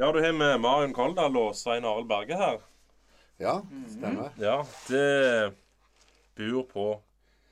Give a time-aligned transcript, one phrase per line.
[0.00, 2.60] Ja, du har med Marion Koldal og Svein Arild Berge her.
[3.42, 3.56] Ja,
[3.90, 4.28] stemmer.
[4.38, 5.54] Ja, det
[6.38, 6.84] bor på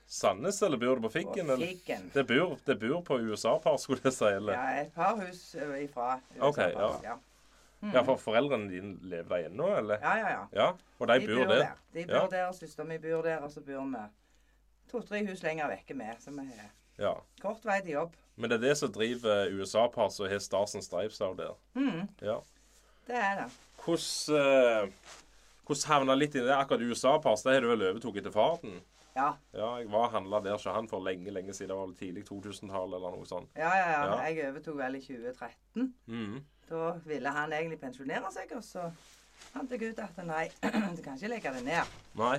[0.07, 1.49] Sandnes, eller bor det på Figgen?
[1.49, 1.67] På eller?
[1.67, 2.05] Figgen.
[2.13, 4.29] Det bor, det bor på USA-par, skulle jeg si.
[4.31, 4.55] eller?
[4.55, 6.47] Ja, et par hus ifra USA.
[6.47, 6.91] Ok, ja.
[7.03, 7.17] ja.
[7.93, 9.99] Ja, for foreldrene dine lever der ennå, eller?
[10.01, 10.45] Ja, ja, ja.
[10.55, 10.69] Ja,
[10.99, 11.67] og de, bor der.
[11.93, 12.27] De bor Ja.
[12.31, 14.05] der, søsteren min bor der, og så bor vi
[14.91, 16.15] to-tre hus lenger vekke med.
[16.23, 17.13] som vi har Ja.
[17.41, 18.15] kort vei til jobb.
[18.37, 21.55] Men det er det som driver USA-pass og har Stars and Stripes av der.
[21.75, 22.39] Mhm, Ja.
[23.07, 23.51] det er det.
[23.83, 24.89] Hvordan eh,
[25.65, 26.55] hvordan havna litt inn i det?
[26.57, 28.81] Akkurat USA-pass, det har du vel overtatt etter faren?
[29.15, 29.31] Ja.
[29.53, 31.69] Ja, jeg var handla der ikke han for lenge, lenge siden.
[31.69, 33.49] Det var vel tidlig 2000-tall eller noe sånt.
[33.57, 34.03] Ja, ja, ja.
[34.05, 34.17] Ja.
[34.29, 35.93] Jeg overtok vel i 2013.
[36.05, 36.43] Mm.
[36.69, 38.91] Da ville han egentlig pensjonere seg, og så
[39.53, 41.95] fant jeg ut at nei, du kan ikke legge det ned.
[42.15, 42.37] Nei.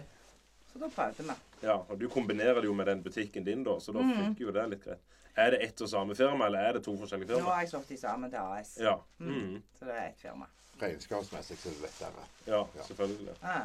[0.72, 1.36] Så da prøvde vi.
[1.62, 4.14] Ja, og du kombinerer det jo med den butikken din, da, så da mm.
[4.16, 5.16] funker jo det litt greit.
[5.38, 7.42] Er det ett og samme firma, eller er det to forskjellige firma?
[7.47, 8.72] Nå har jeg slått de sammen til AS.
[8.83, 8.97] Ja.
[9.22, 9.60] Mhm.
[9.78, 10.48] Så det er ett firma.
[10.80, 12.25] Regnskapsmessig så er det lettere.
[12.47, 12.83] ja, Ja.
[12.83, 13.36] selvfølgelig.
[13.42, 13.60] Ja.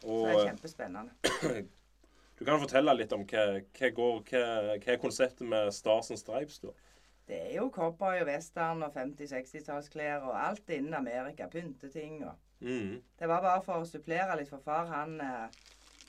[0.00, 1.68] Så det er kjempespennende.
[2.38, 4.42] du kan fortelle litt om hva, hva, går, hva,
[4.78, 6.74] hva er konseptet med Stars and Stripes, da?
[7.28, 11.48] Det er jo cowboy og western og 50-60-tallsklær og alt innen Amerika.
[11.52, 13.02] Pynteting og Mhm.
[13.18, 15.48] Det var bare for å supplere litt, for far han, eh,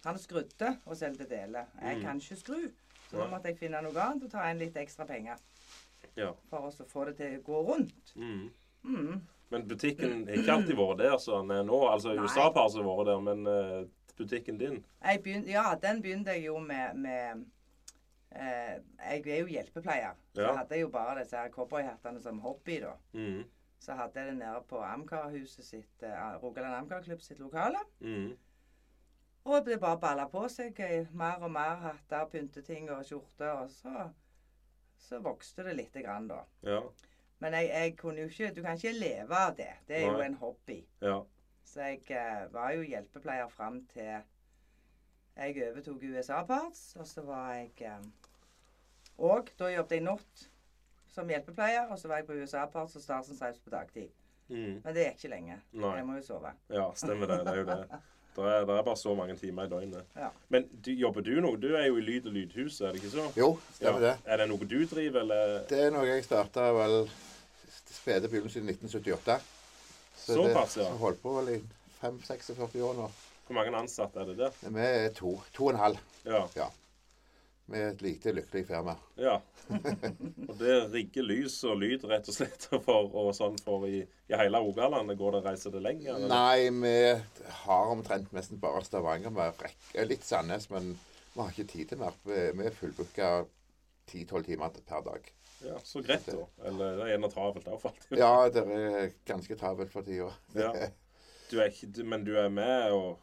[0.06, 1.66] han skrudde og solgte deler.
[1.82, 2.02] Jeg Mm.
[2.04, 2.72] kan ikke skru,
[3.10, 5.38] så da måtte jeg finne noe annet og ta inn litt ekstra penger.
[6.16, 6.32] Ja.
[6.50, 8.14] For å få det til å gå rundt.
[8.16, 8.50] Mm.
[8.84, 9.22] Mm.
[9.52, 11.80] Men butikken har ikke alltid vært der sånn nå.
[11.92, 13.86] Altså USA har har vært der, men eh,
[14.18, 17.46] butikken din Jeg begyn- ja, den begynte jeg jo med, med
[18.32, 18.80] eh,
[19.12, 20.14] Jeg er jo hjelpepleier.
[20.36, 20.56] Så Ja.
[20.56, 22.94] hadde jeg jo bare disse her cowboyhattene som hobby, da.
[23.14, 23.44] Mm.
[23.80, 27.78] Så hadde jeg det nede på Amcar-huset sitt, eh, Rogaland Amcar-klubb sitt lokale.
[28.02, 28.36] Mhm.
[29.44, 33.64] Og det bare balla på seg eh, mer og mer hatter, pynteting og skjorter.
[33.64, 34.10] Og så,
[35.00, 36.42] så vokste det lite grann, da.
[36.68, 36.82] Ja.
[37.40, 39.72] Men jeg, jeg kunne jo ikke Du kan ikke leve av det.
[39.88, 40.82] Det er jo en hobby.
[41.02, 41.22] Ja.
[41.64, 44.20] Så jeg eh, var jo hjelpepleier fram til
[45.40, 46.96] jeg overtok USA Parts.
[47.00, 48.08] Og så var jeg eh,
[49.18, 50.48] Og da jobbet jeg natt
[51.08, 51.88] som hjelpepleier.
[51.88, 54.10] Og så var jeg på USA Parts og Starsen Sides på dagtid.
[54.50, 54.82] Mm.
[54.84, 55.60] Men det gikk ikke lenge.
[55.72, 55.96] Nei.
[55.96, 56.54] Jeg må jo sove.
[56.70, 57.44] Ja, stemmer det.
[57.46, 58.00] Det er jo det.
[58.36, 60.12] Det er, det er bare så mange timer i døgnet.
[60.16, 60.30] Ja.
[60.54, 61.58] Men du, jobber du noe?
[61.60, 63.26] Du er jo i Lyd og lydhuset, er det ikke så?
[63.40, 64.14] Jo, stemmer det.
[64.26, 65.56] Er det noe du driver, eller?
[65.70, 67.02] Det er noe jeg starta vel
[67.90, 69.40] spede begynnelsen i 1978.
[70.20, 70.92] Såpass, det, ja.
[70.92, 71.60] Så holdt på vel i
[72.02, 73.10] 5-46 år nå.
[73.50, 74.58] Hvor mange ansatte er det der?
[74.62, 75.34] Vi er to.
[75.58, 76.02] To og en halv.
[76.26, 76.44] Ja.
[76.56, 76.68] Ja.
[77.70, 78.96] Er et lite, lykkelig firma.
[79.20, 79.40] ja.
[79.70, 84.38] Og det rigger lys og lyd rett og slett for, og sånn for i, i
[84.40, 85.14] hele Rogaland?
[85.20, 86.16] Går det reiser det lenger?
[86.16, 86.32] eller?
[86.32, 89.30] Nei, vi har omtrent nesten bare Stavanger.
[89.30, 90.96] Vi litt Sandnes, men
[91.36, 92.18] vi har ikke tid til mer.
[92.26, 93.30] Vi er fullbooka
[94.10, 95.30] 10-12 timer per dag.
[95.62, 96.48] Ja, Så greit, da.
[96.66, 98.18] Eller det er gjerne travelt òg, faktisk.
[98.18, 100.32] Ja, det er ganske travelt for tida.
[100.56, 100.72] Ja.
[101.52, 103.18] Du ikke, men du er med og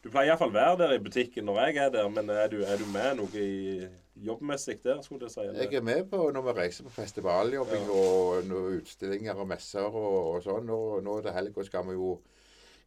[0.00, 2.78] Du pleier iallfall være der i butikken når jeg er der, men er du, er
[2.80, 3.84] du med noe i
[4.24, 5.40] jobbmessig der, skulle jeg si?
[5.44, 5.60] eller?
[5.66, 7.98] Jeg er med på når vi reiser på festivaljobbing Ja.
[7.98, 10.72] og utstillinger og messer og, og sånn.
[10.72, 12.14] Og nå til helga skal vi jo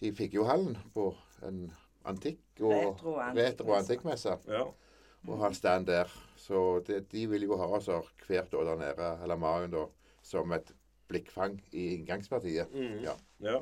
[0.04, 1.12] i Figgjohallen på
[1.46, 1.68] en
[2.10, 2.98] antikk og
[3.38, 4.34] retro-antikkmesse.
[4.34, 4.58] retro- og.
[4.58, 4.66] Ja.
[5.30, 6.10] Og ha stand der.
[6.36, 7.88] Så det, de vil jo ha oss
[8.28, 9.86] hvert år der nede, eller Marion, da,
[10.26, 10.74] som et
[11.08, 12.74] blikkfang i inngangspartiet.
[12.74, 12.98] Mm.
[13.06, 13.14] Ja.
[13.40, 13.62] ja.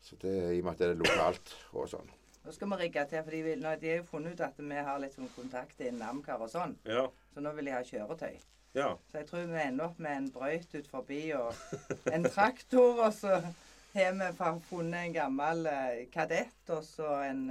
[0.00, 2.08] Så det i og med at det er lokalt og sånn.
[2.44, 4.56] Nå skal vi rigge til, for de, vil, nå, de har jo funnet ut at
[4.58, 6.72] vi har litt sånn kontakt innen Amcar og sånn.
[6.88, 7.04] Ja.
[7.34, 8.32] Så nå vil de ha kjøretøy.
[8.74, 8.88] Ja.
[9.10, 11.52] Så jeg tror vi ender opp med en brøyt ut forbi og
[12.10, 13.36] en traktor, og så
[13.94, 14.30] har vi
[14.70, 17.44] funnet en gammel eh, kadett, og så en,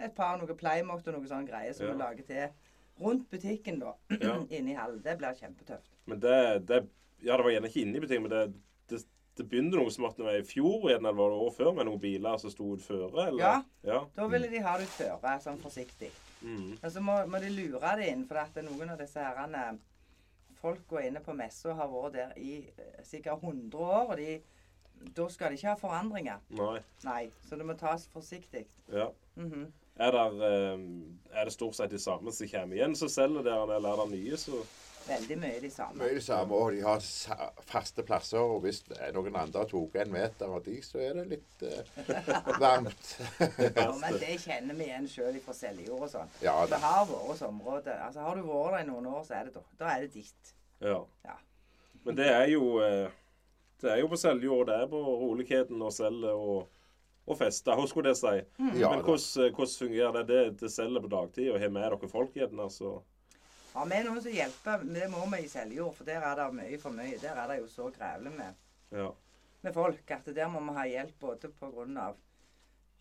[0.00, 1.92] et par noe Playmoct og noe sånn greier som Ja.
[1.92, 2.48] vi lager til
[3.02, 3.94] rundt butikken, da.
[4.22, 4.38] Ja.
[4.50, 5.02] Inni hallen.
[5.04, 5.90] Det blir kjempetøft.
[6.10, 6.82] Men det, det
[7.22, 8.44] Ja, det var gjerne ikke inne i butikken, men det,
[9.38, 11.88] det, begynte noe som at det var i fjor, eller var det år før, med
[11.88, 13.40] noen biler som sto ut føre, eller?
[13.40, 13.54] Ja.
[13.86, 14.02] ja.
[14.16, 16.10] Da ville de ha det ut føre, sånn forsiktig.
[16.42, 16.74] Mm.
[16.76, 19.72] Og så må, må de lure det inn, for at noen av disse herrene
[20.62, 24.36] Folka inne på messa har vært der i eh, sikkert 100 år, og de,
[25.16, 26.44] da skal de ikke ha forandringer.
[26.54, 26.76] Nei.
[27.02, 28.68] Nei, så det må tas forsiktig.
[28.92, 29.08] Ja.
[29.34, 29.72] Mhm.
[29.96, 30.84] Er, der, eh,
[31.34, 34.14] er det stort sett de samme som kommer igjen som selger der, eller er det
[34.14, 34.62] nye som
[35.06, 35.98] Veldig mye de samme.
[35.98, 37.02] Mye de samme, og de har
[37.68, 38.38] faste plasser.
[38.40, 38.82] Og hvis
[39.14, 43.14] noen andre har tatt en meter av de, så er det litt uh, varmt.
[43.82, 46.36] Ja, men det kjenner vi igjen sjøl fra Seljord og sånn.
[46.44, 47.96] ja Det har vært område.
[47.98, 50.12] Altså, har du vært der i noen år, så er det da, da er det
[50.14, 50.54] ditt.
[50.82, 51.00] Ja.
[51.26, 51.38] Ja.
[52.02, 53.10] Men det er jo eh,
[53.82, 56.68] Det er jo på Seljord, det er på roligheten og selge og,
[57.26, 58.34] og feste, hva skulle jeg si.
[58.78, 60.26] Ja, Men hvordan, eh, hvordan fungerer det?
[60.28, 63.00] Det, det selger på dagtid, og har med dere folk igjen, altså?
[63.72, 64.82] Har vi noen som hjelper?
[64.84, 67.18] men Det må vi i Seljord, for der er det mye for mye.
[67.22, 68.54] Der er det jo så grevlig med.
[68.92, 69.08] Ja.
[69.62, 72.12] med folk at der må vi ha hjelp både pga.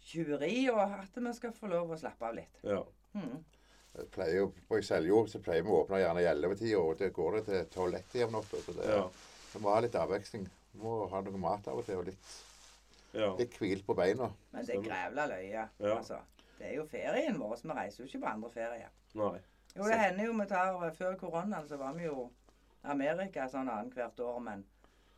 [0.05, 2.61] tjuveri og at vi skal få lov å slappe av litt.
[2.63, 2.83] Ja.
[3.13, 3.43] Mm.
[4.11, 7.43] Pleier På Seljord så pleier vi å åpne gjerne i 11-tida, og det går det
[7.49, 8.61] til 12-1 om natta.
[8.65, 9.09] Så det, Ja.
[9.53, 10.47] vi må ha litt avveksling.
[10.71, 12.35] Vi må ha noe mat av og til, og litt,
[13.13, 13.35] ja.
[13.37, 14.31] litt hvil på beina.
[14.53, 15.67] Men det er grevla løye.
[15.79, 15.97] Ja.
[15.97, 16.21] Altså.
[16.57, 18.87] Det er jo ferien vår, så vi reiser jo ikke på andre ferie.
[19.19, 19.39] Nei.
[19.75, 22.29] Jo, det hender jo vi tar Før koronaen så var vi jo
[22.83, 24.63] Amerika sånn annethvert år, men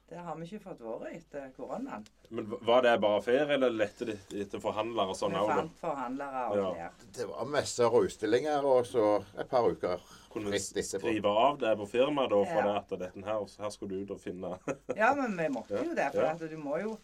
[0.09, 2.03] det har vi ikke fått vært etter koronaen.
[2.29, 5.47] Men var det bare ferie, eller lette de etter forhandlere og sånn òg?
[5.47, 6.65] Vi fant forhandlere og Ja.
[6.73, 6.89] flere.
[7.15, 10.03] Det var messer og utstillinger, og så et par uker
[10.33, 12.63] Kunne skrive av det på firmaet da, for Ja.
[12.67, 14.59] det at dette her, her skulle du ut og finne
[14.97, 16.11] Ja, men vi måtte jo det.
[16.11, 16.31] For Ja.
[16.31, 16.97] at du må jo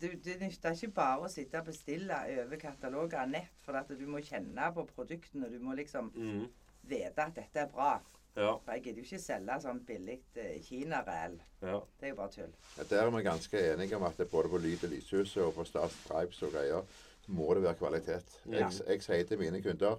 [0.00, 3.52] du, Det nytter ikke bare å sitte og bestille over kataloger nett.
[3.62, 5.48] For at du må kjenne på produktene.
[5.48, 6.48] Du må liksom mm.
[6.88, 7.94] Vite at dette er bra.
[8.36, 8.50] Ja.
[8.60, 10.60] For jeg gidder jo ikke selge sånn billig kinareell.
[10.66, 11.38] Kina-ræl.
[11.64, 11.78] ja.
[12.00, 12.52] Det er jo bare tull.
[12.76, 15.54] Ja, Der er vi ganske enige om at det både på Lyd og Lyshuset og
[15.56, 16.82] på Stas Stripes og greier,
[17.26, 18.36] må det være kvalitet.
[18.46, 18.66] Ja.
[18.66, 19.96] Jeg, jeg sier til mine kunder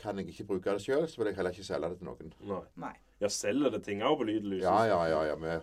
[0.00, 2.32] kan jeg ikke bruke det sjøl, så vil jeg heller ikke selge det til noen.
[2.48, 2.60] Nei.
[2.86, 2.94] Nei.
[3.20, 4.68] Ja, selger det ting òg på lyd og Lyshuset?
[4.70, 5.22] Ja, ja, ja.
[5.28, 5.34] ja.
[5.42, 5.56] Vi,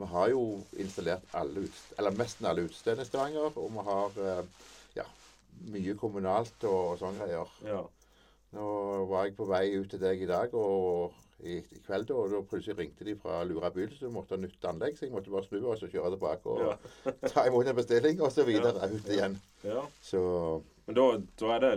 [0.00, 0.44] vi har jo
[0.80, 5.04] installert alle ut, eller nesten alle utestedene i Stavanger, og vi har eh, ja,
[5.74, 7.58] mye kommunalt og, og sånne greier.
[7.68, 7.82] Ja.
[8.52, 8.64] Nå
[9.08, 12.28] var jeg på vei ut til deg i dag, og i, i kveld da, og
[12.30, 15.32] da plutselig ringte de fra Lura bil, så måtte ha nytt anlegg, så jeg måtte
[15.32, 16.74] bare snu og så kjøre tilbake og Ja.
[17.32, 19.38] ta imot en bestilling, og så videre ut igjen.
[19.64, 19.82] ja.
[20.04, 20.22] Så
[20.86, 21.06] Men da,
[21.40, 21.72] da er det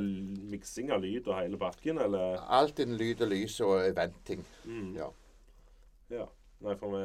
[0.51, 2.42] miksing av lyd og hele bakken, eller?
[2.60, 4.92] alt innen lyd og lys og venting, Mm.
[4.98, 5.07] Ja.
[6.10, 6.25] Ja.
[6.66, 7.01] Nei, for vi,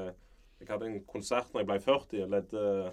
[0.61, 2.23] jeg hadde en konsert når jeg ble 40.
[2.25, 2.93] og ledde,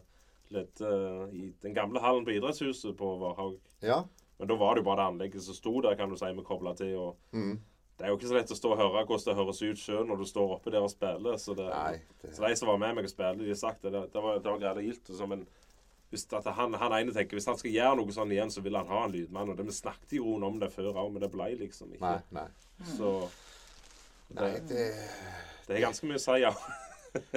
[0.56, 0.94] ledde
[1.35, 3.57] i den gamle hallen på idrettshuset på Varhaug.
[3.83, 4.03] Ja.
[4.38, 6.45] Men da var det jo bare det anlegget som sto der, kan du si, vi
[6.45, 6.95] kobla til.
[6.98, 7.57] og Mm.
[7.98, 10.04] Det er jo ikke så lett å stå og høre hvordan det høres ut sjøl
[10.06, 11.38] når du står oppe der og spiller.
[11.42, 11.95] Så, det, Nei.
[12.22, 13.92] Det, så de som var med meg og spilte, de har sagt det.
[13.95, 15.10] Det, det var, det var greit og gildt.
[15.31, 15.48] Men
[16.12, 18.78] hvis at han, han ene tenker hvis han skal gjøre noe sånn igjen, så vil
[18.78, 19.50] han ha en lydmann.
[19.50, 22.06] og det, Vi snakket i grunnen om det før òg, men det ble liksom ikke.
[22.06, 22.48] nei, nei.
[22.94, 23.16] Så
[24.38, 24.86] Nei, det
[25.68, 26.54] det er ganske mye å si, ja.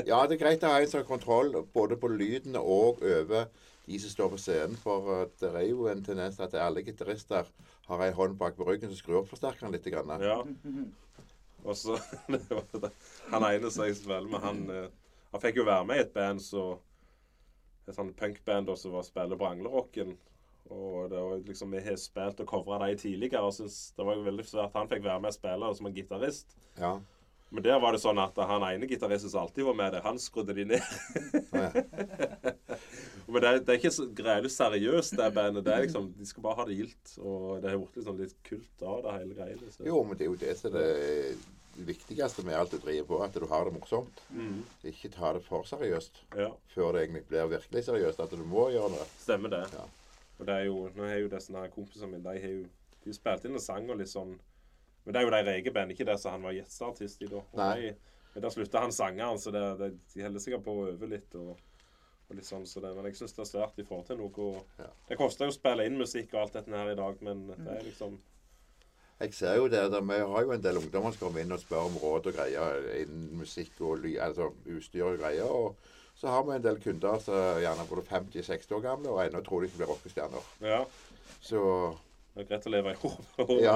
[0.05, 3.49] Ja, det er greit å ha en sånn kontroll både på lyden og over
[3.91, 4.79] de som står på scenen.
[4.79, 7.49] For det er jo en tendens til at alle gitarister
[7.91, 9.89] har ei hånd bak på ryggen som skrur opp forsterkeren litt.
[9.91, 10.13] Grann.
[10.23, 10.39] ja.
[11.65, 11.99] Og så.
[13.33, 16.15] Han ene som jeg spiller med, han, eh, han fikk jo være med i et
[16.15, 16.71] band så
[17.89, 20.13] Et sånt punkband som var spiller på Anglerocken.
[20.71, 24.15] Og det var liksom, Vi har spilt og covra de tidligere, og synes det var
[24.15, 26.55] jo veldig svært han fikk være med og spille som en gitarist.
[26.79, 26.93] Ja.
[27.51, 30.19] Men der var det sånn at han ene gitaristen som alltid var med der, han
[30.23, 30.93] skrudde de ned.
[31.51, 31.71] Ja.
[33.31, 35.63] Men det er, det er ikke så greielig seriøst, det bandet.
[35.67, 37.13] Det er liksom, De skal bare ha det gildt.
[37.23, 39.71] Og det har blitt liksom litt kult av det hele greiene.
[39.71, 39.87] Så.
[39.87, 43.21] Jo, men det er jo det som er det viktigste med alt du driver på,
[43.23, 44.23] at du har det morsomt.
[44.35, 48.23] Mm, Ikke ta det for seriøst ja, før det egentlig blir virkelig seriøst.
[48.27, 49.07] At du må gjøre det.
[49.23, 49.63] stemmer det.
[49.79, 49.87] Ja.
[50.41, 52.67] Og det er jo, nå har jo disse kompisene mine De har jo
[53.05, 54.35] de spilte inn en sang og litt sånn
[55.05, 57.43] Men det er jo de regeband, ikke det som han var gjesteartist i da.
[57.59, 57.93] Nei.
[58.35, 61.35] Men der slutta han sangeren, så det, det, de holder sikkert på å øve litt.
[61.41, 61.59] og
[62.31, 64.51] og litt sånn, så det, Men jeg syns det er svært i forhold til noe.
[64.79, 64.91] Ja.
[65.09, 67.73] Det koster jo å spille inn musikk og alt dette her i dag, men det
[67.75, 68.21] er liksom
[69.21, 71.89] Jeg ser jo det, Vi har jo en del ungdommer som kommer inn og spør
[71.89, 75.51] om råd og greier innen musikk og ly, altså utstyr og greier.
[75.51, 75.75] og
[76.21, 79.41] så har vi en del kunder som er gjerne både 50-60 år gamle og ennå
[79.41, 80.49] tror de ikke blir rockestjerner.
[80.61, 80.81] Ja.
[81.41, 81.61] Så
[82.41, 83.25] Det er greit å leve i håp.
[83.61, 83.75] Ja,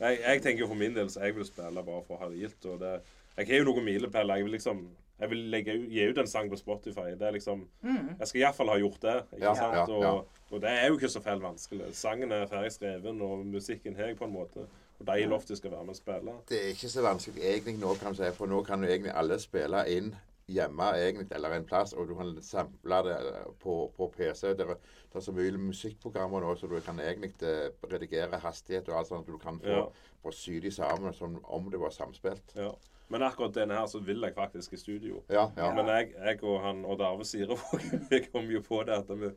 [0.00, 2.28] jeg, jeg tenker jo for min del så jeg vil spille bare for å ha
[2.32, 2.66] det gildt.
[2.66, 2.96] og det,
[3.38, 4.40] Jeg har jo noen milepæler.
[4.40, 4.82] Jeg vil liksom
[5.20, 7.10] jeg vil legge, ut- gi ut en sang på Spotify.
[7.20, 9.16] Det er liksom, Jeg skal iallfall ha gjort det.
[9.36, 9.74] ikke Ja, sant?
[9.76, 10.12] ja, ja.
[10.16, 11.90] Og, og det er jo ikke så feil vanskelig.
[11.94, 14.64] Sangen er ferdig skreven, og musikken har jeg på en måte.
[14.98, 16.32] Og de i loftet skal være med og spille.
[16.48, 19.12] det er ikke så vanskelig egentlig nå, kan du si, for nå kan jo egentlig
[19.14, 20.10] alle spille inn
[20.50, 23.16] hjemme egentlig, eller en plass, og du kan sample det
[23.62, 24.54] på, på PC.
[24.58, 24.74] Det er,
[25.10, 29.08] det er så mye musikkprogrammer nå, så du kan egentlig eh, redigere hastighet og alt
[29.10, 29.26] sånt.
[29.26, 29.84] så Du kan få Ja.
[30.22, 32.54] få sy de sammen som om det var samspilt.
[32.56, 32.70] Ja.
[33.10, 35.22] Men akkurat denne her så vil jeg faktisk i studio.
[35.28, 35.70] Ja, ja.
[35.74, 39.30] Men jeg, jeg og han Odd Arve Sirevåg vi kom jo på det at vi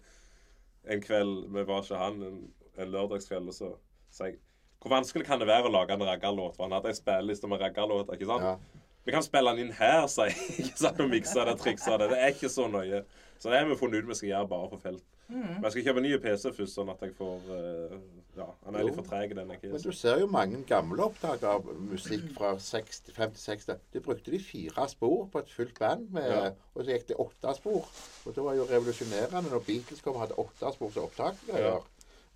[0.93, 2.37] en kveld Vi var ikke han en,
[2.77, 3.71] en lørdagskveld, og så
[4.11, 4.37] sa jeg
[4.83, 6.57] Hvor vanskelig kan det være å lage en raggarlåt?
[6.57, 8.43] For han hadde ei spilleliste med raggarlåter, ikke sant?
[8.43, 8.82] Ja.
[9.05, 10.53] Vi kan spille den inn her, sier jeg.
[10.67, 11.01] Ikke sant?
[11.03, 12.09] Og mikse det, trikse det.
[12.13, 13.03] Det er ikke så nøye.
[13.39, 15.03] Så det har vi funnet ut vi skal gjøre bare på felt.
[15.33, 17.93] Men jeg skal kjøpe ny PC først, sånn at jeg får eh,
[18.37, 21.43] Ja, han er litt for treg, den jeg Men du ser jo mange gamle opptak
[21.47, 23.79] av musikk fra 60, 50-60.
[23.95, 26.51] De brukte de fire spor på et fullt band, med, Ja.
[26.75, 27.87] og så gikk det åtte spor.
[28.27, 31.39] Og det var jo revolusjonerende når Beatles kom og hadde åtte spors opptak.
[31.55, 31.77] Ja.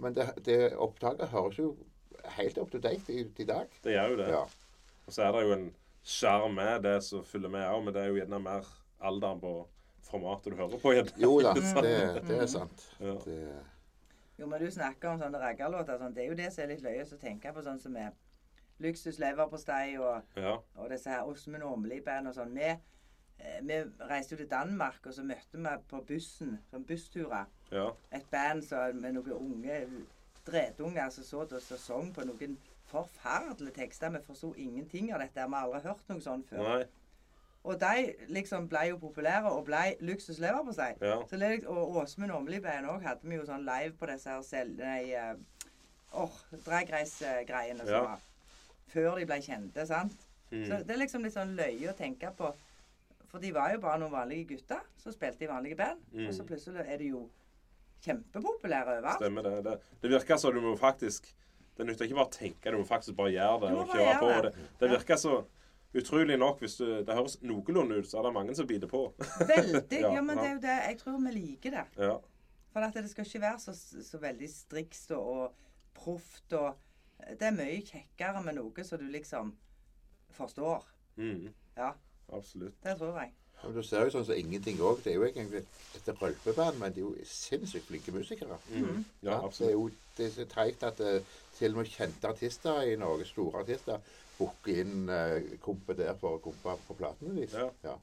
[0.03, 1.73] Men det, det opptaket høres jo
[2.39, 3.67] helt up to date i, i dag.
[3.83, 4.31] Det gjør jo det.
[4.33, 4.45] Ja.
[5.07, 5.69] Og så er det jo en
[6.07, 8.67] sjarm er det som følger med òg, men det er jo gjerne mer
[9.03, 9.55] alderen på
[10.07, 11.11] formatet du hører på Gjerne.
[11.19, 11.51] Jo da,
[11.85, 11.97] det,
[12.29, 12.85] det er sant.
[13.03, 13.17] Ja.
[13.25, 13.41] Det,
[14.37, 15.97] Jo, men du snakker om sånne raggerlåter.
[15.97, 16.13] Sånn.
[16.13, 18.13] Det er jo det som er litt løye å tenke på, sånn som med
[18.85, 20.59] Luksus leverpostei og, Ja.
[20.77, 22.53] og disse her Åsmund Åmli-band og sånn.
[22.53, 23.79] Vi, eh, vi
[24.11, 27.87] reiste jo til Danmark, og så møtte vi på bussen, sånn bussturer, ja.
[28.13, 29.79] et band så, med noen unge
[30.45, 32.53] dretunger som så og så sang på noen
[32.91, 34.09] forferdelige tekster.
[34.09, 35.45] Vi forsto ingenting av dette.
[35.47, 36.63] Vi har aldri hørt noe sånt før.
[36.63, 36.85] Nei.
[37.67, 41.01] Og de liksom ble jo populære og ble luksuslever på seg.
[41.01, 41.17] Ja.
[41.27, 44.77] Så og Åsmund Åmli-band òg hadde vi jo sånn live på disse her selv...
[44.79, 45.33] Nei, eh,
[46.13, 46.31] åh,
[46.65, 48.01] Drag Race-greiene som Ja.
[48.03, 48.19] var
[48.87, 50.15] før de ble kjente, sant.
[50.49, 50.87] Så Mm.
[50.87, 52.53] det er liksom litt sånn løye å tenke på.
[53.27, 55.99] For de var jo bare noen vanlige gutter som spilte i vanlige band.
[56.13, 56.47] Og så Mm.
[56.47, 57.29] plutselig er de jo
[58.05, 59.19] kjempepopulære overalt.
[59.19, 59.63] Stemmer det.
[59.65, 61.33] Det, det virker som du må faktisk
[61.77, 64.31] Det nytter ikke bare å tenke, du må faktisk bare gjøre det og kjøre på.
[64.47, 64.65] det.
[64.79, 65.35] Det, virker så
[65.97, 69.03] utrolig nok hvis du, Det høres noenlunde ut, så er det mange som biter på.
[69.53, 70.01] Veldig.
[70.01, 70.79] Ja, Ja, men det er jo det.
[70.89, 71.85] Jeg tror vi liker det.
[72.01, 72.17] Ja.
[72.73, 73.73] For at det skal ikke være så,
[74.05, 76.75] så veldig strikst og, og proft og
[77.17, 79.55] Det er mye kjekkere med noe som du liksom
[80.37, 80.83] forstår.
[81.17, 81.47] Mm.
[81.77, 81.91] Ja,
[82.29, 82.75] Absolutt.
[82.83, 83.31] det tror jeg.
[83.63, 84.99] Og du ser jo sånn som ingenting òg.
[85.03, 85.63] Det er jo egentlig
[85.97, 88.57] et rølpeband, men de er jo sinnssykt flinke musikere.
[88.69, 89.03] Mm.
[89.23, 91.21] Ja, Ja, det er jo det er så teit at eh,
[91.57, 93.99] til og med kjente artister i Norge, store artister,
[94.37, 97.53] booker inn uh, kompe der for å kompe på platene deres.
[97.57, 97.69] Ja.
[97.83, 97.95] Ja.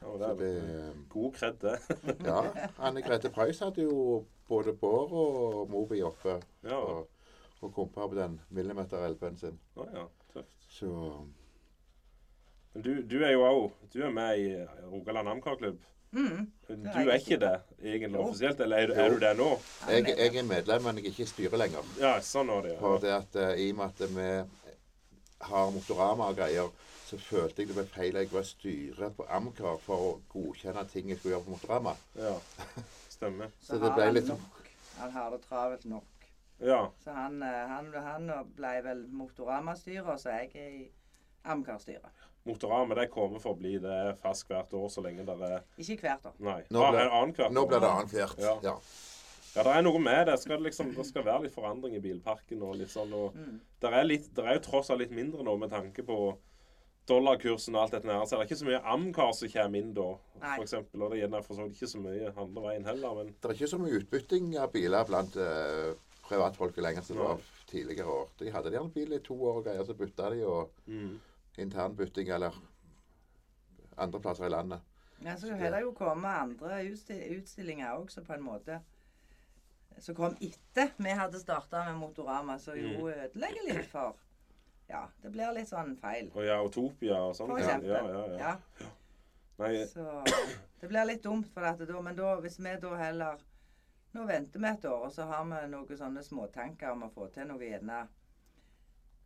[0.00, 1.76] Ja, og Så det det, er god kred, det.
[2.28, 2.68] ja.
[2.84, 6.76] Anne Grete Preus hadde jo både Bård og Moby oppe Ja.
[6.76, 7.08] og,
[7.62, 9.56] og kompa på den millimeter-LP-en sin.
[9.76, 10.04] Å, ja.
[10.34, 10.68] Tøft.
[10.68, 11.32] Så Men
[12.84, 14.48] du, du er jo òg Du er med i
[14.90, 15.78] Rogaland Amcar-klubb.
[16.16, 16.46] Mm.
[16.68, 19.48] Du er er ikke det egentlig offisielt, eller er du, er du det nå?
[19.90, 21.90] jeg, jeg er medlem, men jeg er ikke i styret lenger.
[22.00, 22.76] Ja, sånn var det.
[22.80, 23.02] For Ja.
[23.04, 24.28] det at uh, I og med at vi
[25.50, 26.70] har Motorama og greier,
[27.06, 28.16] så følte jeg det ble feil.
[28.16, 31.96] Jeg var styret på Amcar for å godkjenne ting jeg skulle gjøre på Motorama.
[32.16, 32.36] ja.
[33.16, 33.48] Stemmer.
[33.64, 34.56] Så det ble litt nok.
[34.98, 36.04] Han har det travelt nok.
[36.60, 36.82] Ja.
[37.04, 40.82] Så han, eh, han, han ble vel Motorama-styret, og så er jeg i
[41.46, 42.24] Amcar-styret.
[42.46, 45.96] Motorama det kommer for å bli det fast hvert år så lenge det er Ikke
[46.04, 46.34] hvert år.
[46.38, 46.60] Nei.
[46.70, 48.38] Nå Ah, ble- det Nå ble blir det annethvert.
[48.38, 48.54] Ja.
[48.62, 48.76] Ja.
[49.56, 50.38] Ja, det er noe med det.
[50.38, 53.12] Skal det, liksom, det skal være litt forandring i bilparken og litt sånn.
[53.16, 53.60] Og Mm.
[53.80, 56.36] det er, litt, det er jo tross alt litt mindre nå med tanke på
[57.08, 58.26] dollarkursen og alt dette nære.
[58.26, 60.06] Så det er ikke så mye Amcar som kommer inn da,
[60.40, 61.02] for eksempel.
[61.06, 63.54] Og det er for så vidt ikke så mye andre veien heller, men Det er
[63.54, 65.94] ikke så mye utbytting av biler blant uh,
[66.28, 67.38] privatfolk lenger som det var
[67.70, 68.28] tidligere år.
[68.38, 71.20] De hadde gjerne bil i to år og greier, så bytta de, og mm.
[71.58, 72.54] Internbytting eller
[73.96, 74.80] andre plasser i landet.
[75.24, 78.80] Ja, så har det jo kommet andre utstillinger utstillinger også, på en måte.
[79.98, 83.12] Som kom etter vi hadde starta med Motorama, som jo Mm.
[83.14, 84.16] ødelegger litt for
[84.88, 86.28] Ja, det blir litt sånn feil.
[86.34, 87.48] Og ja, Utopia og sånn.
[87.48, 87.88] For Ja, eksempel.
[87.88, 88.38] ja, ja, ja.
[88.38, 88.86] Ja,
[89.58, 90.22] Nei, så
[90.80, 93.38] det blir litt dumt, for dette, da, men da, hvis vi da heller
[94.14, 97.26] Nå venter vi et år, og så har vi noen sånne småtanker om å få
[97.32, 98.06] til noe gjerne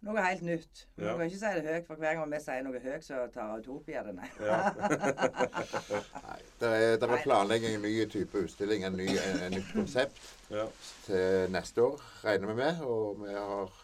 [0.01, 0.87] Noe helt nytt.
[0.97, 1.13] Du Ja.
[1.17, 4.03] kan ikke si det høyt, for hver gang vi sier noe høyt, så tar Utopia
[4.07, 4.31] det nei.
[4.41, 4.71] ja.
[6.25, 9.69] Nei, det er, det er planlegging en ny type utstilling, en ny, en, en nytt
[9.75, 10.17] konsept
[10.51, 10.65] ja.
[11.05, 12.81] til neste år, regner vi med.
[12.87, 13.77] Og vi har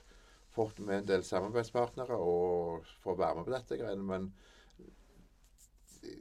[0.57, 4.09] fått med en del samarbeidspartnere og får være med på dette greiene.
[4.09, 4.33] Men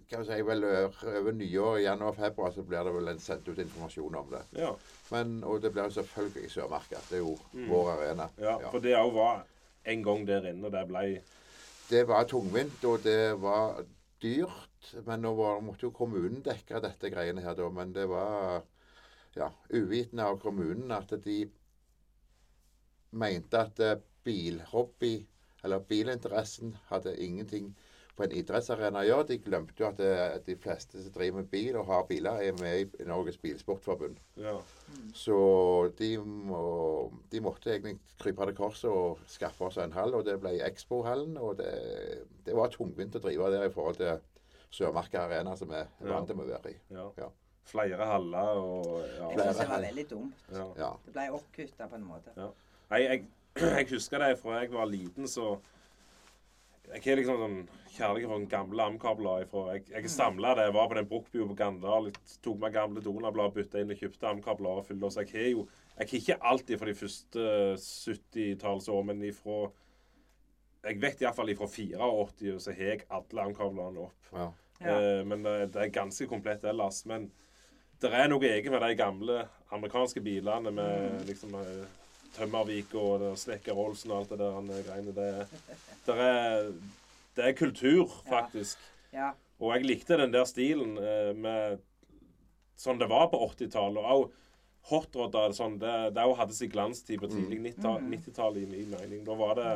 [0.09, 3.59] kan vi si vel over nyår, i januar-februar, så blir det vel en sendt ut
[3.63, 4.43] informasjon om det.
[4.59, 4.75] ja.
[5.13, 6.97] Men, og det blir jo selvfølgelig Sørmarka.
[7.09, 7.67] Det er jo Mm.
[7.69, 8.25] vår arena.
[8.41, 8.57] ja.
[8.61, 8.69] Ja.
[8.71, 9.43] For det òg var
[9.85, 11.05] en gang der inne, det ble
[11.89, 13.83] Det var tungvint, og det var
[14.21, 14.93] dyrt.
[15.05, 17.69] Men nå var, måtte jo kommunen dekke dette greiene her, da.
[17.69, 18.63] Men det var
[19.37, 21.43] ja, uvitende av kommunen at de
[23.15, 25.19] mente at eh, bilhobby,
[25.63, 27.69] eller bilinteressen, hadde ingenting
[28.15, 29.23] på en idrettsarena gjør.
[29.27, 30.11] De glemte jo at det,
[30.45, 34.15] de fleste som driver med bil og har biler, er med i Norges Bilsportforbund.
[34.39, 34.53] Ja.
[35.13, 35.35] Så
[35.99, 36.61] de, må,
[37.31, 41.35] de måtte egentlig krype til korset og skaffe oss en hall, og det ble Expo-hallen.
[41.37, 41.73] Og det,
[42.47, 44.23] det var tungvint å drive der i forhold til
[44.75, 46.13] Sørmarka Arena, som vi er Ja.
[46.13, 46.77] vant til å være i.
[46.95, 47.09] ja.
[47.17, 47.31] Ja.
[47.65, 49.29] Flere haller og ja.
[49.31, 50.41] Jeg syns det var veldig dumt.
[50.53, 50.65] ja.
[50.77, 50.89] Ja.
[51.05, 52.33] Det ble oppkutta på en måte.
[52.91, 53.23] Nei, jeg,
[53.79, 55.55] jeg husker det fra jeg var liten, så
[56.93, 57.57] Jeg har liksom sånn
[57.95, 59.55] kjærlighet for gamle Amcar-bladet.
[59.73, 60.67] Jeg, jeg samla det.
[60.67, 62.11] Jeg var på den Brukkbua på Gandal,
[62.43, 64.83] tok meg gamle Donald-blad, bytta inn og kjøpte Amcar-blader.
[64.83, 65.17] og fylte, oss.
[65.21, 65.65] jeg har jo
[65.95, 67.43] Jeg har ikke alltid fra de første
[67.79, 69.71] 70-tallsår, men ifra
[70.83, 74.31] Jeg vet iallfall ifra 84, så har jeg alle Amcar-bladene opp.
[74.33, 74.51] Ja.
[74.83, 74.95] Ja.
[74.99, 77.05] Eh, men det, det er ganske komplett ellers.
[77.05, 77.29] Men
[78.01, 81.85] det er noe eget med de gamle amerikanske bilene med liksom eh,
[82.35, 85.15] Tømmervik og Snekker Olsen og alt det der han, eh, greiene.
[85.15, 85.75] Det,
[86.05, 86.71] det, er,
[87.37, 88.81] det er kultur, faktisk.
[89.15, 89.33] Ja.
[89.63, 91.79] Og jeg likte den der stilen eh, med
[92.79, 94.01] sånn det var på 80-tallet.
[94.01, 94.41] Og også
[94.85, 95.15] Hot
[95.57, 98.59] sånn, det, det hadde sin glanstid på tidlig 90-tallet.
[98.61, 99.23] i min mening.
[99.25, 99.69] Da var det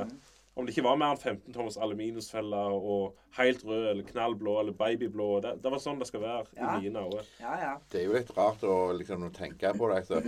[0.56, 4.74] Om det ikke var mer enn 15 tommers aluminiumsfeller og helt rød eller knallblå eller
[4.74, 6.74] babyblå det, det var sånn det skal være Ja.
[6.78, 7.24] i mine øyne.
[7.40, 7.74] Ja, ja.
[7.92, 10.02] Det er jo litt rart å liksom tenke på det.
[10.10, 10.20] Så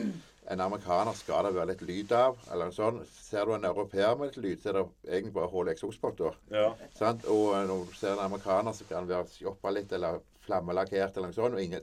[0.52, 2.38] en amerikaner skal det være litt lyd av.
[2.52, 3.02] eller sånn.
[3.12, 6.38] Ser du en europeer med litt lyd, så er det egentlig bare hull i eksospotter.
[6.52, 6.74] Ja.
[6.96, 7.26] Sant?
[7.26, 11.28] Og når du ser en amerikaner, så kan han være jobba litt eller flammelakkert eller
[11.30, 11.54] noe sånt.
[11.56, 11.82] og ingen,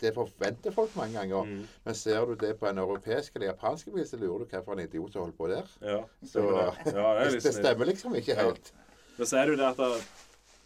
[0.00, 1.44] det forventer folk mange ganger.
[1.48, 1.62] Mm.
[1.86, 4.72] Men ser du det på en europeisk eller japansk bil, så lurer du hva for
[4.76, 5.70] en idiot som holder på der.
[5.80, 6.02] ja.
[6.24, 6.92] Så det.
[6.94, 8.42] Ja, det det, stemmer liksom ikke Ja.
[8.50, 8.72] helt.
[9.16, 10.04] Men så er det jo det at det,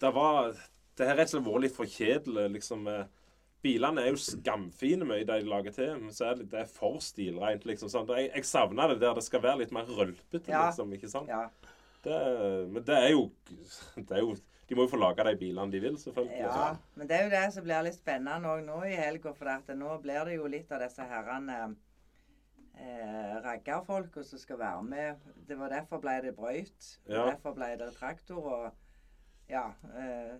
[0.01, 0.53] det var
[0.99, 2.51] Det har rett og slett vært litt for kjedelig.
[2.53, 3.07] liksom med
[3.63, 6.99] Bilene er jo skamfine mye de lager til, men så er det, det er for
[7.01, 7.65] stilrent.
[7.69, 8.09] liksom sånn.
[8.09, 10.67] Jeg, jeg savner det der det skal være litt mer rølpete, Ja.
[10.71, 10.93] liksom.
[10.97, 11.29] ikke sant?
[11.29, 11.47] ja.
[12.03, 13.31] Det, men det er jo
[13.97, 14.35] det er jo
[14.71, 16.43] De må jo få lage de bilene de vil, selvfølgelig.
[16.45, 19.33] Ja, men det er jo det som blir litt spennende òg nå i helga.
[19.35, 21.57] For at nå blir det jo litt av disse herrene
[22.79, 25.27] eh, raggarfolka som skal være med.
[25.49, 26.93] Det var derfor ble det brøyt.
[27.09, 27.27] Ja.
[27.33, 28.71] Derfor ble det traktor og
[29.51, 29.67] ja.
[29.99, 30.37] Eh,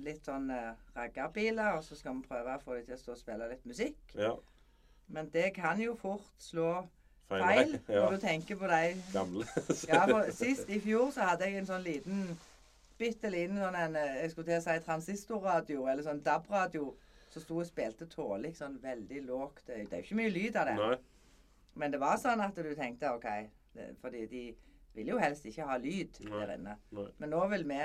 [0.00, 1.76] litt sånn eh, raggarbiler.
[1.76, 4.00] Og så skal vi prøve å få dem til å stå og spille litt musikk.
[4.16, 4.34] Ja.
[5.12, 6.78] Men det kan jo fort slå
[7.30, 7.74] Feil feil.
[7.88, 8.06] Ja.
[8.06, 9.44] når du tenker på de Gamle.
[9.86, 12.24] ja, for sist i fjor så hadde jeg en sånn liten
[13.00, 16.90] bitte liten sånn en eh, Jeg skulle til å si transistorradio, eller sånn DAB-radio,
[17.30, 19.64] som sto og spilte tålig sånn veldig lågt.
[19.66, 20.76] Det det er jo ikke mye lyd av det.
[20.80, 20.96] Nei.
[21.80, 23.26] Men det var sånn at du tenkte OK
[23.76, 24.42] det, Fordi de
[24.94, 26.40] vil jo helst ikke ha lyd Nei.
[26.40, 26.76] der inne.
[26.90, 27.06] Nei.
[27.22, 27.78] Men nå vil vi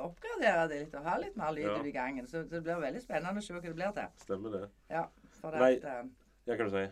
[0.00, 1.82] oppgradere det litt og ha litt mer lyd Ja.
[1.84, 2.26] i gangen.
[2.26, 4.08] Så det blir veldig spennende å se hva det blir til.
[4.24, 4.70] Stemmer det.
[4.90, 5.04] Ja,
[5.40, 5.74] for det Nei.
[5.76, 6.08] at, uh,
[6.48, 6.86] Ja, hva du si?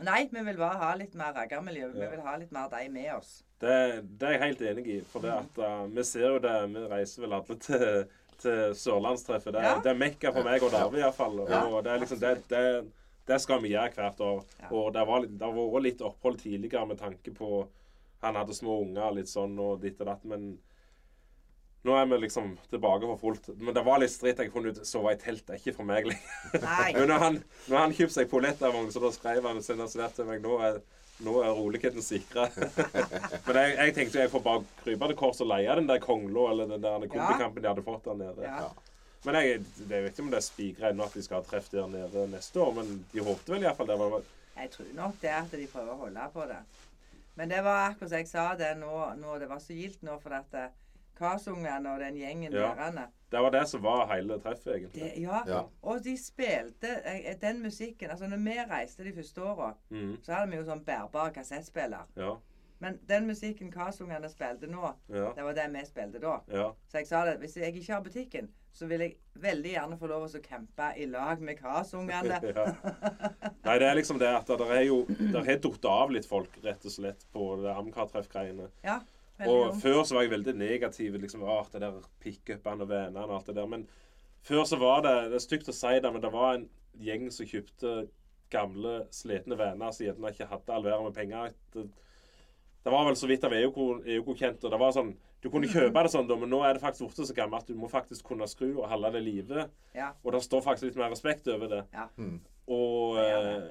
[0.00, 1.90] Nei, vi vil bare ha litt mer raggarmiljø.
[1.92, 3.42] Vi vil ha litt mer de med oss.
[3.60, 3.74] Det,
[4.16, 5.00] det er jeg helt enig i.
[5.10, 7.84] For det at uh, vi ser jo det Vi reiser vel alle til,
[8.40, 9.52] til Sørlandstreffet.
[9.52, 9.74] Det, Ja.
[9.84, 11.42] det er mekka for meg og Darve iallfall.
[11.50, 11.66] Ja.
[11.68, 12.64] Og det er liksom det, det,
[13.28, 14.40] det skal vi gjøre hvert år.
[14.62, 14.70] Ja.
[14.72, 17.66] Og det, har vært litt opphold tidligere med tanke på
[18.20, 20.24] Han hadde små unger litt sånn og ditt og datt.
[20.28, 20.50] Men
[21.88, 23.46] nå er vi liksom tilbake for fullt.
[23.56, 24.40] Men det var litt stritt.
[24.40, 26.64] Jeg funnet ut sove i telt det er ikke for meg lenger.
[26.96, 27.38] Men når han,
[27.70, 30.82] når han kjøpte seg pollettavogn, så da skrev han sendt til meg nå er,
[31.24, 32.46] nå er roligheten sikra.
[33.46, 36.46] Men jeg, jeg tenkte jeg får bare krype til kors og leie den der kongla
[36.52, 38.46] eller den der kombikampen de hadde fått der nede.
[38.46, 38.68] Ja.
[39.24, 41.68] Men jeg, jeg vet ikke om det er spikra ennå at de skal ha treff
[41.72, 43.98] der nede neste år, men de håpte vel iallfall det.
[44.00, 44.22] var
[44.56, 46.60] Jeg tror nok det at de prøver å holde på det.
[47.36, 50.16] Men det var akkurat som jeg sa det nå, nå det var så gildt nå,
[50.22, 50.72] for at eh,
[51.20, 52.72] Kasungene og den gjengen Ja.
[52.74, 55.02] derene Det var det som var hele treffet, egentlig.
[55.02, 55.42] det, ja.
[55.46, 55.62] Ja.
[55.82, 60.16] Og de spilte eh, den musikken Altså, når vi reiste de første åra, mm.
[60.22, 62.08] så hadde vi jo sånn bærbar kassettspiller.
[62.16, 62.36] Ja,
[62.80, 66.38] Men den musikken Kasungene spilte nå, ja, det var det vi spilte da.
[66.48, 66.70] ja.
[66.88, 70.08] Så jeg sa det, hvis jeg ikke har butikken, så vil jeg veldig gjerne få
[70.10, 72.40] lov å campe i lag med Kasungene.
[72.56, 72.66] ja.
[73.66, 76.56] Nei, det er liksom det at det er jo Det har datt av litt folk,
[76.64, 78.70] rett og slett, på det Amcar-treffgreiene.
[78.86, 79.00] Ja.
[79.48, 81.14] Og før så var jeg veldig negativ.
[81.20, 83.66] liksom, Åh, det der pickupene og vennene og alt det der.
[83.66, 83.88] Men
[84.42, 86.68] før så var det Det er stygt å si det, men det var en
[87.00, 88.08] gjeng som kjøpte
[88.50, 91.52] gamle, slitne venner som gjerne ikke hadde all verden med penger.
[91.72, 91.86] Det,
[92.84, 94.64] det var vel så vidt av EU-godkjent.
[94.64, 97.06] og det var sånn, Du kunne kjøpe det sånn, da, men nå er det faktisk
[97.06, 99.68] blitt så gammelt at du må faktisk kunne skru og holde det i live.
[99.94, 100.10] Ja.
[100.22, 101.84] Og det står faktisk litt mer respekt over det.
[101.94, 102.08] Ja.
[102.18, 102.42] Mm.
[102.68, 103.70] Og, Det eh,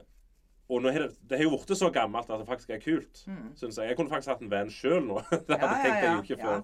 [0.69, 3.23] og nå er det, det har jo blitt så gammelt at det faktisk er kult.
[3.27, 3.55] Mm.
[3.57, 3.87] Synes jeg.
[3.89, 5.21] jeg kunne faktisk hatt en van sjøl nå.
[5.49, 6.43] det hadde Ja, jeg jo ja, ikke ja.
[6.45, 6.63] før.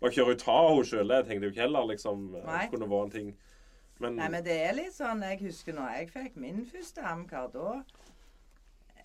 [0.00, 2.64] Og jeg kjører jo Tahoe sjøl, det tenkte jeg jo ikke heller liksom Nei.
[2.72, 3.28] kunne vært en ting.
[4.02, 7.46] Men, Nei, men det er litt sånn Jeg husker når jeg fikk min første Amcar,
[7.54, 7.76] da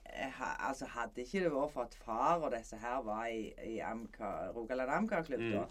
[0.10, 3.52] eh, ha, Altså, hadde ikke det vært for at far og disse her var i,
[3.70, 5.52] i Amcar, Rogaland Amcar-klubb Mm.
[5.60, 5.68] da,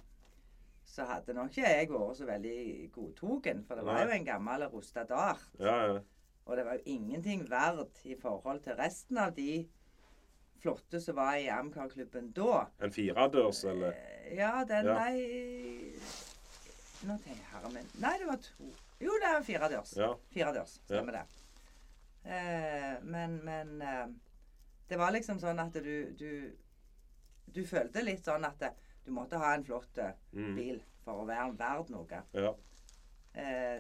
[0.88, 2.60] så hadde nok ikke jeg vært så veldig
[2.94, 3.64] godtoken.
[3.68, 4.04] For det var Nei.
[4.06, 5.42] jo en gammel rusta dart.
[5.60, 5.98] ja, ja.
[6.48, 9.68] Og det var jo ingenting verdt i forhold til resten av de
[10.62, 12.64] flotte som var i Amcar-klubben da.
[12.82, 14.94] En firedørs, eller Eh, Ja, den Ja.
[14.98, 15.92] Nei
[17.06, 18.64] Nå tenker jeg herre min Nei, det var to
[19.00, 19.92] Jo, det er firedørs.
[19.96, 20.08] Ja.
[20.34, 21.22] Firedørs, stemmer det.
[22.24, 24.06] Eh, men men eh,
[24.90, 26.50] det var liksom sånn at du, du
[27.54, 28.72] Du følte litt sånn at det,
[29.06, 30.54] du måtte ha en flott eh, Mm.
[30.56, 32.22] bil for å være verd noe.
[32.34, 32.54] Ja,
[33.38, 33.78] Eh,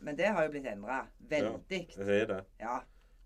[0.00, 1.60] men det har jo blitt endra veldig.
[1.68, 2.40] det er det.
[2.60, 2.78] Ja.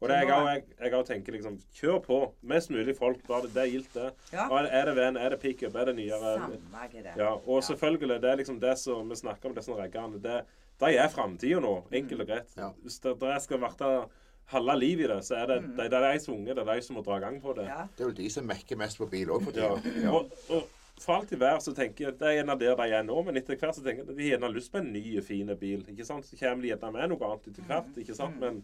[0.02, 2.16] Og det, jeg òg jeg, jeg tenker liksom Kjør på.
[2.42, 3.22] Mest mulig folk.
[3.26, 4.10] Bare det, det er gildt, det.
[4.34, 4.48] ja.
[4.66, 5.16] Er det venn?
[5.16, 7.14] er det pickup, er det nyere Samme det.
[7.16, 10.42] Ja, og selvfølgelig, det er liksom det som vi snakker om, disse reggene Det,
[10.82, 12.52] de er framtida nå, enkelt og greit.
[12.58, 12.68] Ja.
[12.82, 14.04] Hvis det, det skal være
[14.52, 15.76] halve livet i det, så er det, Mm.
[15.76, 17.54] det, det er de som unge, det er de som må dra i gang på
[17.56, 17.64] det.
[17.64, 17.86] Ja.
[17.96, 19.70] Det er vel de som mekker mest på bil òg for Ja.
[19.80, 20.10] tida.
[20.12, 20.68] Og, og
[21.00, 23.36] for alt i hver så tenker jeg Det er gjerne der de er nå, men
[23.40, 25.82] etter hvert så tenker jeg at de har gjerne lyst på en ny, fin bil.
[25.90, 26.26] ikke sant?
[26.26, 27.90] Så kommer de gjerne med noe annet etter hvert.
[27.98, 28.38] ikke sant?
[28.40, 28.62] Men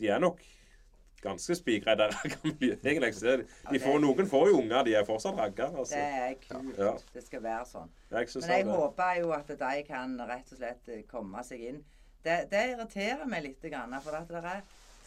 [0.00, 0.42] de er nok
[1.22, 1.94] ganske spikra
[2.60, 2.72] i.
[2.72, 3.14] Egentlig.
[3.14, 3.36] så
[3.70, 5.70] De får, noen får jo unger, de er fortsatt ragga.
[5.70, 5.94] Altså.
[5.94, 6.78] Det er kult.
[6.78, 6.92] Ja.
[7.14, 7.90] Det skal være sånn.
[8.10, 8.76] Jeg Men jeg det.
[8.82, 11.82] håper jo at de kan rett og slett komme seg inn.
[12.22, 13.62] Det, det irriterer meg litt,
[14.02, 14.62] for at det er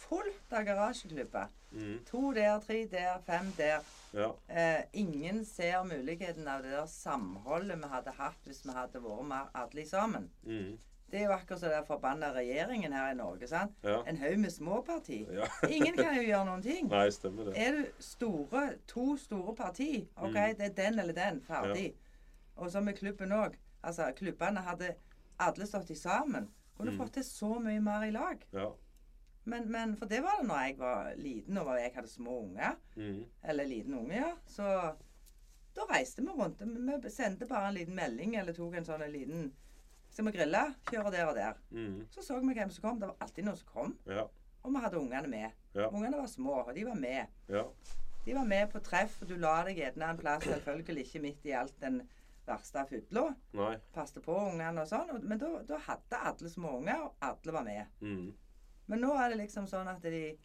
[0.09, 1.47] fullt av garasjeklubber.
[1.71, 3.79] Mm, To der, tre der, fem der.
[4.13, 4.29] ja.
[4.49, 9.25] Eh, ingen ser muligheten av det der samholdet vi hadde hatt hvis vi hadde vært
[9.27, 10.29] mer alle sammen.
[10.43, 10.77] Mm,
[11.11, 13.47] Det er jo akkurat som den forbanna regjeringen her i Norge.
[13.47, 13.71] sant?
[13.83, 14.01] ja.
[14.07, 15.27] En haug med småparti.
[15.33, 15.45] ja.
[15.69, 16.87] Ingen kan jo gjøre noen ting.
[16.89, 17.57] Nei, stemmer det.
[17.57, 20.57] Er du store, to store parti, OK, Mm.
[20.57, 21.93] det er den eller den, ferdig.
[22.57, 23.53] Og så med klubben òg.
[23.83, 24.95] Altså, klubbene hadde
[25.39, 26.49] alle stått sammen.
[26.77, 26.97] Kunne Mm.
[26.97, 28.41] fått til så mye mer i lag.
[28.53, 28.71] Ja.
[29.45, 32.77] Men, men for det var det når jeg var liten og jeg hadde små unger.
[32.97, 34.31] Mm, Eller liten unge, ja.
[34.49, 34.63] Så
[35.75, 36.62] da reiste vi rundt.
[37.03, 39.51] Vi sendte bare en liten melding eller tok en sånn en liten
[40.10, 40.62] Skal vi grille?
[40.89, 41.58] Kjøre der og der.
[41.75, 42.99] mm, Så så vi hvem som kom.
[43.01, 43.95] Det var alltid noen som kom.
[44.08, 44.25] ja.
[44.65, 45.51] Og vi hadde ungene med.
[45.75, 45.89] Ja.
[45.93, 47.27] Ungene var små, og de var med.
[47.53, 47.62] Ja.
[48.25, 51.45] De var med på treff, og du la deg gjerne en plass, selvfølgelig ikke midt
[51.45, 51.99] i alt den
[52.47, 53.27] verste fylla.
[53.93, 55.12] Passte på ungene og sånn.
[55.21, 57.86] Men da, da hadde alle små unger, og alle var med.
[58.01, 58.31] Mm,
[58.88, 60.38] Men nå er det liksom sånn at de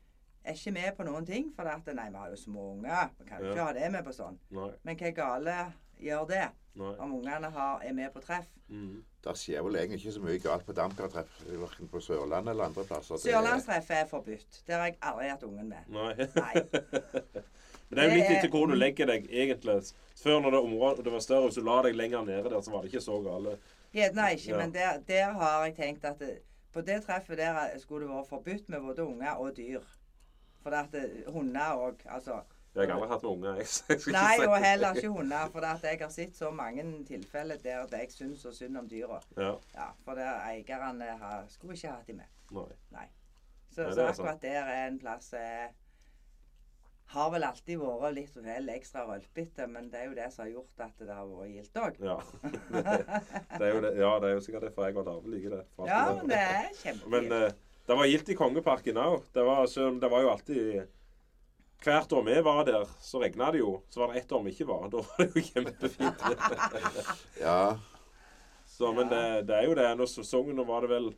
[0.44, 1.52] er ikke med på noen ting.
[1.56, 3.10] For at nei, vi har jo små unger.
[3.18, 3.52] Vi kan jo Ja.
[3.52, 4.38] ikke ha det med på sånn.
[4.50, 4.70] nei.
[4.84, 6.48] Men hva gale gjør det?
[6.76, 6.94] Nei.
[6.98, 8.46] Om ungene har, er med på treff?
[8.70, 12.64] Mm, Det skjer vel egentlig ikke så mye galt på Damkar-treff, verken på Sørlandet eller
[12.64, 13.14] andre plasser.
[13.16, 14.62] Det- Sørlandstreffet er forbudt.
[14.66, 15.88] Der har jeg aldri hatt ungen med.
[15.88, 16.14] nei.
[16.14, 16.54] Nei.
[17.90, 19.92] Men det er jo litt Det er- etter hvor du legger deg, egentlig.
[20.16, 22.70] Før når det området det var større, hvis du la deg lenger nede der, så
[22.70, 23.58] var det ikke så gale.
[23.92, 24.56] Gjerne ikke, Ja.
[24.56, 26.38] men der, der har jeg tenkt at det,
[26.72, 29.84] på det treffet der skulle det vært forbudt med både unger og dyr.
[30.62, 30.94] For at
[31.32, 32.42] hunder òg, altså
[32.74, 34.00] Jeg har aldri hatt med unger, jeg.
[34.14, 35.48] Nei, og heller ikke hunder.
[35.50, 39.18] For at jeg har sett så mange tilfeller der jeg syns så synd om dyra.
[39.36, 39.54] Ja.
[39.74, 42.28] Ja, for der eierne har, skulle ikke hatt de med.
[42.90, 43.08] Nei.
[43.70, 44.42] Så, Nei, så akkurat sant.
[44.42, 45.66] der er en plass eh,
[47.10, 50.50] Har vel alltid vært litt vel ekstra rølpete, men det er jo det som har
[50.52, 51.96] gjort at det har vært gildt òg.
[52.06, 52.18] Ja.
[53.58, 53.90] det jo det.
[53.98, 55.64] ja, det er jo sikkert derfor jeg og Darve liker det.
[55.90, 57.10] Ja, men det er kjempegildt.
[57.16, 57.58] Men eh,
[57.90, 59.24] det var gildt i Kongeparken òg.
[59.34, 60.80] Det, var- det var jo alltid
[61.80, 63.70] Hvert år vi var der, så regna det jo.
[63.88, 64.82] Så var det ett år vi ikke var.
[64.92, 66.24] Da var det jo kjempefint.
[67.40, 67.78] Ja,
[68.68, 69.88] Så, men det, det er jo det.
[69.98, 71.08] Når sesongen nå var det vel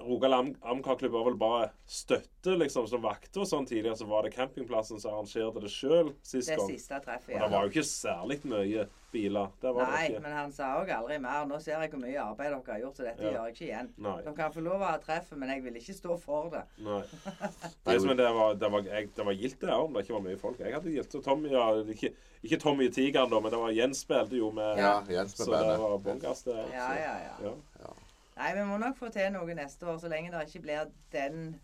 [0.00, 3.96] Rogaland Am- Amcar-klubb var vel bare støtte liksom som vakter og sånn tidligere.
[4.00, 7.44] Så var det campingplassen som arrangerte det sjøl sist Det siste treffet, ja.
[7.44, 9.48] Og det var jo ikke særlig mye biler.
[9.60, 10.22] Det var Nei, det ikke.
[10.22, 11.44] men han sa òg aldri mer.
[11.50, 13.30] Nå ser jeg hvor mye arbeid dere har gjort, så dette Ja.
[13.34, 13.88] gjør jeg ikke igjen.
[13.98, 14.16] Nei.
[14.22, 16.62] Dere kan få lov å ha treffet, men jeg vil ikke stå for det.
[16.78, 17.02] Nei.
[17.90, 20.14] Nei men det var, det var, jeg, det var gildt det òg, om det ikke
[20.18, 20.60] var mye folk.
[20.60, 21.14] Jeg hadde gildt.
[21.18, 22.12] Og Tommy, ja, ikke,
[22.46, 25.44] ikke Tommy i Tigeren, da, men det var Jens spilte jo med ja Jens med
[25.46, 26.56] Så det var bongass, det.
[26.72, 27.50] Ja, ja, ja.
[27.82, 27.92] ja.
[28.40, 31.58] Nei, vi må nok få til noe neste år, så lenge det ikke blir den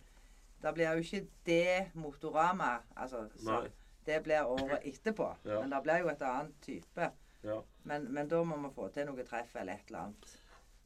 [0.61, 2.79] Det blir jo ikke det Motorama.
[2.97, 3.63] Altså, så,
[4.07, 5.29] det blir året etterpå.
[5.45, 5.61] Ja.
[5.61, 7.11] Men det blir jo et annet type.
[7.45, 7.61] Ja.
[7.85, 10.35] Men, men da må vi få til noe treff eller et eller annet.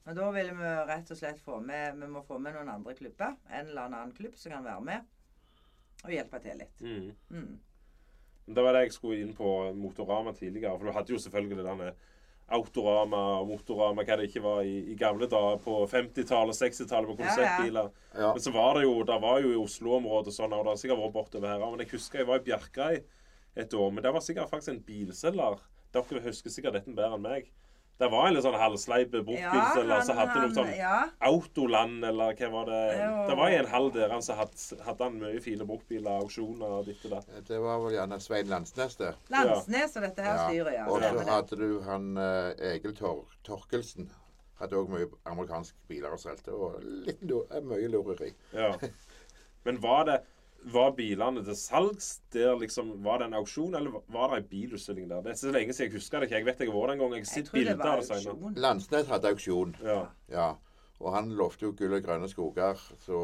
[0.05, 2.95] Men da vil vi rett og slett få med Vi må få med noen andre
[2.99, 3.37] klubber.
[3.51, 5.17] En eller annen klubb som kan være med
[6.01, 6.81] og hjelpe til litt.
[6.81, 7.11] Mm.
[7.37, 8.55] Mm.
[8.55, 10.79] Det var det jeg skulle inn på Motorama tidligere.
[10.79, 11.91] For du hadde jo selvfølgelig det derne
[12.51, 17.11] Autorama og Motorama, hva det ikke var i, i gamle dager på 50-tallet og 60-tallet
[17.11, 17.85] på Ja, ja.
[18.11, 18.33] Ja.
[18.35, 21.03] Men så var det jo Det var jo i Oslo-området sånn, og det har sikkert
[21.05, 21.63] vært bortover her.
[21.63, 23.07] Men jeg husker jeg var i Bjerkreim
[23.61, 23.93] et år.
[23.95, 25.63] Men det var sikkert faktisk en bilselger.
[25.95, 27.51] Dere husker sikkert dette bedre enn meg.
[28.01, 32.49] Det var en litt sånn halvsleip eller så hadde noe sånn ja, Autoland, eller hva
[32.55, 32.79] var det?
[32.97, 33.11] Jo.
[33.29, 36.89] Det var en halv der han så hadde, hadde han mye fine bortbiler, auksjoner og
[36.89, 37.29] ditt og datt.
[37.51, 39.13] Det var vel gjerne Svein Landsnes, det.
[39.35, 40.49] Landsnes og dette her Ja.
[40.49, 40.87] styret, ja.
[40.89, 44.09] Og så hadde du han eh, Egil Tor Torkelsen.
[44.61, 48.33] Hadde òg mye amerikanske biler og solgte, og litt mye lureri.
[48.57, 48.75] Ja.
[49.69, 50.23] Men var det
[50.69, 52.93] var bilene til salgs der, liksom?
[53.05, 55.23] Var det en auksjon, eller var det en bilutstilling der?
[55.25, 56.37] Det er så lenge siden jeg husker det ikke.
[56.37, 57.15] Jeg vet jeg har vært der en gang.
[57.17, 58.35] Jeg har sett bilder var av det senere.
[58.35, 58.59] auksjon.
[58.67, 60.01] Landsnes hadde auksjon, Ja.
[60.29, 60.49] ja.
[61.01, 63.19] Og han lovte jo gull og grønne skoger så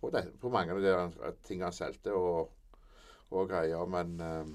[0.00, 2.50] på, det, på mange av de tingene han solgte og,
[3.32, 3.86] og greier.
[3.88, 4.50] Men um,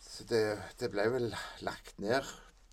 [0.00, 0.40] så det,
[0.80, 1.28] det ble vel
[1.60, 2.24] lagt ned.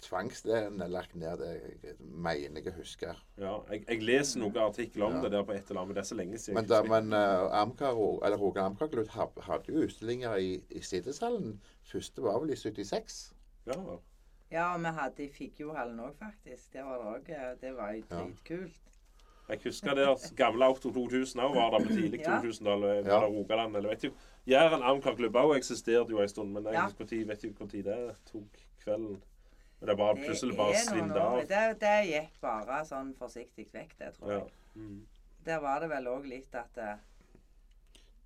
[0.05, 1.51] Tvangsdelen er lagt ned, det
[1.83, 3.15] jeg mener jeg husker.
[3.41, 3.55] ja.
[3.71, 5.21] Jeg, jeg leser noen artikler om Ja.
[5.25, 6.55] det der på et eller annet, men det er så lenge siden.
[6.59, 11.59] Men, da, men uh, Amkar, eller Rogan Amcar-klubb ha- hadde jo utstillinger i, i Siddishallen.
[11.91, 13.33] Første var vel i 76.
[13.67, 13.79] ja.
[14.51, 16.67] Ja, og vi hadde i Figgjohallen òg, faktisk.
[16.73, 18.15] Det var det Det var jo Ja.
[18.21, 18.81] dritkult.
[19.49, 22.37] Jeg husker der gamle Auto 2000 òg var der på tidlig Ja.
[22.41, 23.05] 2000-tallet.
[23.07, 23.19] Ja.
[23.25, 24.11] Rogaland, eller vet du.
[24.47, 26.85] Jæren Amcar-klubb òg eksisterte jo en stund, men jeg Ja.
[26.85, 29.17] vet ikke når det tok kvelden.
[29.85, 31.47] Men det er bare plutselig bare er år- av.
[31.47, 34.39] Det, det gikk bare sånn forsiktig vekk, det, tror Ja.
[34.39, 34.51] jeg.
[34.75, 35.05] Mm.
[35.45, 36.95] der var det vel òg litt at uh,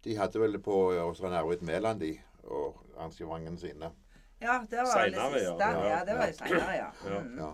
[0.04, 2.14] De hadde vel på hos Arvid Mæland, de,
[2.46, 3.92] og arrangementene sine.
[4.42, 5.52] Ja, det var det Senere, ja.
[5.52, 5.70] siste.
[5.70, 6.04] Ja, Ja.
[6.06, 6.92] det var jo seinere, ja.
[7.10, 7.20] Ja.
[7.20, 7.38] Mm.
[7.38, 7.52] Ja.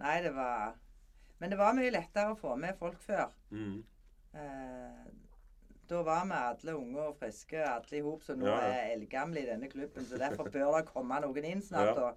[0.00, 0.74] Nei, det var
[1.38, 3.30] Men det var mye lettere å få med folk før.
[3.50, 3.84] Mm.
[4.34, 5.06] Eh,
[5.88, 8.74] da var vi alle unge og friske, alle i hop som nå Ja, ja.
[8.74, 10.04] er eldgamle i denne klubben.
[10.06, 12.02] Så derfor bør det komme noen inn snart Ja.
[12.10, 12.16] og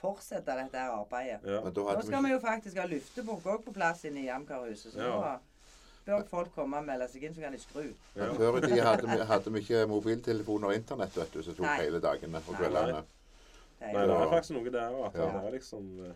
[0.00, 1.40] fortsette dette her arbeidet.
[1.44, 1.60] Ja.
[1.60, 5.38] Nå skal vi jo faktisk ha luftebukk òg på plass inne i Jamkarhuset, så Ja.
[6.06, 7.84] bør folk komme og melde seg inn, så kan de skru.
[8.16, 8.26] Ja.
[8.26, 11.54] Men Før i tida hadde, vi- hadde vi ikke mobiltelefoner og internett, vet du, som
[11.54, 11.76] tok Nei.
[11.84, 13.02] hele dagene og kveldene.
[13.82, 15.14] Det Nei, det er faktisk noe der òg.
[15.14, 15.26] Ja.
[15.40, 16.12] Det er liksom eh,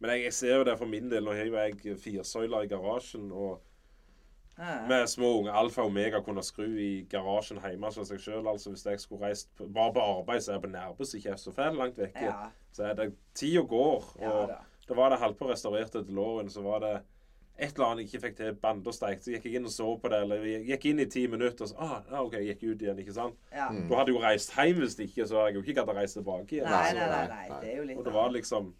[0.00, 1.22] Men jeg, jeg ser jo det for min del.
[1.24, 3.30] Nå har jeg firsøyler i garasjen.
[3.32, 3.60] og
[4.58, 4.74] Ja.
[4.88, 8.44] Med små unge alfa og omega, kunne skru i garasjen hjemme hos seg sjøl.
[8.46, 11.38] Altså, hvis jeg skulle reist på, bare på arbeid, så er jeg på Nærbø, ikke
[11.40, 12.26] så fælt langt vekke.
[12.28, 12.50] ja.
[12.72, 14.04] Så er det tida går.
[14.20, 14.60] Ja Og da.
[14.88, 16.92] da var det halvpå restaurert etter låren, så var det
[17.58, 18.54] et eller annet jeg ikke fikk til.
[18.62, 19.20] Band og steik.
[19.22, 20.22] Så gikk jeg inn og så på det.
[20.24, 22.86] Eller jeg gikk inn i ti minutter, og så ah, ja, OK, jeg gikk ut
[22.86, 23.36] igjen, ikke sant.
[23.52, 23.68] Ja.
[23.68, 23.84] Mm.
[23.90, 25.98] Da hadde jeg jo reist hjem hvis ikke, så hadde jeg jo ikke gadd å
[25.98, 26.70] reise tilbake igjen.
[26.72, 27.60] Nei, nei, nei, nei.
[27.60, 28.72] Det er jo litt Og det var liksom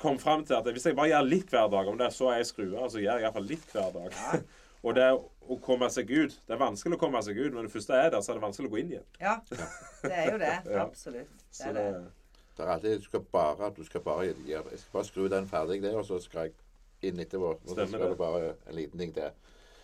[0.00, 2.30] Kom fram til at hvis jeg bare gjør litt hver dag, om det er så
[2.32, 4.16] jeg skruer, så gjør jeg iallfall litt hver dag.
[4.86, 7.72] Og det å komme seg ut Det er vanskelig å komme seg ut, men det
[7.74, 9.06] første er der, så er det vanskelig å gå inn igjen.
[9.20, 10.54] Ja, det er jo det.
[10.72, 10.86] Ja.
[10.86, 11.44] Absolutt.
[11.52, 12.64] Det er det, det.
[12.64, 15.80] Er alltid, du skal bare, du skal bare gjøre Jeg skal bare skru den ferdig
[15.84, 17.54] det, og så skal jeg inn etterpå.
[17.56, 18.10] Og så skal det.
[18.12, 19.30] det bare en liten ting til.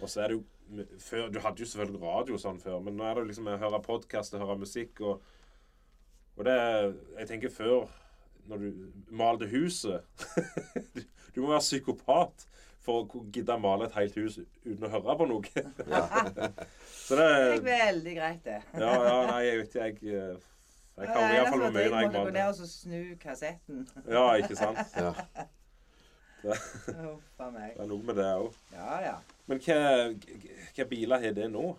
[0.00, 0.44] og så er det jo
[1.00, 3.60] før, Du hadde jo selvfølgelig radio sånn før, men nå er det jo liksom å
[3.60, 5.32] høre podkast og høre musikk og
[6.36, 6.56] Og det
[7.18, 7.86] Jeg tenker før,
[8.48, 10.04] når du malte huset
[10.94, 11.02] du,
[11.34, 12.46] du må være psykopat
[12.86, 15.62] for å gidde å male et helt hus uten å høre på noe.
[17.06, 18.60] så det Det gikk veldig greit, det.
[18.78, 20.44] Ja, ja, nei, jeg vet ikke, jeg eh,
[20.96, 22.62] Jeg kan iallfall være at mye jeg når jeg måtte gå ned maler.
[22.62, 23.82] og snu kassetten.
[24.06, 24.96] Ja, ikke sant?
[24.96, 25.12] Ja.
[26.46, 26.54] Det,
[26.86, 28.52] det er noe med det òg.
[28.70, 29.14] Ja, ja.
[29.50, 31.72] Men hva biler har det nå?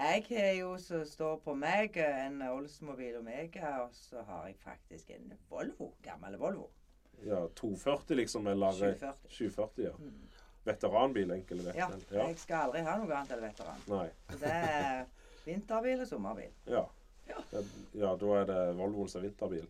[0.00, 5.10] Jeg har jo som står på meg, en Oldsmobil Omega, og så har jeg faktisk
[5.12, 5.90] en Volvo.
[6.02, 6.70] Gammel Volvo.
[7.26, 9.28] Ja, 240 liksom, eller 740.
[9.28, 9.90] 740, ja.
[9.98, 10.22] Mm.
[10.64, 11.90] Veteranbil, enkel Ja.
[12.10, 12.26] Ja.
[12.26, 13.84] jeg skal aldri ha noe annet enn veteran.
[13.88, 14.06] Nei.
[14.30, 15.04] Så det er
[15.44, 16.56] vinterbil og sommerbil.
[16.76, 16.86] Ja.
[17.28, 17.42] Ja.
[17.52, 17.60] Ja,
[17.94, 19.68] ja, da er det Volvoen som er vinterbil.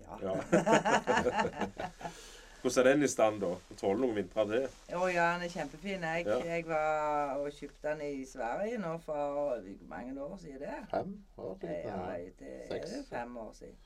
[0.00, 0.20] Ja.
[0.22, 0.36] Ja.
[2.62, 3.50] Hvordan er den i stand, da?
[3.80, 4.66] Tåler noen vintre til?
[4.96, 6.02] Å ja, den er kjempefin.
[6.04, 6.38] Jeg, Ja.
[6.44, 10.74] jeg var og kjøpte den i Sverige nå for hvor mange år siden det?
[10.90, 12.32] Fem år Ja, siden?
[12.38, 13.08] det er Seks.
[13.08, 13.76] fem år siden.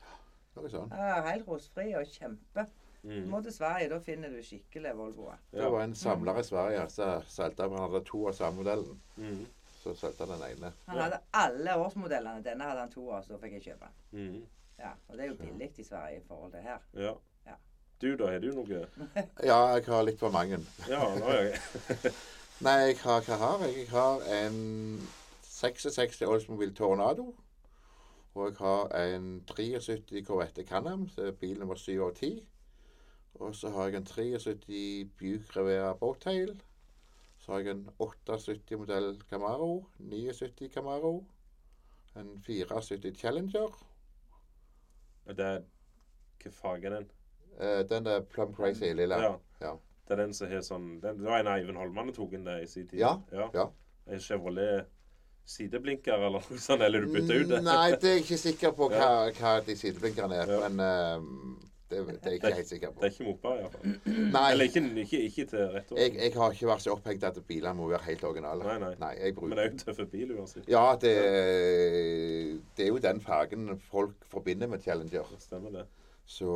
[0.55, 0.89] Noe sånn.
[0.91, 2.67] Ja, helt rosfri og kjempe.
[3.05, 3.27] Mm.
[3.29, 5.37] må til Sverige, da finner du skikkelig Volvoer.
[5.51, 8.99] Det var en samler i Sverige som solgte Han hadde to av samme modellen.
[9.17, 9.45] Mm.
[9.83, 10.73] Så solgte han den ene.
[10.87, 11.03] Han Ja.
[11.03, 12.41] hadde alle årsmodellene.
[12.43, 14.31] Denne hadde han to av, så fikk jeg kjøpe den.
[14.33, 14.45] Mm.
[14.79, 16.79] Ja, og det er jo billig i Sverige i forhold til her.
[16.95, 17.13] Ja.
[18.01, 18.27] Du, da?
[18.27, 18.81] Har du noe
[19.49, 20.59] Ja, jeg har litt for mange.
[20.91, 22.11] Ja, nå har jeg
[22.65, 23.77] Nei, jeg har, hva har jeg?
[23.81, 24.59] Jeg har en
[25.43, 27.33] 66 Oldsmobil Tornado.
[28.35, 31.07] Og jeg har en 73 Corvette Canam,
[31.39, 32.39] bil nummer 7 av 10.
[33.43, 36.55] Og så har jeg en 73 Buick Revera Boattail.
[37.43, 41.13] Så har jeg en 78 modell Camaro, 79 Camaro,
[42.15, 43.75] en 74 Challenger.
[45.25, 45.61] Og Det er
[46.43, 47.11] Hva farge er den?
[47.59, 49.21] Eh, den er Plum Crazy lilla.
[49.21, 49.35] Ja.
[49.61, 49.75] Ja.
[50.05, 52.59] Det er den som har sånn den, Det var en Eivind Holmane tok inn det
[52.63, 52.99] i sin tid.
[53.01, 53.49] Ja, ja.
[53.55, 53.69] ja.
[54.05, 54.91] En Chevrolet
[55.45, 57.61] sideblinker eller noe sånt, eller du bytter ut det?
[57.65, 60.53] Nei, det er jeg ikke sikker på hva, hva de sideblinkerne er.
[60.65, 63.01] Men uh, det, det er jeg ikke helt sikker på.
[63.01, 63.97] Det er ikke mopar, iallfall.
[64.51, 65.99] Eller ikke, ikke, ikke til rett år.
[66.01, 68.65] jeg, jeg har ikke vært så opphengt at biler må være helt originale.
[68.65, 68.93] Nei, nei.
[69.03, 70.69] nei jeg Men det er jo en tøff bil uansett.
[70.71, 71.13] Ja, det,
[72.77, 75.29] det er jo den fargen folk forbinder med Challenger.
[75.29, 75.85] Det Stemmer det.
[76.25, 76.49] Så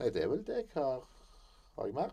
[0.00, 1.02] Nei, det er vel det jeg har
[1.76, 2.12] Har jeg mer?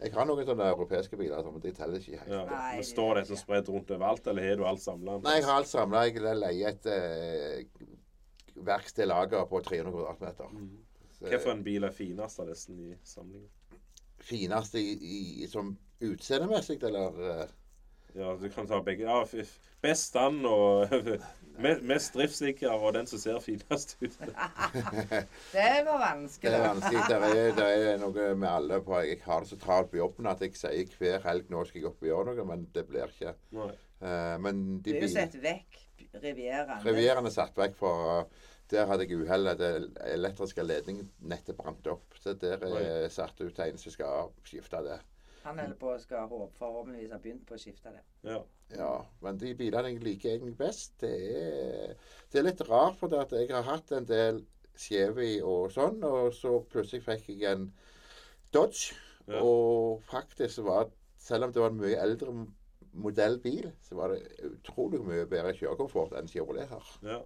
[0.00, 2.32] Jeg har noen sånne europeiske biler, men de teller ikke helt.
[2.32, 2.44] Ja.
[2.48, 5.18] Nei, Men står dette spredt rundt overalt, eller har du alt samla?
[5.26, 6.04] Nei, jeg har alt samla.
[6.08, 7.90] Jeg leier et eh,
[8.64, 10.54] verksted lager på 300 kvadratmeter.
[10.56, 10.70] Mm.
[11.20, 13.50] Hvilken bil er finest av disse i samlingen?
[14.24, 17.44] Finest i, i, som utseendemessig, eller eh,
[18.16, 19.04] Ja, du kan ta begge.
[19.04, 19.20] Ja,
[19.80, 20.92] Best an og
[21.90, 24.16] mest driftssikker og den som ser finest ut.
[25.54, 26.52] Det var vanskelig.
[26.52, 27.02] Det er vanskelig.
[27.08, 30.30] Det er, det er noe med alle på Jeg har det så travelt på jobben
[30.30, 33.08] at jeg sier hver helg nå skal jeg opp og gjøre noe, men det blir
[33.08, 33.34] ikke.
[33.56, 33.72] Nei.
[34.00, 35.82] Eh, men de er jo sett vekk
[36.20, 36.80] Rivieraen.
[36.84, 38.24] Rivieraen er satt vekk for
[38.70, 39.50] Der hadde jeg uhell.
[39.58, 39.70] Det
[40.14, 42.16] elektriske ledningen nettet brant opp.
[42.22, 45.00] Så der er satt ut en som skal skifte det.
[45.44, 48.02] Han holder på å skal håpe, forhåpentligvis ha begynt på å skifte det.
[48.28, 48.40] Ja.
[48.76, 48.90] Ja,
[49.24, 51.94] men de bilene jeg liker egentlig best, det er,
[52.30, 54.42] det er litt rart, for det at jeg har hatt en del
[54.78, 57.64] Chevy og sånn, og så plutselig fikk jeg en
[58.54, 58.94] Dodge.
[59.30, 59.40] Ja.
[59.46, 60.88] Og faktisk var
[61.20, 62.32] Selv om det var en mye eldre
[62.96, 66.86] modellbil, så var det utrolig mye bedre kjørekomfort enn Chevrolet har.
[67.04, 67.18] Ja.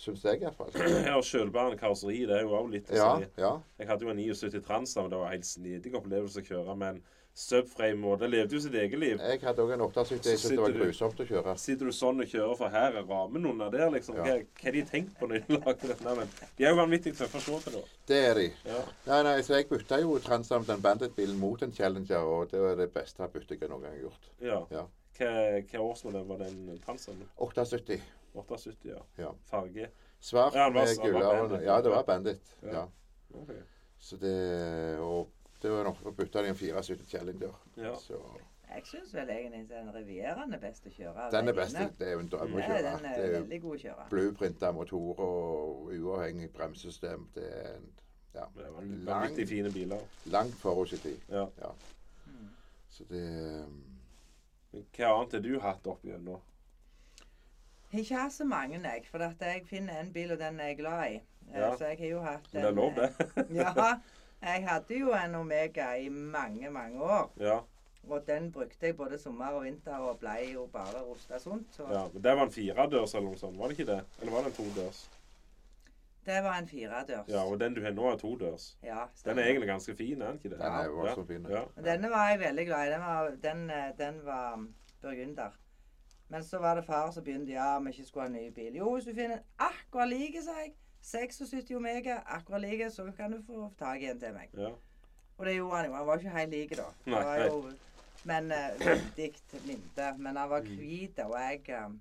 [0.00, 0.72] Syns jeg iallfall.
[1.04, 3.28] ja og sjølbærende karosseri, det er jo også litt å Ja, si.
[3.42, 3.50] ja.
[3.78, 6.76] Jeg hadde jo en 79 Transa, men det var en helt snedig opplevelse å kjøre
[6.80, 7.02] med
[7.34, 8.16] subframe.
[8.20, 9.20] Det levde jo sitt eget liv.
[9.22, 10.30] Jeg hadde òg en 870.
[10.30, 11.54] Jeg syntes det var grusomt å kjøre.
[11.62, 14.18] Sitter du sånn og kjører, for her er rammen under der, liksom.
[14.20, 14.26] Ja.
[14.26, 16.14] Hva, hva har de tenkt på når de lager dette?
[16.20, 17.82] Men de er jo vanvittig tøffe å se på, da.
[18.10, 18.46] Det er de.
[18.68, 18.82] Ja.
[19.08, 22.78] Nei, nei, så jeg bytta jo Transam, den Bandit-bilen, mot en Challenger, og det var
[22.80, 24.32] det beste byttet jeg noen gang har gjort.
[24.44, 24.62] ja.
[24.74, 24.86] Ja.
[25.20, 25.32] Hva,
[25.68, 27.18] hva årsmodell var den Transaen?
[27.36, 27.98] 78.
[28.32, 29.00] 78, ja.
[29.20, 29.32] Ja.
[29.50, 29.90] Farge?
[30.20, 30.72] Svart med.
[31.12, 31.66] Bandit.
[31.66, 32.54] Ja, det var Bandit.
[32.62, 32.72] Ja.
[32.72, 32.84] Ja.
[33.36, 33.50] Ok.
[34.00, 34.32] Så det
[35.04, 35.28] Og
[35.62, 37.54] det var nok å bytte i en 74 Challenger.
[37.76, 37.94] Ja.
[38.00, 38.18] Så
[38.70, 41.30] Jeg syns vel egentlig den Rivieraen er best å kjøre.
[41.32, 41.76] den er best.
[41.98, 42.82] Det er jo en drøm å Ja, kjøre.
[42.96, 44.04] den er Det er veldig god å kjøre.
[44.10, 47.26] blueprinta motorer og uavhengig bremsesystem.
[47.34, 47.88] Det er en,
[48.34, 48.44] ja,
[48.78, 50.00] en vanvittig fine biler.
[50.26, 51.18] langt forut tid.
[51.28, 51.46] Ja.
[52.26, 52.48] Mm.
[52.90, 53.84] Så det um,
[54.72, 56.40] Men Hva annet har du hatt opp igjennom?
[57.90, 59.04] Har ikke hatt så mange, jeg.
[59.10, 61.14] For at jeg finner en bil, og den er jeg glad i.
[61.16, 61.76] Eh, Ja.
[61.76, 63.10] Så jeg har jo hatt Men det er lov, det.
[63.50, 63.98] ja.
[64.42, 67.30] Jeg hadde jo en Omega i mange, mange år.
[67.40, 67.58] ja,
[68.08, 71.66] Og den brukte jeg både sommer og vinter, og ble jo bare rusta sunt.
[71.76, 72.06] Så ja.
[72.12, 74.04] Men det var en firedørs eller noe sånt, var det ikke det?
[74.20, 75.08] Eller var det en todørs?
[76.26, 77.28] det var en firedørs.
[77.28, 78.78] Ja, og den du har nå, er todørs.
[78.82, 80.58] Ja, Den er egentlig ganske fin, er den ikke det?
[80.58, 81.46] Den er jo voldsomt fin.
[81.50, 81.62] Ja.
[81.84, 82.92] Denne var jeg veldig glad i.
[82.92, 85.50] Den var, den, eh, den var um, burgunder.
[86.28, 88.76] Men så var det far som begynte ja, vi ikke skulle ha en ny bil.
[88.76, 90.74] Jo, hvis du finner en akkurat like, sa jeg.
[91.02, 94.54] 76 Omega, akkurat like, så kan du få tak i en til meg.
[94.54, 94.70] ja.
[95.40, 95.92] Og det gjorde han jo.
[95.94, 96.82] Han var ikke helt like, da.
[97.06, 97.46] Nei, nei.
[97.46, 97.70] jo,
[98.24, 99.32] men uh, veldig
[99.64, 100.08] linte.
[100.18, 102.00] Men han var hvit, og jeg um,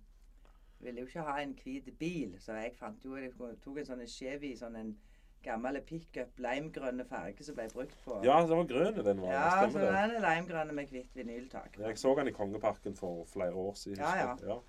[0.79, 2.35] ville jo ikke ha en hvit bil.
[2.39, 3.31] Så jeg fant jo Jeg
[3.63, 4.97] tok en sånn Chevy, sånn en
[5.43, 9.31] gammel pickup, limegrønne farge som ble brukt på ja, det var grønn den var.
[9.31, 9.93] Ja, så Stemmer det?
[9.95, 11.79] den er limegrønn med hvitt vinyltak.
[11.79, 14.03] Jeg så den i Kongeparken for flere år siden.
[14.03, 14.35] Ja, ja.
[14.43, 14.59] ja.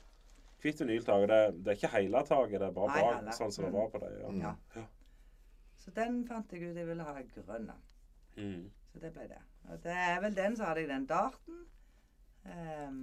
[0.61, 1.27] Hvitt vinyltak.
[1.31, 3.90] Det, det er ikke hele taket, det er bare Nei, bak, sånn som det var
[3.92, 4.11] på det.
[4.20, 4.31] Ja.
[4.31, 4.40] Mm.
[4.44, 4.55] Ja.
[4.77, 4.87] Ja.
[5.81, 7.70] Så den fant jeg ut jeg ville ha grønn.
[8.37, 8.70] Mm.
[8.92, 9.42] Så det ble det.
[9.70, 11.62] Og det er vel den, så hadde jeg den darten.
[12.44, 13.01] Um,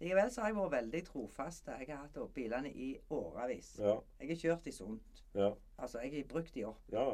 [0.00, 1.68] likevel så har jeg vært veldig trofast.
[1.68, 3.74] Jeg har hatt bilene i årevis.
[3.80, 3.98] Ja.
[4.20, 5.24] Jeg har kjørt de sunt.
[5.34, 5.52] Ja.
[5.78, 6.80] Altså, jeg har brukt de opp.
[6.92, 7.10] ja.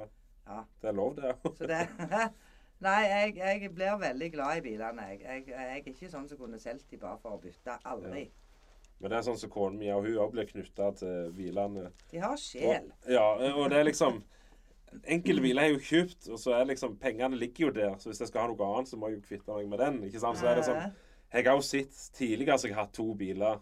[0.47, 0.61] Ja.
[0.81, 1.37] Det er lov, det.
[1.59, 1.89] Så det
[2.87, 5.03] Nei, jeg, jeg blir veldig glad i bilene.
[5.03, 7.79] Jeg, jeg, jeg er ikke sånn som kunne solgt de bare for å bytte.
[7.89, 8.27] Aldri.
[9.01, 11.91] Men det er sånn som kona mi, og hun òg blir knytta til bilene.
[12.11, 12.87] De har sjel.
[13.05, 14.23] Og, ja, og det er liksom
[15.05, 17.97] Enkelte biler er jo kjøpt, og så er liksom Pengene ligger jo der.
[18.01, 19.99] Så hvis jeg skal ha noe annet, så må jeg jo kvitte meg med den.
[20.09, 20.39] ikke sant?
[20.41, 20.79] Så er det sånn
[21.35, 23.59] Jeg har jo sett tidligere så jeg har hatt to biler.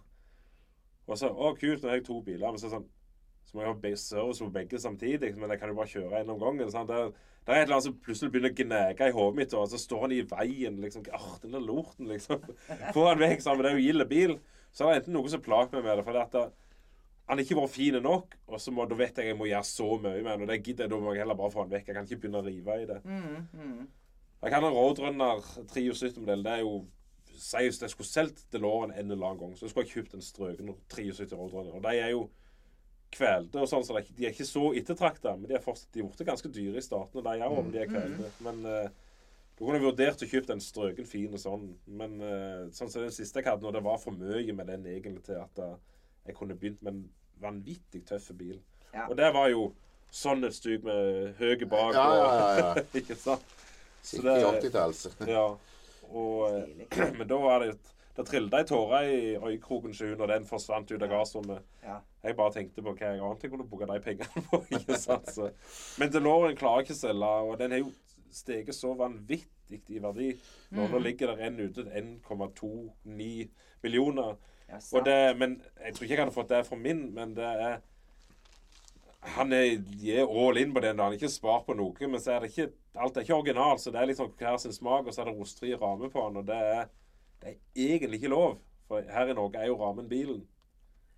[1.08, 2.46] Og så Å, kult, nå har jeg to biler.
[2.52, 2.86] Men så er det sånn
[3.48, 5.32] Så må jeg ha service på begge samtidig.
[5.36, 6.70] Men jeg kan jo bare kjøre en om gangen.
[6.70, 6.92] Sant?
[6.92, 7.00] Det,
[7.44, 9.80] det er et eller annet som plutselig begynner å gnage i hodet mitt, og så
[9.80, 10.78] står han i veien.
[10.80, 12.46] liksom, Åh, den der lorten, liksom.
[12.94, 13.42] Få han vekk.
[13.42, 13.64] sammen.
[13.66, 14.38] Det er jo gild bil.
[14.74, 16.04] Så er det enten noe som plager meg med det.
[16.06, 16.44] for det at det,
[17.30, 19.86] han ikke vært fin nok, og så må, da vet jeg jeg må gjøre så
[20.02, 20.42] mye med den.
[20.44, 21.86] Og det gidder jeg, da må jeg heller bare få han vekk.
[21.88, 22.98] Jeg kan ikke begynne å rive i det.
[23.04, 23.86] Mm, mm.
[24.44, 25.40] Jeg kan ha Roadrunner
[25.72, 26.42] 73-modell.
[26.44, 26.74] Det er jo
[27.34, 30.74] hvis jeg skulle solgt Deloren en eller annen gang, så skulle jeg kjøpt en strøken
[30.92, 31.72] 73 Roadrunner.
[31.74, 32.26] Og de er jo
[33.14, 35.36] kvelte og sånn, så de er ikke- så ettertrakta.
[35.38, 37.78] Men de er fortsatt de blitt ganske dyre i starten, og de er om de
[37.78, 38.30] er kvelte.
[38.40, 38.88] Men eh,
[39.54, 41.68] da kunne vurdert å kjøpe en strøken fin og sånn.
[41.86, 44.88] Men uh, sånn som den siste jeg hadde, nå, det var for mye med den
[44.90, 45.76] egentlig til at uh,
[46.26, 47.04] jeg kunne begynt med en
[47.42, 48.58] vanvittig tøff bil.
[48.94, 49.06] Ja.
[49.08, 49.68] Og det var jo
[50.14, 51.94] sånn et stug med høye bak.
[51.94, 52.84] Ja, ja, ja, ja.
[53.00, 53.54] ikke sant?
[54.04, 55.06] Så det- 80-talls.
[55.36, 55.46] Ja.
[56.04, 57.78] Og, eh, men da var det
[58.14, 61.64] Da trillet ei tåre i øyekroken sin, når den forsvant ut av gassrommet.
[61.82, 61.96] Ja.
[62.22, 64.60] Jeg bare tenkte på hva jeg annet jeg kunne bruke de pengene på.
[64.78, 65.32] ikke sant?
[65.34, 65.48] Så.
[65.98, 67.90] Men DeLorean klarer ikke å selge, og den har jo
[68.34, 70.32] steget så vanvittig i verdi.
[70.74, 73.48] Nå, nå ligger der en ute 1,29
[73.82, 74.36] millioner.
[74.68, 77.44] Ja, Og det, men Jeg tror ikke jeg hadde fått det fra min, men det
[77.44, 77.82] er
[79.36, 80.98] Han er, er all in på den.
[80.98, 82.08] Han har ikke spart på noe.
[82.08, 84.72] Men så er det ikke alt er ikke original, så det er liksom hver sin
[84.72, 86.36] smak, og så er det rostfri ramme på han.
[86.36, 86.84] Og det er,
[87.42, 88.58] det er egentlig ikke lov.
[88.88, 90.44] For her i Norge er jo rammen bilen.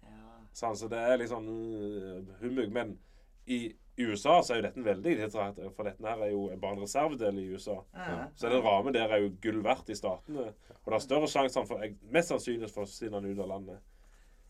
[0.06, 0.38] Ja.
[0.56, 2.70] Sånn, så det er litt sånn uh, humbug.
[2.72, 2.94] Men
[3.46, 3.60] i
[3.98, 7.38] USA så er jo dette en veldig for dette her er jo bare en reservedel
[7.40, 7.78] i USA.
[7.94, 8.26] Ja.
[8.36, 10.50] Så den rammen der er jo gull verdt i statene.
[10.82, 13.80] Og det er større sjanse for mest sannsynlig for å forsvinne ut av landet.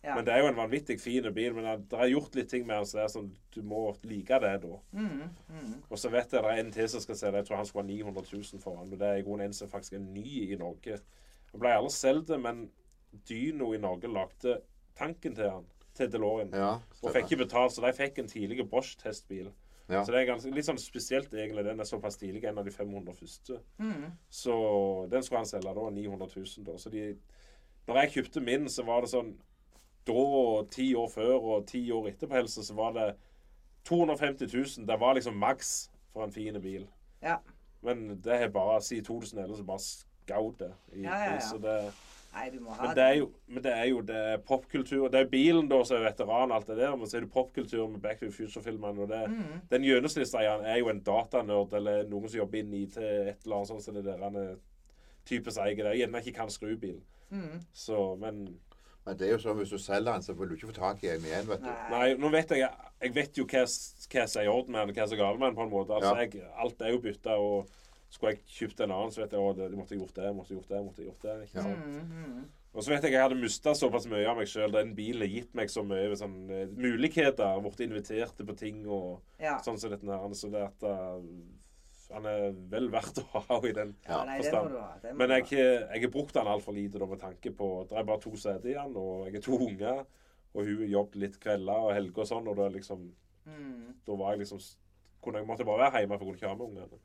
[0.03, 0.15] Ja.
[0.15, 1.55] Men det er jo en vanvittig fin bil.
[1.55, 4.39] Men det- er gjort litt ting med den så det er sånn du må like
[4.41, 4.79] det da.
[4.93, 5.83] Mm, mm.
[5.91, 7.35] Og så vet jeg det er en til som skal se det.
[7.35, 8.91] Jeg tror han skulle ha 900 000 for den.
[8.91, 11.01] Men det er i grunnen en som faktisk er ny i Norge.
[11.53, 12.71] Jeg ble aldri solgt, men
[13.29, 14.61] Dyno i Norge lagde
[14.97, 15.67] tanken til han
[15.97, 16.53] til DeLorean.
[16.55, 16.73] Ja,
[17.03, 19.51] Og fikk ikke betalt, så de fikk en tidligere Bosch-testbil.
[19.89, 20.03] Ja.
[20.05, 21.65] Så det er ganske, litt sånn spesielt egentlig.
[21.67, 23.61] Den er såpass tidlig, en av de 500 første.
[23.79, 24.17] Mm.
[24.31, 24.55] Så
[25.13, 26.75] den skulle han selge da, 900 000 da.
[26.83, 27.05] Så de,
[27.87, 29.37] når jeg kjøpte min, så var det sånn
[30.07, 33.07] Da, og ti år før og ti år etterpå helse, så var det
[33.91, 34.85] 250 000.
[34.87, 35.73] Det var liksom maks
[36.15, 36.85] for en fin bil.
[37.23, 37.41] Ja.
[37.83, 40.71] Men det har bare siden 2011 så bare skaut det.
[40.95, 41.91] i Ja, ja, ja.
[42.37, 44.37] Så Nei, du må ha men det er jo, men det er jo det er
[44.45, 45.09] popkultur.
[45.11, 46.97] Det er bilen da som er veteran, alt det der.
[46.97, 49.03] Men så er det popkultur med Back to the Future-filmene.
[49.03, 49.61] og det, Mm.
[49.71, 53.57] Den gjennomsnittseieren er jo en datanerd eller noen som jobber inn i IT, et eller
[53.57, 54.57] annet sånt som det der han er
[55.27, 55.97] typisk eier det.
[55.99, 57.01] Gjerne ikke kan skru bil.
[57.31, 57.61] Mm.
[57.73, 58.47] Så, men
[59.07, 61.03] Men det er jo sånn hvis du selger den, så vil du ikke få tak
[61.05, 61.67] i den igjen, vet du.
[61.67, 61.91] Nei.
[61.91, 62.69] Nei, nå vet jeg
[63.01, 65.39] Jeg vet jo hva, hva som er i orden med den, hva som er galt
[65.39, 65.95] med den, på en måte.
[65.95, 66.21] Altså, Ja.
[66.27, 67.69] jeg, alt er jo bytta, og
[68.17, 70.71] skulle jeg kjøpt en annen, så vet jeg at jeg måtte gjort det, måtte gjort
[70.73, 71.35] det, måtte gjort det.
[71.47, 71.85] ikke sant?
[71.85, 72.47] Mm, mm.
[72.77, 74.73] Og så vet jeg jeg hadde mista såpass mye av meg sjøl.
[74.75, 77.61] Den bilen har gitt meg så mye sånn, uh, muligheter.
[77.65, 79.55] Blitt invitert på ting og Ja.
[79.65, 80.35] sånn som dette her.
[80.37, 81.23] Så det at uh,
[82.13, 83.95] han er vel verdt å ha i den.
[84.09, 84.21] ja.
[84.29, 84.77] Nei, forstand.
[84.77, 88.09] må Men jeg, jeg har brukt den altfor lite da, med tanke på Det er
[88.13, 90.05] bare to seter i den, og jeg er to unger.
[90.57, 93.09] Og hun jobbet litt kvelder og helger og sånn, og da liksom
[93.47, 93.93] Mm.
[94.07, 94.59] Da var jeg liksom
[95.23, 96.99] kunne jeg måtte bare være hjemme, for jeg kunne ikke ha med ungene.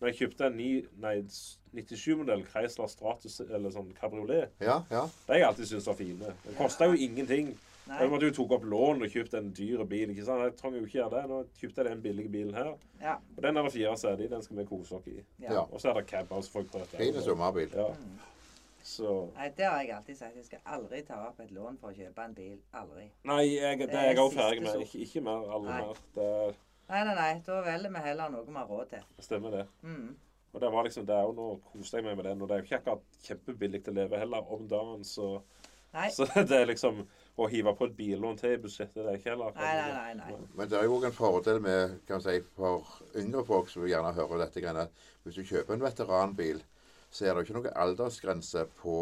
[0.00, 1.16] Men jeg kjøpte en ni- nei,
[1.74, 4.52] 97-modell Chrysler Stratus eller sånn kabriolet.
[4.60, 5.02] Ja, ja.
[5.26, 6.34] Det har jeg alltid syntes var fine.
[6.44, 7.56] Det kosta jo ingenting.
[7.88, 7.98] Nei.
[8.02, 10.10] Jeg måtte jo tok opp lån og kjøpte en dyr bil.
[10.12, 10.42] ikke sant?
[10.44, 11.22] Jeg trenger jo ikke gjøre det.
[11.30, 12.74] Nå kjøpte jeg den billige bilen her.
[13.00, 13.14] Ja.
[13.36, 14.28] Og den er det fire seter i.
[14.28, 15.22] Den skal vi kose oss i.
[15.40, 15.62] Ja.
[15.64, 16.32] Og så er det cab.
[16.36, 16.84] Altså folk prøver.
[16.98, 17.70] Fin sommerbil.
[17.74, 17.88] Ja.
[17.88, 18.18] Mm.
[18.88, 20.36] Så Nei, det har jeg alltid sagt.
[20.36, 22.58] Jeg skal aldri ta opp et lån for å kjøpe en bil.
[22.76, 23.08] Aldri.
[23.24, 24.80] Nei, jeg, det Det er jeg er òg ferdig med.
[24.84, 25.48] Ikke, ikke mer.
[25.56, 25.80] Aldri Nei.
[25.80, 26.00] mer.
[26.14, 26.54] Det
[26.88, 27.32] Nei, nei, nei.
[27.44, 29.04] Da velger vi heller noe vi har råd til.
[29.20, 29.66] stemmer, det.
[29.82, 30.16] Mm.
[30.52, 31.34] Og det var liksom det òg.
[31.36, 32.42] Nå koste jeg meg med den.
[32.42, 35.36] Og det er jo ikke akkurat kjempebillig å leve heller om dagen, så
[35.92, 36.10] Nei.
[36.12, 36.98] Så det er liksom
[37.38, 40.16] Å hive på et billån til i budsjettet, det er ikke heller Nei, nei, nei,
[40.18, 40.48] nei.
[40.58, 43.86] Men det er jo òg en fordel med kan vi si, for yngre folk som
[43.88, 44.74] gjerne hører dette.
[44.82, 46.60] at Hvis du kjøper en veteranbil,
[47.10, 48.98] så er det jo ikke noen aldersgrense på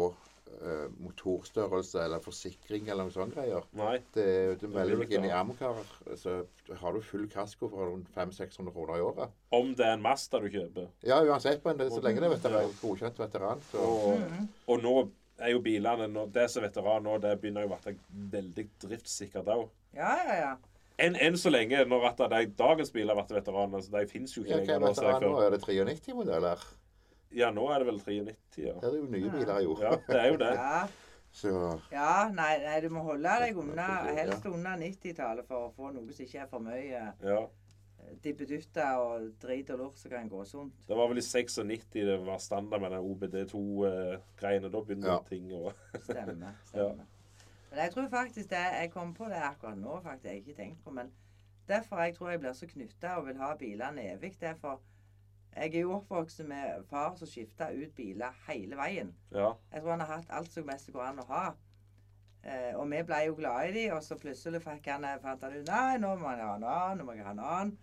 [0.61, 3.65] eh, motorstørrelse eller forsikring eller noen sånne greier.
[3.77, 3.97] Nei.
[4.15, 5.33] Det, er- du melder deg inn i.
[5.35, 5.81] Amcar,
[6.17, 6.37] så
[6.81, 9.35] har du full kasko for rundt 500-600 kroner i året.
[9.53, 10.87] Om det er en Mazda du kjøper.
[11.07, 14.47] Ja, uansett, men det, så lenge det er veteran, godkjent veteran, så Og, Mhm.
[14.67, 14.95] og nå
[15.39, 17.97] er jo bilene nå, Det som er veteran nå, det begynner jo å bli
[18.31, 19.69] veldig driftssikkert òg.
[19.95, 20.55] Ja, ja, ja.
[20.99, 24.33] Enn en så lenge, når at de, dagens biler har vært veteraner, så de fins
[24.33, 24.75] jo ikke ja, lenger.
[24.75, 25.41] er da, så jeg veteran nå?
[25.45, 26.63] Er det 93-modeller?
[27.35, 28.73] Ja, nå er det vel 93, ja.
[28.79, 29.75] Det er jo nye biler, jo.
[29.81, 30.53] Ja, det er jo det.
[30.61, 30.87] Ja,
[31.37, 31.49] Så
[31.91, 36.13] ja nei, nei, du må holde deg unna, helst unna 90-tallet for å få noe
[36.15, 37.41] som ikke er for mye Ja.
[38.23, 40.73] dippedutter og drit og lort som kan gå sunt.
[40.87, 44.71] Det var vel i 96 det var standard med den OBD2-greiene.
[44.71, 45.19] Da begynner Ja.
[45.29, 45.73] ting å
[46.07, 46.55] Stemmer.
[46.65, 47.05] stemmer.
[47.69, 50.23] Men jeg tror faktisk det, Jeg kom på det akkurat nå, faktisk.
[50.25, 51.11] Jeg har ikke tenkt på men
[51.67, 54.37] Derfor jeg tror jeg blir så knytta og vil ha bilene evig.
[54.39, 54.79] Derfor
[55.55, 59.15] Jeg er jo oppvokst med far som skifta ut biler hele veien.
[59.31, 59.53] Ja.
[59.73, 61.45] Jeg tror han har hatt alt som mest går an å ha.
[62.43, 65.55] Eh, og vi ble jo glade i de, og så plutselig fikk han, fant han
[65.57, 67.77] ut Nei, nå må jeg ha en annen, nå må jeg ha en annen.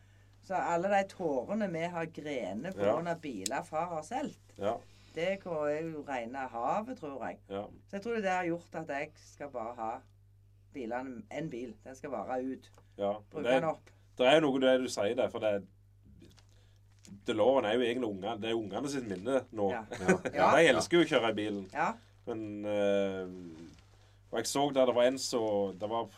[0.45, 2.95] Så alle de tårene vi har grenet Ja.
[3.01, 3.11] pga.
[3.11, 4.77] av biler far har solgt, Ja.
[5.15, 7.39] det er jo rene havet, tror jeg.
[7.49, 7.65] ja.
[7.89, 10.01] Så jeg tror det har gjort at jeg skal bare ha
[10.75, 11.75] bilene En bil.
[11.85, 12.71] Den skal vare ut.
[12.99, 13.12] ja.
[13.31, 13.91] Bruke den opp.
[14.19, 15.67] det er jo noe det du sier der, for det
[17.27, 19.70] DeLorean er jo egentlig unger, det er ungene sitt minne nå.
[19.72, 19.85] Ja.
[20.39, 21.64] Ja, de elsker jo å kjøre i bilen.
[21.72, 21.93] Ja.
[22.29, 23.29] Men uh,
[24.33, 26.09] Og jeg så der det var en som det var,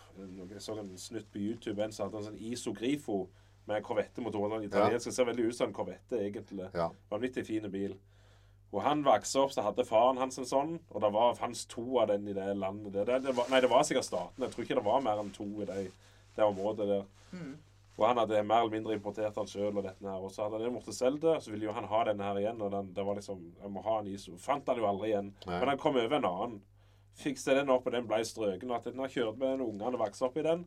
[0.53, 1.83] Jeg så en snutt på YouTube.
[1.83, 3.25] En som hadde en sånn Iso Grifo
[3.67, 4.47] med korvettemotor.
[4.55, 5.09] Den italienske italiensk.
[5.11, 6.69] Det ser veldig ut som en Corvette, egentlig.
[6.75, 6.91] ja.
[7.11, 7.97] Vanvittig fin bil.
[8.75, 10.75] Og han vokste opp, så hadde faren hans en sånn.
[10.93, 12.93] Og det var, fantes to av den i det landet.
[12.95, 13.05] der.
[13.09, 14.43] Det, det var, nei, det var sikkert staten.
[14.43, 15.77] Jeg tror ikke det var mer enn to i det,
[16.37, 17.05] det området der.
[17.33, 17.53] Mm.
[17.97, 19.71] Og han hadde mer eller mindre importert den sjøl.
[19.73, 20.21] Og dette her.
[20.21, 22.61] Og så hadde han måttet selge det, så ville jo han ha denne her igjen.
[22.61, 24.37] Og den, det var liksom Jeg må ha en ISO.
[24.41, 25.31] Fant han jo aldri igjen.
[25.47, 25.61] Nei.
[25.61, 26.59] Men han kom over en annen.
[27.17, 28.69] Fikste den opp, og den ble strøken.
[28.69, 30.67] Og at den har kjørt med den ungene og vokste opp i den.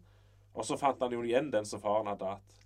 [0.57, 2.57] Og så fant han jo igjen den som faren hadde hatt.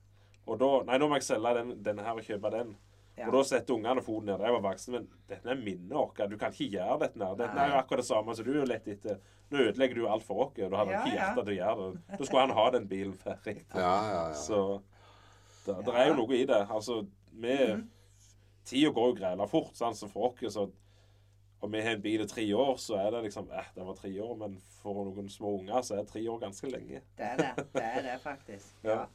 [0.47, 2.73] Og da Nei, nå må jeg selge den, denne her og kjøpe den.
[3.17, 3.27] Ja.
[3.27, 4.41] Og da setter ungene foten ned.
[4.41, 6.17] Jeg var voksen, men dette er minnet vårt.
[6.31, 7.19] Du kan ikke gjøre dette.
[7.21, 7.35] her.
[7.37, 9.19] Dette er jo akkurat det samme som du er lett etter.
[9.53, 10.53] Nå ødelegger du alt for oss.
[10.55, 12.01] du Da hadde han ikke hjerte til å gjøre det.
[12.17, 13.57] Da skulle han ha den bilen ferdig.
[13.75, 14.33] Ja, ja, ja.
[14.33, 14.61] Så
[15.65, 15.99] det, det Ja.
[15.99, 16.61] er jo noe i det.
[16.69, 17.83] Altså, vi mm.
[18.65, 20.53] Tida går jo grela fort, sånn som for oss.
[20.55, 20.71] Så
[21.63, 23.93] om vi har en bil i tre år, så er det liksom eh, Det var
[23.95, 27.03] tre år, men for noen små unger så er tre år ganske lenge.
[27.17, 27.51] Det er det.
[27.75, 28.73] Det er det, faktisk.
[28.83, 29.05] Ja.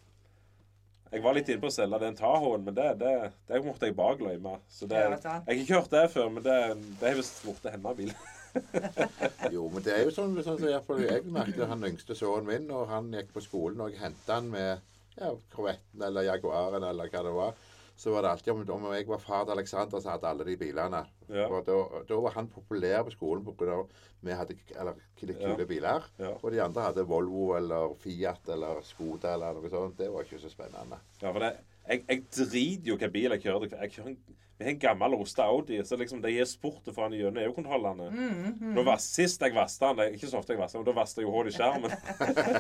[1.09, 3.13] Jeg var litt inne på å selge den Tahoen, men det, det,
[3.49, 4.59] det måtte jeg bare glemme.
[4.69, 6.59] Så det, jeg har ikke hørt det før, men det,
[7.01, 8.13] det har visst blitt hennes bil.
[9.55, 12.69] Jo, men det er jo sånn, sånn som i jeg merket han yngste sønnen min,
[12.71, 14.81] når han gikk på skolen, og jeg hentet han med
[15.19, 17.67] ja, Corvetten eller Jaguaren eller hva det var,
[17.99, 20.55] så var det alltid om, om jeg var far til Alexander, så hadde alle de
[20.61, 21.01] bilene.
[21.29, 21.49] Ja.
[21.51, 21.79] Og da,
[22.09, 23.81] da var han populær på skolen pga.
[24.23, 25.55] vi hadde eller, kule Ja.
[25.67, 26.07] biler.
[26.19, 26.31] Ja.
[26.43, 29.99] Og de andre hadde Volvo eller Fiat eller Skoda eller noe sånt.
[29.99, 30.99] Det var ikke så spennende.
[31.23, 31.57] Ja, for det,
[31.89, 33.73] jeg, jeg driter jo hvilken bil jeg kjører.
[33.83, 34.19] Jeg kjører en,
[34.59, 38.09] vi har en gammel rosta Audi, så liksom det gir sport den gjennom EU-kontrollene.
[38.11, 40.89] Mm, Nå vas- Sist jeg vasket den, det er ikke så ofte jeg den, men
[40.89, 41.95] da vasket jeg jo hull i skjermen.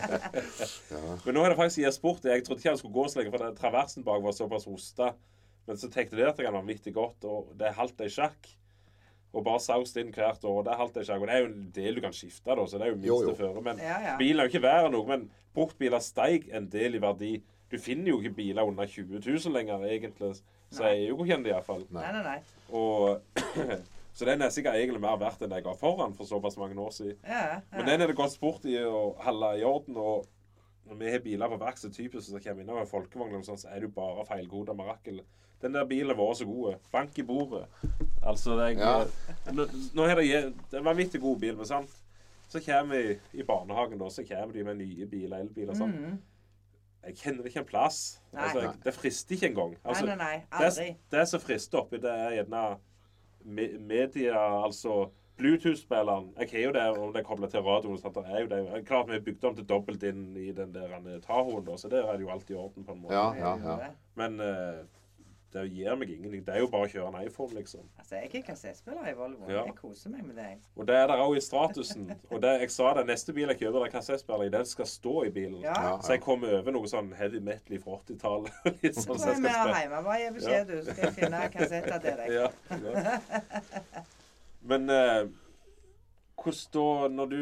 [1.24, 2.24] Men nå har det faktisk gitt sport.
[2.28, 5.10] Jeg trodde ikke han skulle gå så lenge, for den traversen bak var såpass rosta.
[5.68, 8.48] Men så teknolerte jeg den vanvittig godt, og det er halvt i sjakk.
[9.36, 10.62] Og bare saust inn hvert år.
[10.64, 10.96] Det er halvt.
[11.02, 13.34] Og det er jo en del du kan skifte, da, så det er jo minste
[13.42, 13.60] føre.
[13.66, 14.14] Men Ja, ja.
[14.20, 15.04] bilen er jo ikke verre enn noe.
[15.10, 15.26] Men
[15.58, 17.34] bruktbiler steig en del i verdi.
[17.70, 20.34] Du finner jo ikke biler under 20 000 lenger, egentlig.
[20.70, 20.90] Så Nei.
[20.94, 21.84] jeg er jo godkjent iallfall.
[21.90, 22.38] Nei, nei, nei.
[22.72, 23.20] Og
[24.18, 26.90] Så den er sikkert egentlig mer verdt enn jeg ga foran for såpass mange år
[26.90, 27.18] siden.
[27.28, 29.96] Ja, Men den er det godt sport i å holde i orden.
[29.96, 30.26] og
[30.88, 33.60] når vi har biler på verksted, typisk så kommer vi inn over folkevogn, noe sånt,
[33.60, 35.20] så er det jo bare feilkoda mirakel.
[35.62, 36.78] Den der bilen har vært så god.
[36.90, 37.66] Bank i bordet.
[38.22, 39.04] Altså, jeg, Ja.
[39.52, 40.26] nå, nå er det,
[40.70, 41.90] det er en vanvittig god bil, men sant?
[42.48, 45.94] Så kommer vi i barnehagen, da, så kommer de med nye biler, elbiler og sånn.
[45.94, 46.18] Mhm.
[47.06, 48.00] Jeg kjenner ikke en plass.
[48.32, 48.42] Nei.
[48.42, 49.76] Altså, jeg, det frister ikke engang.
[49.84, 50.64] Altså, nei, nei, nei.
[50.66, 50.88] Aldri.
[51.14, 52.64] det som frister oppi, det er gjerne
[53.88, 55.06] media, altså
[55.38, 56.32] Bluetooth-spilleren.
[56.40, 57.98] Jeg har jo det om det er koblet til radioen.
[58.02, 58.18] Sant?
[58.18, 58.84] Det er jo det.
[58.88, 62.08] Klart vi har bygd om til dobbelt inn i den der eh, Tahoen, så der
[62.08, 63.14] er det jo alt i orden på en måte.
[63.14, 63.92] Ja, ja, ja.
[64.18, 64.80] Men eh,
[65.52, 66.42] det gir meg ingenting.
[66.44, 67.86] Det er jo bare å kjøre en iPhone, liksom.
[67.96, 69.46] Altså, jeg er kassettspiller i Volvo.
[69.48, 69.62] Ja.
[69.64, 70.48] Jeg koser meg med det.
[70.76, 72.10] Og det er der òg i statusen.
[72.28, 75.14] Og det, jeg sa det, neste bil jeg kjøper, der kassettspiller i, den skal stå
[75.24, 75.60] i bilen.
[75.64, 75.76] Ja.
[75.86, 75.94] Ja.
[76.04, 78.60] Så jeg kommer over noe sånn heavy metal fra 80-tallet.
[78.82, 79.80] Litt Så sånn som er jeg skal spille.
[79.80, 80.02] hjemme.
[80.10, 80.76] Bare gi beskjed, du.
[80.90, 82.36] Skal jeg finne kassetter til deg.
[82.36, 82.52] Ja,
[82.84, 84.04] ja.
[84.68, 85.22] Men eh,
[86.38, 87.40] hvordan da, når du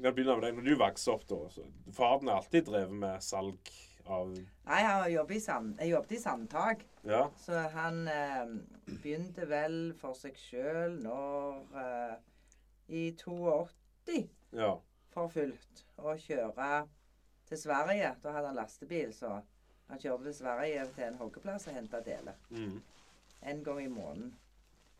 [0.00, 2.96] jeg kan begynne med deg, Når du vokste opp, da så Faren har alltid drevet
[3.02, 3.72] med salg
[4.06, 6.84] av Nei, han jobber i, sand, jeg jobbet i Sandtak.
[7.08, 7.22] Ja.
[7.40, 8.52] Så han eh,
[8.90, 12.14] begynte vel for seg sjøl når eh,
[13.00, 14.18] I 82
[14.56, 14.74] ja.
[15.14, 16.70] for fullt å kjøre
[17.50, 18.14] til Sverige.
[18.22, 19.40] Da hadde han lastebil, så
[19.90, 22.38] han kjørte til Sverige til en hoggeplass og henta deler.
[22.50, 22.78] Mm.
[23.50, 24.32] En gang i måneden.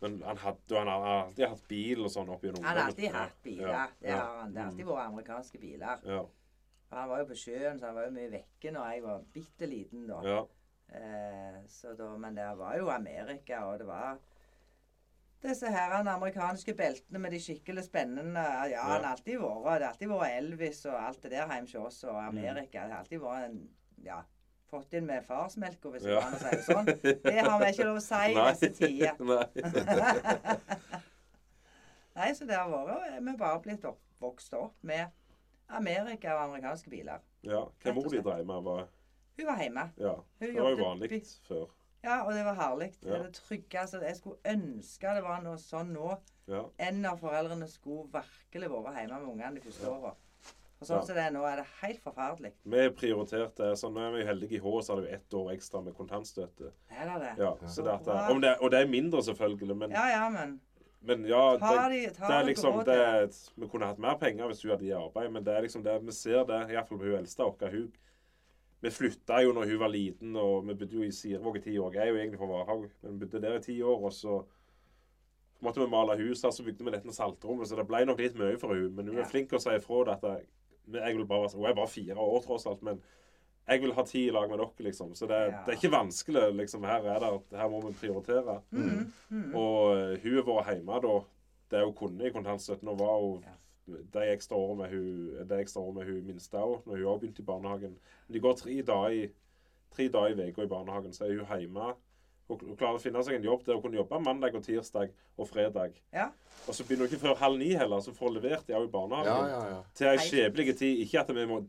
[0.01, 3.13] Men han, hadde, han har alltid hatt bil og sånn opp gjennom Han har alltid
[3.13, 3.69] hatt biler.
[3.69, 4.55] Ja, Det har han.
[4.55, 6.07] Det har alltid vært amerikanske biler.
[6.09, 6.23] Ja.
[6.91, 9.67] Han var jo på sjøen, så han var jo mye vekke når jeg var bitte
[9.71, 10.21] liten da.
[10.27, 10.41] ja.
[10.91, 14.17] Eh, så da, men der var jo Amerika, og det var
[15.41, 19.85] disse her amerikanske beltene med de skikkelig spennende Ja, han har alltid vært Det har
[19.93, 22.83] alltid vært Elvis og alt det der hjemme hos oss, og Amerika.
[22.83, 23.61] Det har alltid vært en
[24.05, 24.19] Ja,
[24.71, 26.19] fått inn med farsmelka, hvis man Ja.
[26.21, 26.91] går an si det sånn.
[27.25, 29.15] Det har vi ikke lov å si i disse tider.
[29.31, 29.47] Nei.
[32.19, 35.07] Nei, så det har vært Vi bare blitt opp, vokst opp med
[35.77, 37.19] Amerika og amerikanske biler.
[37.43, 37.65] Ja.
[37.83, 38.89] Hva mor di drev med, var
[39.39, 39.85] Hun var hjemme.
[39.97, 40.15] Ja.
[40.41, 41.69] Hun Det var jo vanlig før.
[42.05, 42.93] Ja, og det var herlig.
[43.05, 43.19] Ja.
[43.23, 44.01] det tryggeste.
[44.03, 46.15] Jeg skulle ønske det var noe sånn nå.
[46.49, 46.63] Ja.
[46.79, 49.91] En av foreldrene skulle virkelig vært hjemme med ungene de første Ja.
[49.97, 50.15] åra.
[50.81, 51.03] Og sånn Ja.
[51.05, 52.53] som det er nå, er det helt forferdelig.
[52.65, 55.83] Vi prioriterte sånn, Nå er vi heldige i Hå, så hadde vi ett år ekstra
[55.85, 56.73] med kontantstøtte.
[56.91, 57.45] Er det det?
[57.45, 60.61] Ja, så det om det, og det er mindre, selvfølgelig, men Ja, ja, men
[61.01, 63.37] Men ja, det, de, det er liksom det.
[63.57, 65.95] Vi kunne hatt mer penger hvis hun hadde i arbeid, men det er liksom det
[66.05, 67.87] vi ser det, iallfall på hun eldste vår.
[68.81, 71.79] Vi flytta jo når hun var liten, og vi bodde jo i Sirevåg i ti
[71.81, 71.97] år.
[71.97, 74.39] Jeg er jo egentlig fra Varhaug, men vi bodde der i ti år, og så
[75.61, 78.39] måtte vi male hus her, så bygde vi dette saltrommet, så det ble nok litt
[78.41, 79.29] mye for hun, Men hun er Ja.
[79.29, 80.47] flink til å si ifra at jeg,
[80.93, 83.03] jeg bare, Hun er bare fire år, tross alt, men
[83.71, 85.15] jeg vil ha tid i lag med dere, liksom.
[85.15, 85.63] Så det, Ja.
[85.67, 86.43] det er ikke vanskelig.
[86.59, 88.61] liksom, Her er det, her må vi prioritere.
[88.71, 89.55] Mm, mm.
[89.55, 91.15] Og eh, hun har vært hjemme da
[91.71, 92.89] det hun kunne i kontantstøtten.
[92.89, 93.43] Og var jo
[93.87, 97.21] de ekstra årene med hun, de ekstra året med hun minste òg, når hun òg
[97.21, 97.97] begynte i barnehagen.
[98.27, 99.31] Men de går tre dager i
[99.95, 101.95] tre dager i uka i barnehagen, så er hun hjemme.
[102.51, 105.11] Og og klarer å finne seg en jobb der hun kunne jobbe mandag og tirsdag
[105.39, 105.93] og fredag.
[106.13, 106.29] Ja.
[106.67, 108.89] Og så begynner hun ikke før halv ni heller, så får hun levert de òg
[108.89, 109.31] i barnehagen.
[109.31, 109.83] Ja, ja, ja.
[109.95, 110.99] Til ei skjebnelig tid.
[111.07, 111.61] Ikke at vi må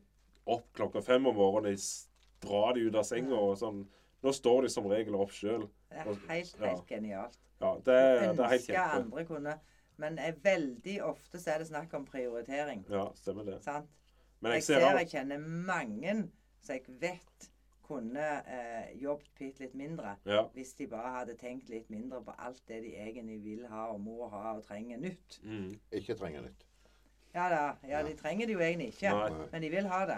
[0.48, 2.08] opp klokka fem om morgenen, s-
[2.42, 3.88] drar de ut av senga og sånn.
[4.24, 5.68] Nå står de som regel opp sjøl.
[5.90, 6.68] Det er helt, Ja.
[6.68, 7.38] helt genialt.
[7.62, 8.96] Ja, det, er- det er helt kjempe.
[8.96, 9.60] andre kunne
[9.98, 12.86] Men er veldig ofte så er det snakk om prioritering.
[12.90, 13.62] Ja, stemmer det.
[13.64, 13.86] Sant?
[14.42, 16.30] Men Jeg jeg ser ser jeg kjenner mange
[16.62, 17.50] som jeg vet
[17.84, 20.16] kunne eh, jobbet bitte litt mindre.
[20.26, 20.46] Ja.
[20.56, 24.00] Hvis de bare hadde tenkt litt mindre på alt det de egentlig vil ha og
[24.02, 25.40] må ha og trenger nytt.
[25.44, 25.80] Mm.
[25.92, 26.66] Ikke trenger nytt.
[27.34, 29.46] Ja da, ja, de trenger det jo egentlig ikke, Nei.
[29.52, 30.18] Men de vil ha det.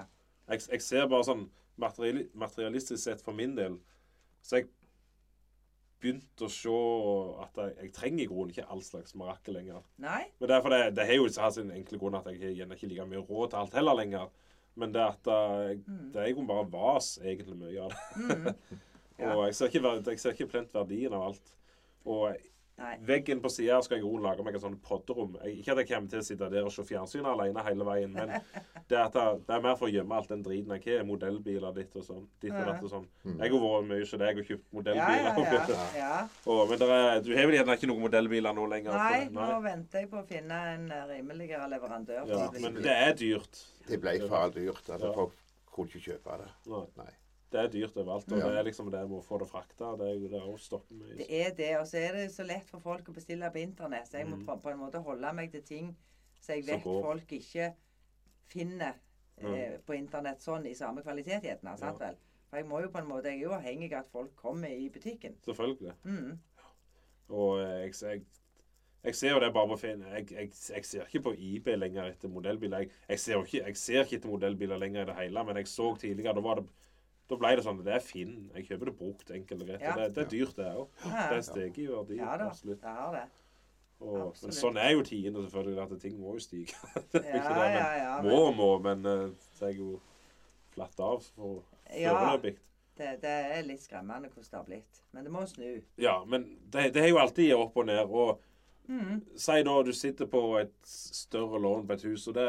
[0.49, 1.43] Jeg, jeg ser bare sånn
[1.82, 3.78] materiali materialistisk sett for min del
[4.43, 4.68] Så jeg
[6.03, 6.74] begynte å se
[7.45, 9.86] at jeg, jeg trenger i grunnen ikke all slags marakel lenger.
[10.03, 10.26] Nei?
[10.41, 13.24] Men derfor det, det har jo sin enkle grunn at jeg gjerne ikke like mye
[13.24, 14.34] råd til alt heller lenger.
[14.76, 16.11] Men det at jeg, Mm.
[16.11, 18.18] det er jo bare vas, egentlig, mye av det.
[18.18, 18.80] Mm.
[19.20, 19.32] Ja.
[19.38, 21.53] Og jeg ser ikke, jeg ser ikke plent verdien av alt.
[22.03, 22.36] Og
[22.80, 22.95] Nei.
[23.05, 25.36] veggen på sida skal jeg jo lage meg et sånt podderom.
[25.45, 28.34] Ikke at jeg kommer til å sitte der og se fjernsyn alene hele veien, men
[28.89, 31.05] det, er at det, det er mer for å gjemme alt den driten Hva er
[31.07, 32.26] Modellbiler ditt og sånn.
[32.41, 33.07] Ditt og datt og sånn.
[33.24, 33.38] Mm.
[33.38, 35.41] Jeg har vært mye hos deg og kjøpt modellbiler.
[35.45, 35.88] ja, ja.
[35.99, 36.11] ja.
[36.49, 38.97] Og, men der er, du har vel gjerne ikke noen modellbiler nå lenger?
[38.97, 42.26] Nei, nei, nå venter jeg på å finne en eh, rimeligere leverandør.
[42.30, 43.63] Ja, men det er dyrt.
[43.88, 44.88] Det ble for dyrt.
[44.89, 45.13] Altså, Ja.
[45.15, 45.38] Folk
[45.74, 46.49] kunne ikke kjøpe det.
[46.99, 47.11] Nei.
[47.53, 48.31] Det er dyrt overalt.
[48.31, 48.47] Og Ja.
[48.49, 49.91] det er liksom det med å få det frakta.
[49.99, 51.17] Det er jo det å stoppe meg.
[51.21, 54.07] Det er det, og så er det så lett for folk å bestille på internett.
[54.09, 54.61] Så jeg må Mm.
[54.61, 55.95] på, en måte holde meg til ting
[56.41, 57.73] så jeg vet folk ikke
[58.51, 58.93] finner
[59.37, 61.77] eh, på internett sånn i samme kvalitet gjerne.
[61.79, 62.17] sant vel?
[62.49, 64.67] For jeg må jo på en måte, jeg er jo avhengig av at folk kommer
[64.69, 65.37] i butikken.
[65.45, 65.93] Selvfølgelig.
[66.03, 66.39] Mm.
[67.29, 68.21] Og eh, jeg, jeg,
[69.03, 70.03] jeg ser jo det bare på Finn.
[70.11, 72.85] Jeg, jeg, ser ikke på eBay lenger etter modellbiler.
[72.85, 75.67] Jeg, jeg, ser ikke, jeg ser ikke etter modellbiler lenger i det hele, men jeg
[75.71, 76.67] så tidligere Da, var det,
[77.30, 78.34] da ble det sånn Det er Finn.
[78.55, 79.82] Jeg kjøper det brukt, enkelt og greit.
[79.82, 79.93] Ja.
[79.97, 80.89] Det, det er dyrt, det òg.
[81.32, 82.17] Det steget i verdi.
[82.19, 82.82] ja da, absolutt.
[82.82, 83.24] det er det.
[84.03, 85.84] Og, men sånn er jo tidene, selvfølgelig.
[85.86, 86.76] At ting må jo stige.
[87.13, 88.15] Det er Ja, ikke det, men ja, ja.
[88.26, 89.99] Må og må, men eh, det er jo
[90.74, 91.61] flatt av for
[91.93, 92.55] ja foreløpig.
[92.97, 95.01] det, det er litt skremmende hvordan det har blitt.
[95.13, 95.69] Men det må snu.
[96.01, 98.03] Ja, men det, det er jo alltid opp og ned.
[98.09, 98.41] Og
[98.84, 99.21] Mm.
[99.39, 102.47] si da du sitter på et større lån på et hus, og det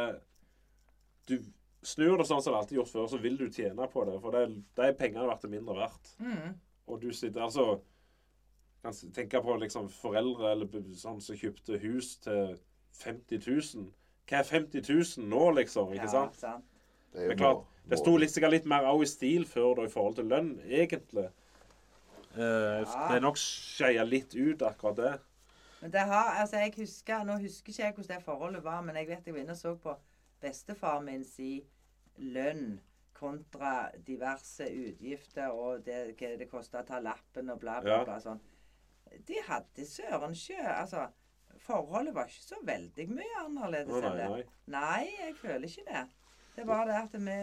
[1.31, 1.37] Du
[1.85, 4.19] snur det sånn som det alltid gjort før, så vil du tjene på det.
[4.23, 4.45] For det,
[4.77, 6.15] de er pengene verdt mindre verdt.
[6.19, 6.55] Mm.
[6.91, 7.81] Og du sitter altså
[8.85, 12.59] kan tenke på liksom foreldre eller sånn som kjøpte hus til
[13.01, 13.87] 50 000.
[14.29, 15.93] Hva er 50 000 nå, liksom?
[15.97, 16.37] Ikke Ja, sant?
[16.37, 16.67] sant.
[17.15, 19.87] Det, er jo klart, det sto litt, sikkert litt mer av i stil før da,
[19.87, 21.29] i forhold til lønn, egentlig.
[22.35, 23.07] Uh, Ja.
[23.09, 25.13] Det er nok skeia litt ut, akkurat det.
[25.81, 28.97] Men det har, altså jeg husker, Nå husker ikke jeg hvordan det forholdet var, men
[28.97, 29.95] jeg vet jeg var inne og så på
[30.41, 31.63] bestefar min si
[32.19, 32.81] lønn
[33.15, 38.19] kontra diverse utgifter og det, hva det koster å ta lappen og bla, bla, bla.
[38.23, 38.41] sånn.
[39.29, 41.07] De hadde søren sjø Altså,
[41.63, 44.29] forholdet var ikke så veldig mye annerledes enn det.
[44.75, 46.05] Nei, jeg føler ikke det.
[46.55, 47.37] Det er bare det at vi,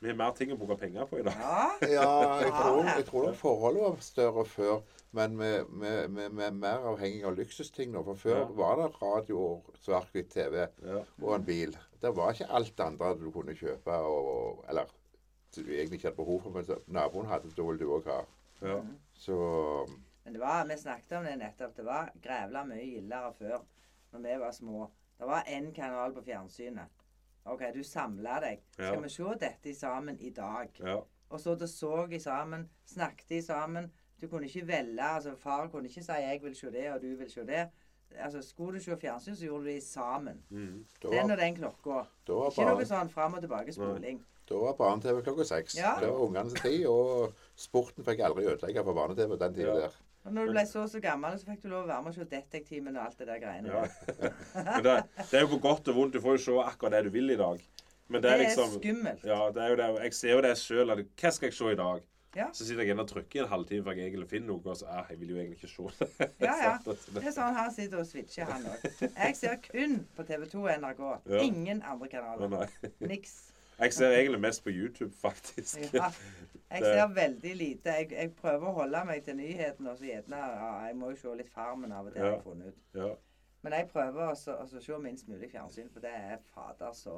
[0.00, 1.34] vi har mer ting å bruke penger på i dag.
[1.42, 1.62] Ja.
[1.90, 2.10] Ja,
[2.44, 2.92] jeg tror, det.
[3.00, 4.76] jeg tror nok forholdet var større før.
[5.18, 8.04] Men vi er mer avhengig av luksusting nå.
[8.06, 8.44] For før Ja.
[8.60, 11.00] var det radio og svart-hvitt TV Ja.
[11.22, 11.74] og en bil.
[12.00, 13.90] Det var ikke alt det andre du kunne kjøpe.
[13.98, 14.86] Og, og, eller
[15.56, 18.20] du egentlig ikke hadde behov for, men naboen hadde, da ville du òg ha.
[18.62, 18.78] Ja.
[19.14, 19.34] Så
[20.24, 21.74] Men det var, vi snakket om det nettopp.
[21.76, 23.58] Det var grævla mye gildere før,
[24.12, 24.86] når vi var små.
[25.18, 26.99] Det var én kanal på fjernsynet.
[27.46, 28.60] OK, du samla deg.
[28.72, 29.00] Skal Ja.
[29.00, 30.68] vi se dette sammen i dag?
[30.78, 31.00] ja.
[31.30, 33.90] Og så så i sammen, snakket i sammen.
[34.20, 35.00] Du kunne ikke velge.
[35.02, 37.68] altså Far kunne ikke si 'jeg vil se det', og 'du vil se det'.
[38.18, 40.42] Altså, Skulle du se fjernsyn, så gjorde du det sammen.
[40.50, 40.84] Mm.
[41.02, 42.06] Den og den klokka.
[42.28, 44.24] Ikke noe sånn fram og tilbake spoling.
[44.48, 45.76] da var barne-TV klokka seks.
[45.78, 45.94] Ja.
[46.00, 46.86] Det var ungene sin tid.
[46.86, 49.80] Og sporten fikk aldri ødelegge for barne-TV den tida Ja.
[49.80, 49.90] der.
[50.24, 52.12] Og når du ble så og så gammel, så fikk du lov å være med
[52.12, 53.68] og se Detektimen og alt det der greiene.
[53.72, 54.32] ja.
[54.74, 54.96] Men det,
[55.30, 56.12] det er jo på godt og vondt.
[56.14, 57.62] Du får jo se akkurat det du vil i dag.
[58.10, 59.24] Men det Det er er liksom skummelt.
[59.24, 59.88] Ja, det er jo det.
[60.04, 60.92] Jeg ser jo det sjøl.
[61.22, 62.02] Hva skal jeg se i dag?
[62.36, 62.44] Ja.
[62.54, 65.06] Så sitter jeg og trykker en halvtime for jeg egentlig finner noe, og så ah,
[65.10, 66.28] jeg vil jo egentlig ikke se det.
[66.44, 66.74] Ja, ja.
[66.86, 68.84] Det det- er sånn han sitter og switcher, han òg.
[69.08, 71.02] Jeg ser kun på TV2 og NRK.
[71.32, 71.40] Ja.
[71.42, 72.68] Ingen andre kanaler.
[73.00, 73.34] Niks.
[73.80, 75.80] Jeg ser egentlig mest på YouTube, faktisk.
[75.94, 76.12] Ja.
[76.70, 77.94] Jeg ser veldig lite.
[77.98, 80.42] Jeg, jeg prøver å holde meg til nyhetene, og så gjerne
[80.86, 82.84] Jeg må jo se litt Farmen av og til, har jeg funnet ut.
[83.00, 83.14] Ja.
[83.62, 87.16] Men jeg prøver også å se minst mulig fjernsyn, for det er fader så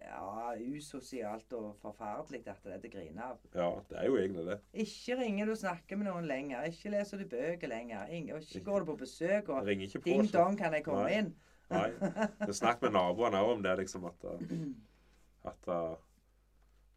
[0.00, 3.40] ja, usosialt og forferdelig at det er til å grine av.
[3.54, 4.58] ja, det er jo egentlig det.
[4.84, 6.68] Ikke ringer du og snakker med noen lenger.
[6.68, 8.06] Ikke leser du bøker lenger.
[8.08, 10.08] Ingen, og ikke går du på besøk og ikke på.
[10.08, 11.18] Ding dong, kan jeg komme Nei.
[11.18, 11.34] inn?
[11.72, 11.90] Nei.
[12.52, 14.26] Snakk med naboene òg om det, liksom at,
[15.52, 15.70] at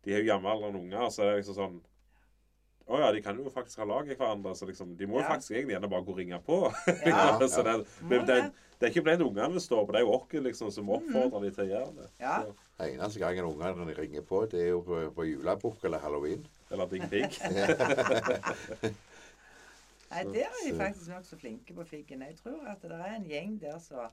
[0.05, 1.77] De er jo jevnaldrende unger, så det er liksom sånn
[2.85, 5.23] Å ja, de kan jo faktisk ha lag i hverandre, så liksom De må jo
[5.23, 5.31] Ja.
[5.33, 6.59] faktisk egentlig gjerne bare gå og ringe på.
[7.07, 7.39] Ja.
[7.55, 7.73] så det,
[8.11, 8.37] det, det.
[8.77, 11.41] det er ikke blant ungene det står på, det er jo oss liksom, som oppfordrer
[11.47, 12.09] de til å gjøre det.
[12.21, 12.35] Ja.
[12.77, 16.45] Den Eneste gangen ungene ringer på, det er jo på, på julebukk eller halloween.
[16.69, 17.39] eller Ding Pig.
[20.11, 22.21] Nei, der er de så- faktisk nokså flinke på figgen.
[22.21, 24.05] Jeg tror at det er en gjeng der så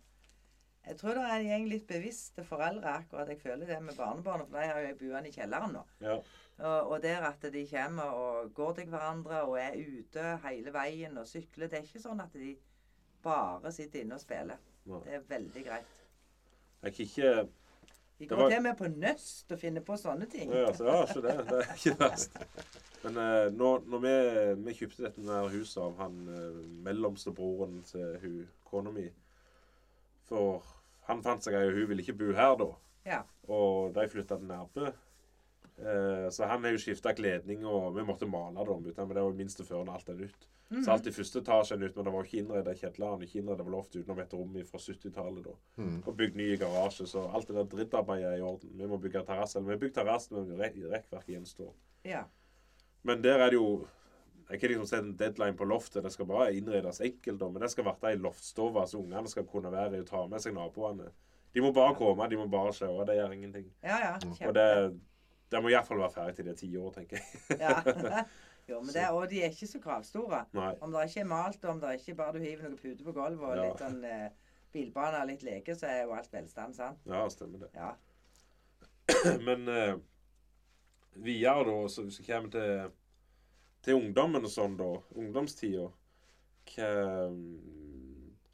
[0.87, 3.29] Jeg tror det er en gjeng litt bevisste foreldre akkurat.
[3.31, 5.83] Jeg føler det med barnebarna, for de har jo buene i kjelleren nå.
[6.03, 6.17] Ja.
[6.59, 11.17] Og, og der at de kommer og går til hverandre og er ute hele veien
[11.23, 11.71] og sykler.
[11.71, 12.57] Det er ikke sånn at de
[13.23, 14.59] bare sitter inne og spiller.
[14.87, 14.99] Ja.
[15.07, 15.99] Det er veldig greit.
[16.83, 17.33] Jeg kan ikke
[18.19, 20.51] De går var- til med på nøst og finner på sånne ting.
[20.51, 21.39] Ja, så, ja, ikke det.
[21.49, 22.37] Det er ikke verst.
[23.05, 24.13] Men uh, når, når vi,
[24.67, 29.09] vi kjøpte dette huset av han uh, mellomste broren til hun, kona mi
[30.33, 30.63] For
[31.11, 32.71] han fant seg ei, og hun ville ikke bo her da.
[33.05, 33.23] Ja.
[33.53, 34.93] Og de flytta til Nærbø.
[35.83, 38.83] Eh, så han har jo skifta kledning, og vi måtte male det om.
[38.85, 40.49] Men det var jo minst før når alt er nytt.
[40.73, 40.85] Mhm.
[40.87, 43.23] Så alt i første etasje er nytt, men det var ikke innreda kjelleren.
[43.27, 45.45] Ikke innreda loft utenom et rom fra 70-tallet.
[45.45, 45.57] da.
[45.83, 45.99] Mm.
[46.07, 48.71] Og bygd ny garasje, så alt det der drittarbeidet er i orden.
[48.79, 49.59] Vi må bygge terrasse.
[49.59, 51.75] Eller vi har bygd terrasse, men re- rekkverket gjenstår.
[52.05, 52.25] ja.
[53.05, 53.87] Men der er det jo
[54.53, 56.03] Jeg kan liksom sette en deadline på loftet.
[56.05, 57.41] Det skal bare innredes enkelt.
[57.55, 60.45] Men det skal være ei loftstove, så ungene skal kunne være i og ta med
[60.45, 61.09] seg naboene.
[61.55, 62.87] De må bare komme, de må bare se.
[62.89, 63.67] og Det gjør ingenting.
[63.83, 64.13] Ja, ja.
[64.21, 64.53] Og Kjempe.
[64.61, 65.01] det,
[65.53, 67.61] det må iallfall være ferdig til de er ti år, tenker jeg.
[67.61, 68.25] Ja.
[68.71, 70.45] Jo, men det, og de er ikke så kravstore.
[70.55, 70.69] Nei.
[70.81, 73.13] Om det ikke er malt, og om det ikke bare du hiver noen puter på
[73.17, 73.65] gulvet og Ja.
[73.65, 74.29] litt sånn eh,
[74.73, 77.01] bilbane og litt leke, så er jo alt velstand, sant?
[77.11, 77.71] Ja, stemmer det.
[77.75, 77.89] Ja.
[79.49, 79.97] Men eh,
[81.27, 82.93] videre, da, så hvis vi kommer til,
[83.83, 84.91] til ungdommen og sånn, da.
[85.19, 85.89] Ungdomstida.
[86.73, 86.91] Hva,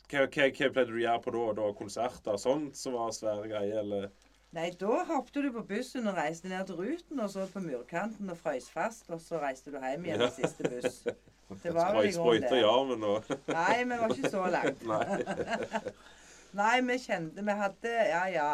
[0.09, 1.45] hva, hva, hva pleide du å gjøre på da?
[1.61, 4.09] da konserter sånt som var svære greier, eller?
[4.57, 8.31] Nei, da hoppet du på bussen og reiste ned til Ruten og så på murkanten
[8.33, 10.31] og frøs fast, og så reiste du hjem igjen Ja.
[10.33, 11.03] siste buss.
[11.62, 12.64] Det var vel i grunnen det.
[12.68, 14.83] armen og Nei, vi var ikke så langt.
[14.85, 15.85] Nei.
[16.61, 18.49] Nei, vi kjente Vi hadde Ja, ja.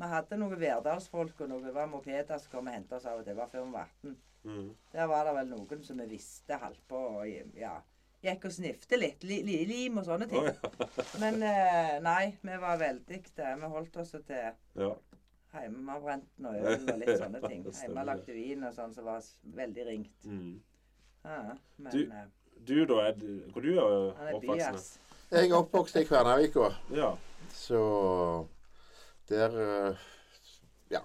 [0.00, 3.34] Vi hadde noen hverdagsfolk og noen mopeder som kom og hentet oss av og til.
[3.34, 4.16] Det var før vi var 18.
[4.44, 4.68] Mm.
[4.92, 7.28] Der var det vel noen som vi visste holdt på og
[7.58, 7.76] ja,
[8.22, 9.24] gikk og snifte litt.
[9.26, 10.42] Li, li, lim og sånne ting.
[10.42, 10.90] Oh, ja.
[11.22, 13.54] Men eh, nei, vi var veldig det.
[13.62, 14.90] Vi holdt oss til ja.
[15.54, 17.64] hjemmebrenten og øl og litt sånne ting.
[17.68, 19.22] Ja, stemmer vin og sånn som var
[19.62, 20.26] veldig ringt.
[20.26, 20.54] Mm.
[21.24, 21.42] Ja,
[21.78, 22.30] men Du- eh,
[22.62, 23.00] Du, da?
[23.08, 24.20] Er du, hvor du er oppvokst?
[24.22, 24.98] er oppvoksen?
[25.32, 27.08] Jeg er oppvokst i Kvernavika, Ja.
[27.50, 27.78] så
[29.28, 29.96] der eh,
[30.90, 31.00] Ja.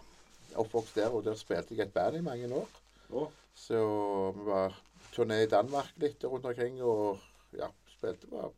[0.56, 2.68] Oppvokst der, og der spilte jeg et band i mange år.
[3.58, 3.80] Så
[4.36, 4.76] vi var
[5.16, 7.22] turné i Danmark litt rundt omkring, og
[7.58, 8.52] ja, spilte var,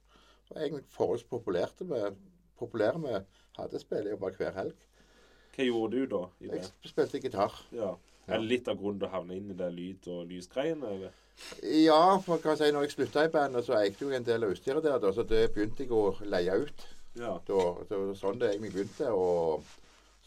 [0.49, 2.17] var egentlig forholdsvis populære med,
[2.59, 4.85] populære med hadde spillejobber hver helg.
[5.55, 6.21] hva gjorde du da?
[6.39, 7.55] i Jeg spilte gitar.
[7.75, 7.95] Ja.
[8.27, 10.93] Er det litt av grunnen til å havne inn i det lyd- og lysgreiene?
[10.95, 11.15] eller?
[11.63, 14.45] Ja, for kan jeg si, når jeg slutta i bandet, så eide jeg en del
[14.45, 16.85] av utstyret der, da, så det begynte jeg å leie ut.
[17.17, 17.37] Ja.
[17.47, 19.11] Da, det var sånn det egentlig begynte.
[19.15, 19.63] Og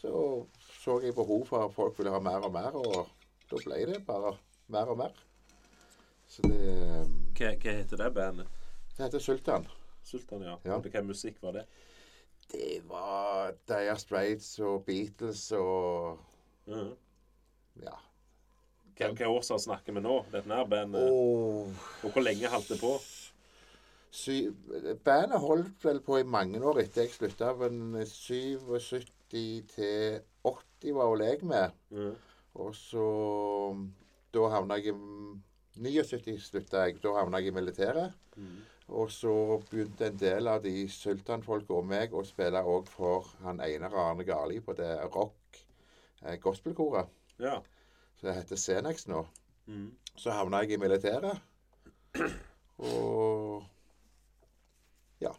[0.01, 0.45] så
[0.83, 3.07] så jeg behov for at folk ville ha mer og mer, og
[3.53, 4.33] da ble det bare
[4.73, 5.15] mer og mer.
[6.29, 6.59] Så det,
[7.37, 8.47] Hva, hva heter det bandet?
[8.97, 9.67] det heter Sultan.
[10.03, 10.57] Sultan, ja.
[10.65, 10.79] Ja.
[10.83, 11.65] Hva musikk var det?
[12.51, 16.19] Det var Dire Straits og Beatles og
[16.67, 16.93] Mhm.
[17.83, 17.95] ja.
[18.97, 20.19] Hva, hva årsak snakker vi nå?
[20.31, 21.09] Dette her bandet?
[21.11, 21.71] Og
[22.03, 22.97] Og hvor lenge holdt det på?
[24.13, 24.51] sy,
[25.03, 27.53] bandet holdt vel på i mange år etter jeg slutta.
[27.57, 29.07] Men 77
[29.73, 31.71] til 80 var vel jeg med.
[31.89, 32.15] Mhm.
[32.61, 33.07] Og så
[34.33, 34.97] Da havna jeg i
[35.77, 36.99] 79 slutta jeg.
[37.01, 38.13] Da havna jeg i militæret.
[38.35, 38.61] Mm.
[38.93, 39.33] Og så
[39.69, 44.25] begynte en del av de sultanfolka og meg å spille òg for han Einar Arne
[44.27, 45.61] Garli på det rock
[46.23, 47.09] eh, gospelkoret.
[47.39, 47.59] Ja.
[48.17, 49.23] Så det heter Senex nå.
[49.65, 49.93] Mm.
[50.15, 51.39] Så havna jeg i militæret.
[52.83, 53.63] Og
[55.23, 55.31] ja.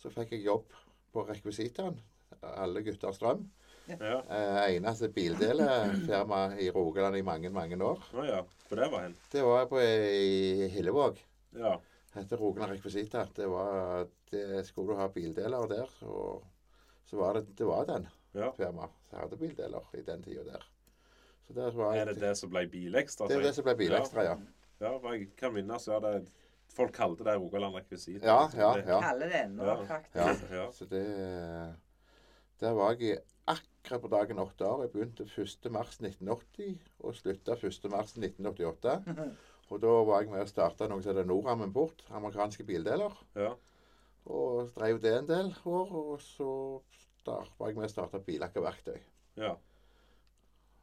[0.00, 0.72] Så fikk jeg jobb
[1.14, 2.00] på rekvisitaen.
[2.42, 3.46] Alle gutter strøm.
[3.86, 4.22] Ja.
[4.30, 8.04] Eh, eneste bildelefirma i Rogaland i mange, mange år.
[8.14, 8.40] Å ja.
[8.68, 9.16] For det var hen.
[9.32, 11.20] Det var på i Hillevåg.
[11.58, 11.80] Ja.
[12.14, 13.26] heter Rogaland Rekvisita.
[13.34, 16.42] Det var det Skulle du ha bildeler der, så,
[17.06, 18.52] så var det, det var den ja.
[18.56, 20.64] firmaet som hadde bildeler i den tida der.
[21.46, 23.28] Var Er det det som ble bilekstra?
[23.28, 24.38] det, er det som ble bilekstra, ja.
[24.80, 26.24] Ja, for jeg kan minnes ja, det
[26.74, 28.24] Folk kalte det Rogaland rekvisit.
[28.24, 28.96] Ja, ja, ja.
[29.04, 29.76] Kaller det ennå, Ja.
[29.86, 30.16] faktisk.
[30.50, 30.56] Ja.
[30.56, 30.72] ja.
[30.72, 31.04] Så det
[32.60, 33.18] Der var jeg i
[33.84, 34.82] akkurat på dagen åtte år.
[34.82, 35.66] Jeg begynte 1.
[35.72, 37.90] mars 1980 og slutta 1.
[37.92, 38.94] mars 1988.
[39.72, 43.12] Og da var jeg med å starte noe som heter Noram Import, amerikanske bildeler.
[43.36, 43.54] ja.
[44.24, 45.90] Og drev det en del år.
[45.92, 46.80] Og så
[47.26, 48.96] var jeg med å starte billakker verktøy.
[49.36, 49.54] ja.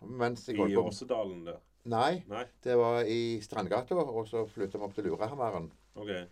[0.01, 1.57] I Åsedalen der.
[1.89, 2.43] Nei, Nei?
[2.61, 5.67] det var i Strandgata, og så flytta vi opp til Lurahammeren.
[5.97, 6.23] Okay.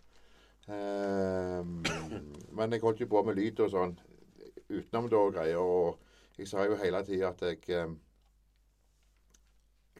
[0.69, 1.81] Um,
[2.57, 3.95] men jeg holdt jo på med lyd og sånn
[4.69, 5.61] utenom da og greier.
[5.61, 6.08] Og
[6.39, 7.91] jeg sa jo hele tida at jeg eh,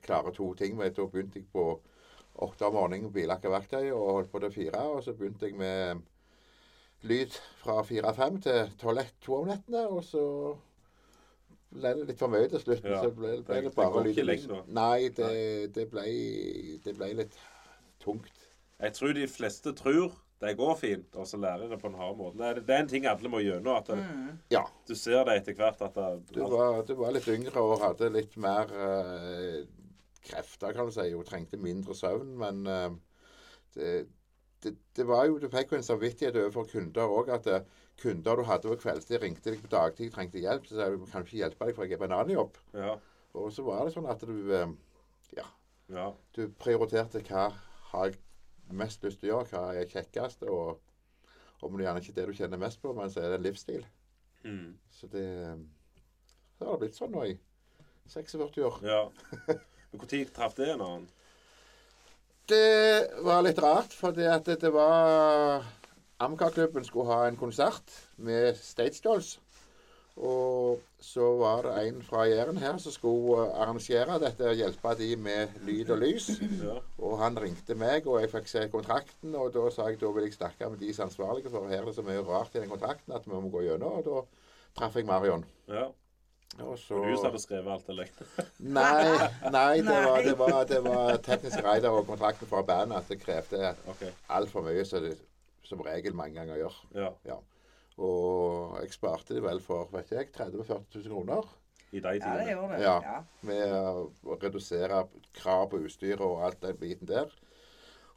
[0.04, 0.78] klarer to ting.
[0.80, 1.66] Men da begynte jeg på
[2.40, 4.86] åtte om morgenen billakke verktøy og holdt på til fire.
[4.96, 6.02] Og så begynte jeg med
[7.10, 9.86] lyd fra fire-fem til tolv-ett to om nettene.
[9.92, 10.24] Og så
[11.70, 12.86] ble det litt for mye til slutt.
[12.88, 13.02] Ja.
[13.04, 14.24] Så ble, ble Det- det det bare lyd.
[14.26, 14.64] lenger.
[14.68, 16.06] Nei, det, det, ble,
[16.86, 17.38] det ble litt
[18.00, 18.48] tungt.
[18.80, 22.16] Jeg tror de fleste tror det går fint, og så lærer det på en hard
[22.18, 22.38] måte.
[22.40, 23.76] Det er, det er en ting alle må gjennom.
[23.82, 24.38] At det, Mm.
[24.54, 24.62] Ja.
[24.88, 28.08] du ser det etter hvert at det, Du var, du var litt yngre og hadde
[28.14, 29.66] litt mer uh,
[30.24, 32.32] krefter, kan du si, og trengte mindre søvn.
[32.40, 32.96] Men uh,
[33.76, 34.08] det,
[34.64, 37.34] det, det var jo, Du fikk jo en samvittighet overfor kunder òg.
[37.36, 37.60] At uh,
[38.00, 40.66] kunder du hadde på kveldstid, ringte deg på dagtid trengte hjelp.
[40.72, 42.56] Så sa du kan ikke hjelpe deg, for jeg er på en annen jobb.
[42.80, 42.96] Ja.
[43.36, 44.40] Og så var det sånn at du
[45.36, 45.46] ja,
[45.92, 46.08] Ja.
[46.36, 47.50] du prioriterte hva
[47.92, 48.18] har jeg
[48.78, 50.46] mest lyst til å gjøre, hva er kjekkest.
[50.50, 53.40] Og om det gjerne ikke er det du kjenner mest på, men så er det
[53.40, 53.86] en livsstil.
[54.46, 54.78] Mm.
[54.96, 55.28] Så det
[56.60, 57.38] så har det blitt sånn nå i
[58.12, 58.80] 46 år.
[58.84, 59.04] ja.
[59.48, 61.06] Men Når traff det en annen?
[62.50, 65.64] Det var litt rart, fordi at det, det var
[66.20, 69.38] Amcar-klubben skulle ha en konsert med Stage Dolls.
[70.20, 75.14] Og så var det en fra Jæren her som skulle arrangere dette, og hjelpe de
[75.16, 76.28] med lyd og lys.
[76.64, 76.76] Ja.
[76.98, 79.36] Og han ringte meg, og jeg fikk se kontrakten.
[79.40, 81.80] Og da sa jeg da vil jeg snakke med de som er ansvarlige, for her
[81.80, 84.02] er det så mye rart i den kontrakten at vi må gå gjennom.
[84.02, 84.22] Og da
[84.80, 85.48] traff jeg Marion.
[85.72, 85.88] ja.
[86.58, 88.08] Og så du som hadde skrevet alt, eller?
[88.78, 93.12] Nei, nei, det var, det var, det var teknisk rider og kontrakten fra bandet at
[93.14, 94.10] det krevde okay.
[94.34, 95.14] altfor mye, som det
[95.70, 96.80] som regel mange ganger gjør.
[96.98, 97.38] Ja.
[98.00, 101.50] Og jeg sparte det vel for vet jeg, 30 000-40 000 kroner
[101.92, 102.82] I de Ja, det gjorde det.
[102.86, 102.96] Ja.
[103.04, 103.22] Ja.
[103.42, 105.04] med å redusere
[105.36, 107.34] krav på utstyret og alt den biten der.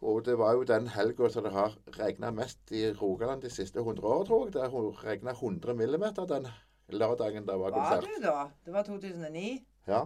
[0.03, 3.79] Og det var jo den helga som det har regna mest i Rogaland de siste
[3.79, 4.55] 100 årene, tror jeg.
[4.57, 6.49] Det hun regna 100 millimeter den
[6.91, 8.09] lørdagen det var konsert.
[8.09, 8.49] Var du da?
[8.67, 9.53] Det var 2009.
[9.87, 10.03] Ja,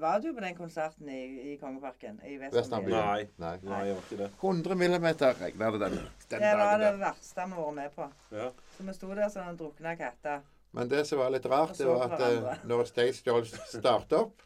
[0.00, 2.20] Var du på den konserten i, i Kongeparken?
[2.24, 2.96] I Vestlandbyen?
[2.96, 3.26] Nei.
[3.42, 3.56] Nei.
[3.66, 4.28] Nei, jeg var ikke det.
[4.40, 5.98] 100 millimeter regna det den,
[6.30, 8.08] den Det var dagen det verste vi har vært med på.
[8.38, 8.48] Ja.
[8.76, 10.40] Så vi sto der som en drukna katter.
[10.72, 14.40] Men det som var litt rart, det var at eh, når Stage Dolls startet opp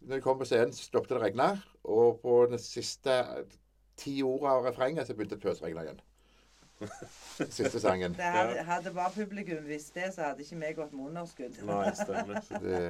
[0.00, 1.48] Når de kom på scenen, så stoppet det å regne.
[1.90, 3.14] Og på den siste
[3.98, 6.02] ti ordene av refrenget så begynte det å pøsregne igjen.
[7.56, 8.14] Siste sangen.
[8.16, 11.60] Det hadde, hadde bare publikum visst det, så hadde ikke vi gått med underskudd.
[11.66, 12.42] Nei, stemmer.
[12.64, 12.82] Det,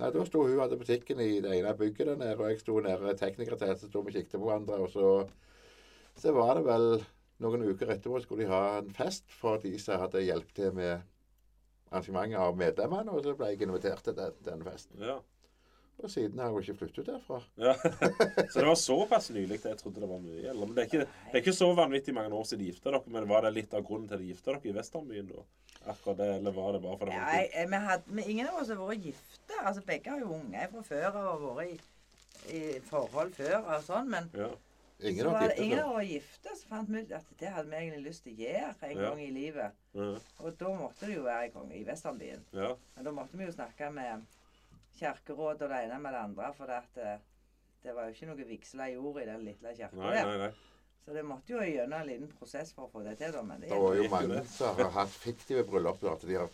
[0.00, 2.78] nei, da sto hun hadde butikken i det ene bygget der nede, og jeg sto
[2.80, 4.80] nede teknikere teknikertelt, så sto vi og kikket på hverandre.
[4.82, 5.10] Og så,
[6.18, 6.88] så var det vel
[7.44, 11.04] noen uker etterpå skulle de ha en fest for de som hadde hjulpet til med
[11.92, 15.02] arrangementet av medlemmene, og så ble jeg invitert til den, den festen.
[15.02, 15.20] Ja.
[16.04, 17.38] Og siden har jeg jo ikke flyttet derfra.
[17.56, 17.72] ja.
[18.52, 20.42] Så det var såpass nylig jeg trodde det var mye.
[20.50, 22.90] Eller, men det er, ikke, det er ikke så vanvittig mange år siden de gifta
[22.92, 23.00] dere.
[23.14, 25.46] Men var det litt av grunnen til at de gifta dere i Vesternbyen da?
[25.92, 28.30] Akkurat det, eller var det bare for det Ja, var jeg, jeg- vi hadde, men
[28.34, 29.58] ingen av oss har vært gifte.
[29.64, 31.66] Altså, begge har jo unger fra før og har vært
[32.52, 34.08] i, i forhold før og sånn.
[34.12, 34.52] Men Ja.
[35.04, 37.68] Ingen så var det ingen av oss gifte, så fant vi ut at det hadde
[37.68, 39.08] vi egentlig lyst til å gjøre en Ja.
[39.10, 39.72] gang i livet.
[39.92, 40.06] Ja.
[40.40, 42.44] Og da måtte det jo være i, gang i Vesternbyen.
[42.52, 42.70] ja.
[42.96, 44.24] Men da måtte vi jo snakke med
[44.98, 47.18] kirkeråd og det ene med det andre, for det, at, eh,
[47.82, 50.56] det var jo ikke noe vigsla jord i den lille kirka der.
[51.06, 53.42] Så det måtte jo gjennom en liten prosess for å få det til, da.
[53.46, 56.00] Men det Det var jo mange som har hatt fiktive bryllup.
[56.00, 56.48] da, At de har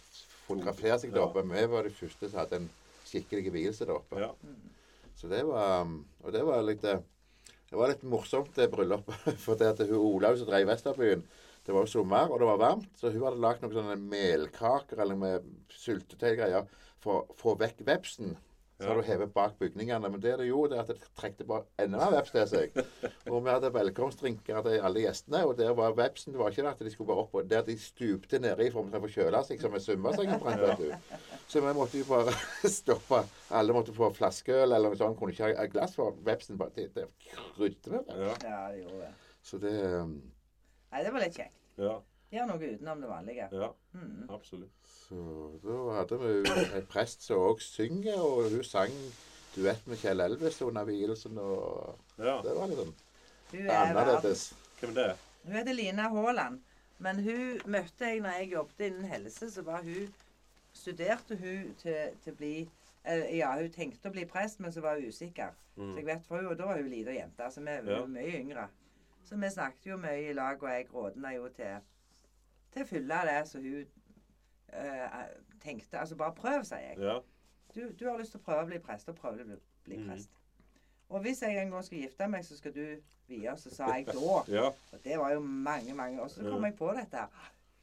[0.44, 1.40] fotografert seg der oppe.
[1.48, 2.68] Vi var de første som hadde en
[3.08, 4.20] skikkelig vielse der oppe.
[4.20, 4.28] Ja.
[5.16, 5.86] Så det var
[6.24, 7.00] Og det var litt eh,
[7.70, 9.38] Det var litt morsomt, det bryllupet.
[9.44, 11.24] For det at hun Olaug som drev Vesterbyen
[11.64, 14.98] Det var jo sommer, og det var varmt, så hun hadde lagd noen sånne melkaker
[15.00, 16.66] eller med syltetøygreier
[17.02, 18.36] for å få vekk vepsen.
[18.82, 20.08] Så har du hevet bak bygningene.
[20.10, 22.78] Men det det gjorde, det at det trekte bare enda mer veps til seg.
[23.30, 26.72] Og vi hadde velkomstdrinker til alle gjestene, og der var vepsen Det var ikke det
[26.72, 29.76] at de skulle bare opp og Der de stupte nedi for å forkjøle seg som
[29.78, 31.22] en svømmebasseng omtrent, vet du.
[31.52, 32.34] Så vi måtte jo bare
[32.80, 33.22] stoppe.
[33.54, 35.18] Alle måtte få flaskeøl eller noe sånt.
[35.20, 36.58] Kunne ikke ha glass for vepsen.
[36.58, 38.18] bare Det, det krydde med det.
[38.18, 38.34] Ja.
[38.50, 39.12] Ja, det gjorde det.
[39.46, 40.16] Så det um,
[40.90, 41.54] Nei, det var litt kjekt.
[41.78, 42.00] Ja.
[42.34, 43.46] Gjør noe utenom det vanlige.
[43.52, 43.70] ja.
[43.94, 44.26] Mm.
[44.32, 44.81] Absolutt.
[45.12, 46.32] Så da hadde vi
[46.78, 48.92] en prest som òg synger, og hun sang
[49.56, 52.40] duett med Kjell Elvis under vielsen, og Ja.
[52.42, 52.94] det var verden.
[53.52, 54.54] annerledes.
[54.80, 55.16] Hvem er det?
[55.44, 56.60] Hun heter Lina Haaland.
[56.98, 60.14] Men hun møtte jeg når jeg jobbet innen helse, så var hun
[60.74, 62.68] Studerte hun til, til bli
[63.04, 65.50] eh, Ja, hun tenkte å bli prest, men så var hun usikker.
[65.76, 67.88] Så jeg vet, for hun, Da var hun lita jente, så vi var Mm.
[67.88, 68.06] Ja.
[68.06, 68.68] mye yngre.
[69.24, 71.76] Så vi snakket jo mye i lag, og jeg rådna jo til,
[72.72, 73.86] til å fylle det som hun
[74.72, 75.28] eh,
[75.62, 76.98] tenkte Altså, bare prøv, sier jeg.
[76.98, 77.18] Ja.
[77.74, 79.96] Du, du har lyst til å prøve å bli prest, og prøve å bli, bli
[79.96, 80.08] Mm.
[80.10, 80.30] prest.
[81.12, 82.84] Og hvis jeg en gang skal gifte meg, så skal du
[83.28, 84.44] vie oss, så sa jeg da.
[84.48, 84.66] ja.
[84.92, 87.26] Og det var jo mange, mange Og Så kom jeg på dette.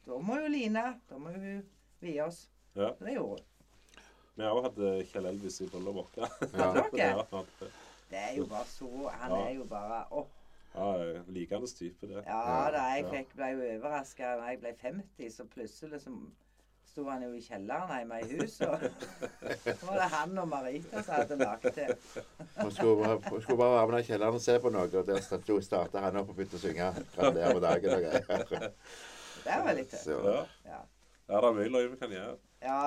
[0.06, 1.62] Da må jo Line Da må hun
[2.00, 2.48] vie oss.
[2.74, 2.90] Ja.
[2.98, 3.46] Så det gjorde hun.
[4.36, 6.42] Vi har òg hatt eh, Kjell Elvis i bryllupet vårt.
[6.58, 6.84] Ja.
[6.96, 7.24] Ja.
[7.32, 7.70] Dere?
[8.10, 8.88] Det er jo bare så
[9.20, 9.40] Han Ja.
[9.46, 10.26] er jo bare Å,
[10.74, 12.22] ja, likende type, det.
[12.26, 12.84] ja da.
[12.94, 13.10] Jeg ja.
[13.10, 16.14] fikk, ble jo overraska da jeg ble 50, så plutselig så
[16.90, 18.66] sto han jo i kjelleren hjemme i huset.
[18.66, 21.88] Og så var det han og Marita som hadde lagd det.
[22.56, 23.12] Hun skulle,
[23.44, 26.32] skulle bare være med i kjelleren og se på noe, og der starta han opp
[26.32, 26.90] og begynte å synge.
[27.14, 28.74] Gratulerer med dagen og greier.
[29.40, 30.10] Det var litt tøft.
[30.10, 30.42] Ja.
[30.66, 30.82] Ja.
[31.30, 32.36] ja, det er mye løye vi kan gjøre.
[32.66, 32.82] ja.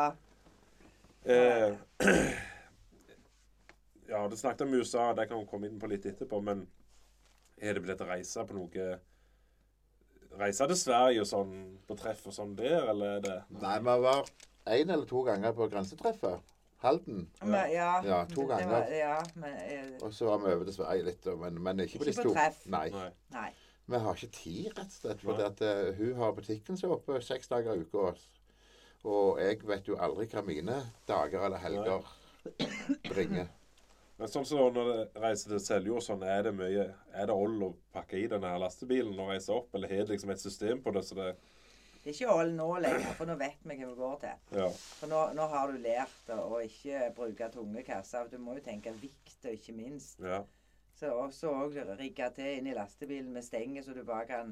[1.23, 1.71] Eh,
[4.11, 6.65] ja, du snakket om USA, det kan vi komme inn på litt etterpå, men
[7.63, 8.87] er det blitt reise på noe
[10.39, 11.53] reise til Sverige og sånn
[11.87, 14.25] på treff og sånn der, eller er det Nei, vi var
[14.67, 16.39] én eller to ganger på grensetreffet.
[16.83, 17.29] Halden.
[17.41, 18.69] Men, ja, Ja, to det- det ganger.
[18.69, 20.01] var- Ja, men jeg...
[20.03, 22.29] Og så var vi over til Sverige litt, men, men ikke på de Ikke på
[22.29, 22.33] store.
[22.35, 22.65] treff.
[22.67, 22.89] Nei.
[22.89, 23.09] Nei.
[23.31, 23.49] Nei.
[23.87, 25.21] Vi har ikke tid, rett og slett.
[25.21, 28.13] For at, uh, hun har butikken sin oppe seks dager i uka.
[29.05, 30.77] Og jeg vet jo aldri hva mine
[31.07, 32.03] dager eller helger
[33.09, 33.47] bringer.
[34.17, 36.83] Men sånn som når du reiser til Seljord, sånn, er det mye
[37.17, 40.13] Er det old å pakke i denne her lastebilen og reise opp, eller har det
[40.13, 41.01] liksom et system på det?
[41.07, 41.31] Så det
[42.03, 44.57] Det er ikke all nå lenger, for nå vet vi hva vi går til.
[44.59, 44.67] Ja.
[44.99, 48.27] For nå, nå har du lært å, ikke bruke tunge kasser.
[48.29, 50.19] Du må jo tenke vikt, og ikke minst.
[50.19, 50.43] ja.
[50.93, 51.51] Så også
[51.97, 54.51] rigge til inn i lastebilen med stenger, så du bare kan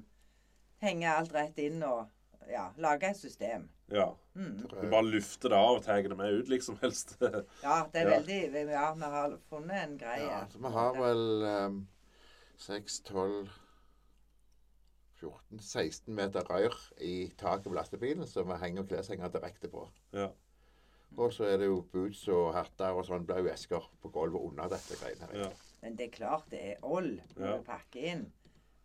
[0.81, 2.09] henge alt rett inn og
[2.49, 3.69] ja, lage et system.
[3.91, 4.09] ja.
[4.35, 4.61] Mm.
[4.69, 7.17] Du bare lufter det av og tar det med ut, liksom, helst.
[7.63, 10.23] Ja, det er veldig Ja, vi har funnet en greie.
[10.29, 11.81] Ja, så vi har vel um,
[12.57, 13.49] 6, 12
[15.21, 16.73] 14, 16 meter rør
[17.03, 19.83] i taket på lastebilen som vi henger kleshenger direkte på.
[20.15, 20.29] Ja.
[21.19, 24.71] Og så er det jo boots og hatter og sånn blaue esker på gulvet under
[24.71, 25.43] dette greiene her.
[25.45, 25.51] ja.
[25.81, 27.57] Men det er klart det er ål når Ja.
[27.57, 28.25] du pakker inn.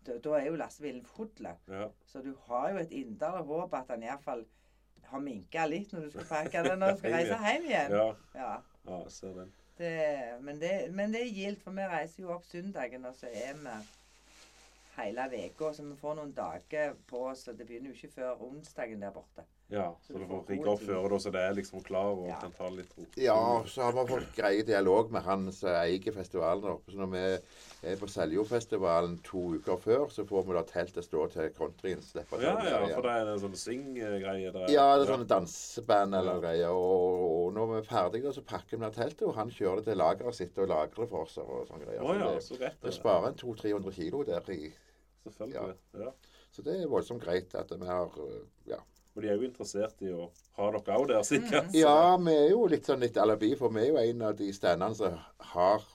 [0.07, 1.30] Da, er jo lastebilen full.
[1.68, 1.88] ja.
[2.07, 4.46] Så du har jo et inderlig håp at den iallfall
[5.07, 7.94] har minka litt når du skal pakke den og skal reise hjem igjen.
[7.94, 8.07] Ja.
[8.34, 8.52] Ja.
[8.90, 9.52] ja ser den.
[9.76, 9.92] Det,
[10.40, 13.59] men, det, men det er gildt, for vi reiser jo opp søndagen, og så er
[13.61, 13.74] vi
[14.96, 15.72] hele uka.
[15.76, 19.12] Så vi får noen dager på oss, og det begynner jo ikke før onsdagen der
[19.12, 19.44] borte.
[19.68, 22.28] Ja, Så så du får rigge opp før da, så det er liksom klar og
[22.28, 22.36] Ja.
[22.38, 23.04] kan ta litt ro.
[23.18, 26.92] Ja, så har vi fått greie dialog med han som eier festivalen der oppe.
[26.92, 27.22] Så når vi
[27.90, 32.00] er på Seljordfestivalen to uker før, så får vi da teltet stå til countryen.
[32.00, 32.94] slipper Ja, til ja, igjen.
[32.94, 34.70] for det er en sånn sing-greie der.
[34.70, 36.40] Ja, det er sånne danseband eller Ja.
[36.40, 36.70] greier.
[36.70, 39.84] Og, og når vi er ferdige, så pakker vi ned teltet, og han kjører det
[39.86, 41.38] til lageret sitt og lagrer det for oss.
[41.38, 42.02] og sånne greier.
[42.06, 44.72] Oh, ja, Så så rett det, er sparer en 200-300 kilo der i.
[45.26, 45.74] Selvfølgelig.
[45.98, 46.10] Ja.
[46.52, 48.76] Så det er voldsomt greit at vi har øh, Ja.
[49.16, 50.26] Og de er jo interessert i å
[50.58, 51.70] ha dere òg der, sikkert.
[51.70, 51.76] Mm.
[51.80, 54.50] ja, vi er jo litt sånn litt alibi, for vi er jo en av de
[54.52, 55.16] standene som
[55.54, 55.86] har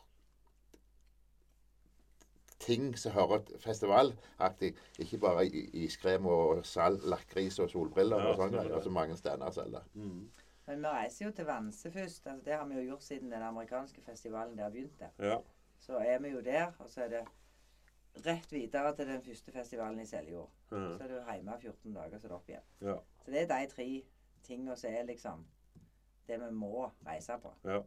[2.61, 4.75] ting som hører festivalaktig.
[5.01, 8.53] Ikke bare iskrem og salt, lakris og solbriller Ja, og sånn.
[8.53, 9.85] stemmer greier, som mange stander selger.
[9.93, 10.29] Mm.
[10.67, 12.27] Men vi reiser jo til Vanse først.
[12.27, 15.09] altså Det har vi jo gjort siden den amerikanske festivalen der begynte.
[15.19, 15.39] Ja.
[15.79, 17.23] Så er vi jo der, og så er det
[18.25, 20.51] rett videre til den første festivalen i Seljord.
[20.71, 20.97] Mhm.
[20.97, 22.67] Så er du hjemme 14 dager, så er det opp igjen.
[22.81, 22.97] Ja.
[23.25, 23.87] Så det er de tre
[24.43, 25.45] tingene som er liksom
[26.27, 27.53] det vi må reise på.
[27.63, 27.81] Ja.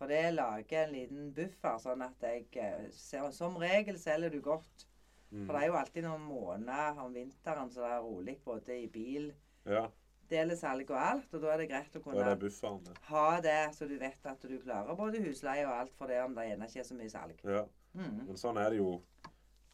[0.00, 4.40] For det lager en liten buffer, sånn at jeg eh, ser, Som regel selger du
[4.40, 4.86] godt.
[5.30, 5.44] Mm.
[5.44, 8.86] For det er jo alltid noen måneder om vinteren så det er rolig både i
[8.90, 9.28] bil,
[9.68, 9.84] ja.
[10.30, 11.34] delesalg og alt.
[11.36, 12.80] Og da er det greit å kunne det bufferen.
[12.86, 12.96] det.
[13.10, 16.34] ha det, så du vet at du klarer både husleie og alt for det om
[16.34, 17.44] det gjerne ikke er så mye salg.
[17.44, 17.62] Ja.
[17.94, 18.26] Mm.
[18.26, 19.00] Men sånn er det jo.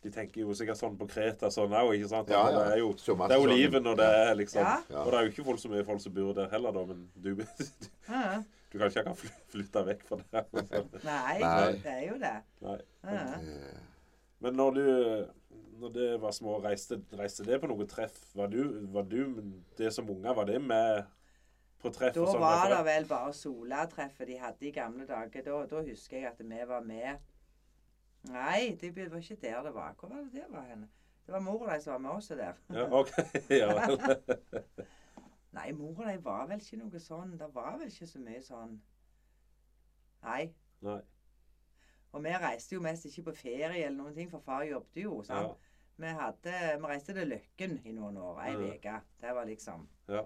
[0.02, 2.28] De tenker jo sikkert sånn på Kreta sånn òg, ikke sant?
[2.30, 2.58] Ja, ja.
[2.68, 4.76] Det er jo det er oliven, og det er liksom Ja.
[4.90, 5.00] Ja.
[5.02, 7.08] Og det er jo ikke folk så mye folk som bor der heller, da, men
[7.14, 10.44] du, du du kan ikke akkurat fly- flytte vekk fra det.
[11.04, 11.72] Nei, Nei.
[11.82, 12.34] det er jo det.
[12.66, 12.78] Nei.
[13.02, 13.26] Ja.
[13.40, 13.82] Eh,
[14.44, 14.86] Men når du
[15.80, 18.14] når det var små, reiste, reiste det på noe treff?
[18.34, 18.62] Var du,
[18.92, 19.42] var du
[19.76, 21.04] det som unger, var det med
[21.82, 22.14] på treff?
[22.16, 22.40] Da og sånn?
[22.40, 25.42] var det vel bare Sola-treffet de hadde i gamle dager.
[25.44, 27.18] Da, da husker jeg at vi var med
[28.30, 29.94] Nei, det var ikke der det var.
[30.00, 30.88] Hvor var det det var henne?
[31.26, 32.54] Det var mor og de som var med oss der.
[32.70, 33.10] Ja, OK.
[33.50, 33.98] Ja vel.
[35.56, 37.36] Nei, mor og de var vel ikke noe sånn.
[37.40, 38.76] Det var vel ikke så mye sånn
[40.26, 40.42] Nei.
[40.82, 41.00] Nei.
[42.16, 45.18] Og vi reiste jo mest ikke på ferie eller noen ting, for far jobbet jo.
[45.28, 45.42] Ja.
[45.96, 48.72] Vi, hadde, vi reiste til Løkken i noen år, ei uke.
[48.78, 48.96] uke.
[49.20, 50.24] Det var liksom Ja.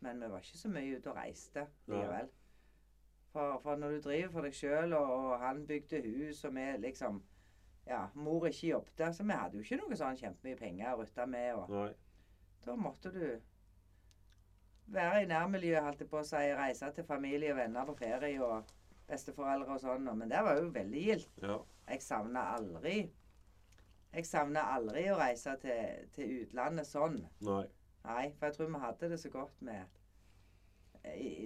[0.00, 2.28] Men vi var ikke så mye ute og reiste likevel.
[3.32, 6.66] For, for når du driver for deg sjøl, og, og han bygde hus, og vi
[6.78, 7.18] liksom
[7.88, 11.24] Ja, mor ikke jobbet, så vi hadde jo ikke noe sånn kjempemye penger å rutte
[11.26, 11.54] med.
[11.56, 11.92] og Nei.
[12.66, 13.22] Da måtte du
[14.92, 18.44] være i nærmiljøet, holdt jeg på å si, reise til familie og venner på ferie
[18.44, 18.74] og
[19.08, 20.10] besteforeldre og sånn.
[20.20, 21.40] Men det var jo veldig gildt.
[21.44, 21.58] Ja.
[21.88, 22.98] Jeg savna aldri
[24.12, 27.18] Jeg savna aldri å reise til, til utlandet sånn.
[27.44, 27.64] Nei.
[28.04, 29.98] Nei, for jeg tror vi hadde det så godt med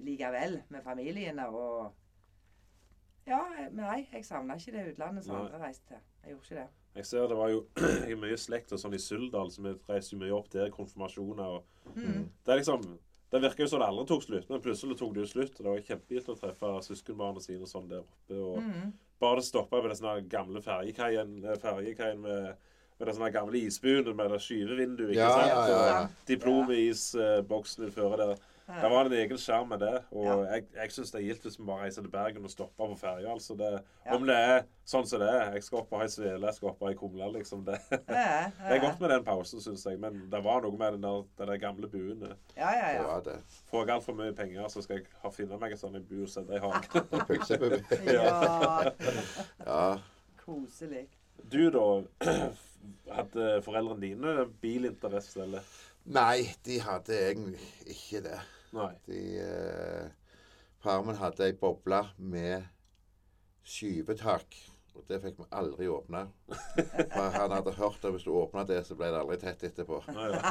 [0.06, 1.92] likevel med familiene og
[3.26, 6.00] Ja, nei, jeg savna ikke det utlandet som andre reiste til.
[6.22, 6.68] Jeg gjorde ikke det.
[6.94, 7.62] Jeg ser det var jo
[8.24, 12.28] mye slekt og sånn i Suldal, så vi reiste mye opp der, konfirmasjoner og Mm.
[12.46, 12.84] Det er liksom
[13.32, 15.56] Det virker jo som det aldri tok slutt, men plutselig tok det jo slutt.
[15.58, 18.36] og Det var kjempegilt å treffe søskenbarna sine sånn der oppe.
[18.38, 18.92] og Mm.
[19.20, 22.56] Bare det stoppa ved den gamle ferjekaien eh, med,
[22.98, 25.10] med den gamle isbuen med det skyvevinduet.
[25.10, 25.48] ikke Ja, sant?
[25.48, 26.08] ja, ja, ja.
[26.28, 28.36] Diplomisboksene uh, utenfor der.
[28.66, 30.04] Det var en egen skjerm med det.
[30.12, 30.34] Og Ja.
[30.54, 32.98] jeg, jeg syns det er gildt hvis vi bare reiser til Bergen og stopper på
[33.00, 33.32] ferja.
[33.32, 33.70] Altså det,
[34.06, 34.14] Ja.
[34.14, 35.52] Om det er sånn som det er.
[35.56, 37.64] Jeg skal opp ha ei svele, jeg skal opp ha ei kumle, liksom.
[37.66, 39.98] Det, Det er, det er godt med den pausen, syns jeg.
[40.00, 42.22] Men det var noe med den der, den der gamle buen.
[42.56, 43.18] Ja, ja, ja.
[43.26, 43.36] ja.
[43.70, 46.22] Får jeg altfor mye penger, så skal jeg ha, finne meg en sånn en bu
[46.22, 47.06] og sette i hagen.
[48.12, 48.92] Ja,
[49.66, 49.98] Ja.
[50.44, 51.08] koselig.
[51.50, 51.86] Du, da.
[53.12, 55.62] Hadde foreldrene dine bilinteresse, eller?
[56.04, 58.40] Nei, de hadde egentlig ikke det.
[58.74, 58.90] Nei.
[59.06, 60.36] De, eh,
[60.82, 62.64] farmen hadde ei boble med
[63.62, 64.58] skyvetak.
[64.92, 66.26] Og det fikk vi aldri åpna.
[67.14, 70.02] For han hadde hørt at hvis du åpna det, så ble det aldri tett etterpå.
[70.12, 70.50] Nei, ja.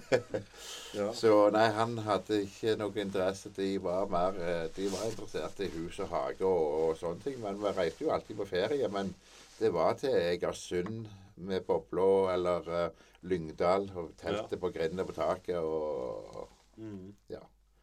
[1.00, 1.08] ja.
[1.16, 3.50] Så nei, han hadde ikke noe interesse.
[3.56, 7.40] De var mer eh, De var interessert i hus og hage og, og sånne ting.
[7.42, 8.92] Men vi reiste jo alltid på ferie.
[8.94, 9.10] Men
[9.58, 15.58] det var til Egersund med bobla eller eh, Lyngdal og teltet på grendene på taket
[15.58, 17.14] og Mm.
[17.32, 17.38] Ja.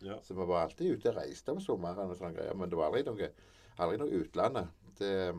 [0.06, 0.20] ja.
[0.22, 2.54] Så vi var alltid ute og reiste om sommeren og sånne greier.
[2.54, 3.30] Men det var aldri noe,
[3.82, 4.68] aldri noe utlandet.
[5.00, 5.34] Det,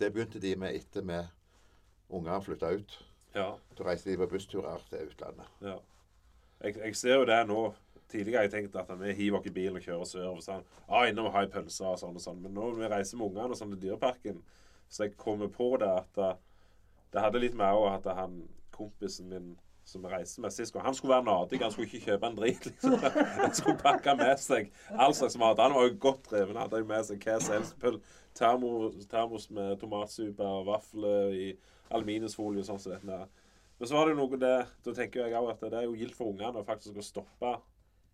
[0.00, 1.20] det begynte de med etter vi
[2.18, 2.96] unger flytta ut.
[3.36, 3.52] ja.
[3.78, 5.46] Da reiste de på bussturer til utlandet.
[5.62, 5.76] Ja.
[6.64, 7.60] Jeg, jeg ser jo det nå.
[8.10, 10.42] Tidligere har jeg tenkt at vi hiver oss i bilen og kjører sørover.
[10.42, 10.66] Sånn.
[10.88, 12.42] Ah, innom og ha ei pølse og sånn og sånn.
[12.42, 14.42] Men nå når vi reiser med ungene og sånn til Dyreparken,
[14.88, 16.34] så jeg kommer på det at uh,
[17.12, 18.40] det hadde litt med òg at han
[18.78, 19.56] kompisen min
[19.88, 21.62] som reiste med sist gang, han skulle være nadig.
[21.62, 22.66] Han skulle ikke kjøpe en drit.
[22.66, 22.96] liksom.
[23.38, 25.60] Han skulle pakke med seg all slags mat.
[25.64, 26.60] Han var jo godt dreven.
[26.60, 28.10] Hadde jo med seg hva som helst.
[28.36, 31.48] Termos, termos med tomatsuppe og vafler i
[31.88, 33.46] aluminiumsfolie og sånn som dette.
[33.78, 34.54] Men så var det jo noe det,
[34.84, 37.56] da tenker jeg også at det er jo gildt for ungene å faktisk stoppe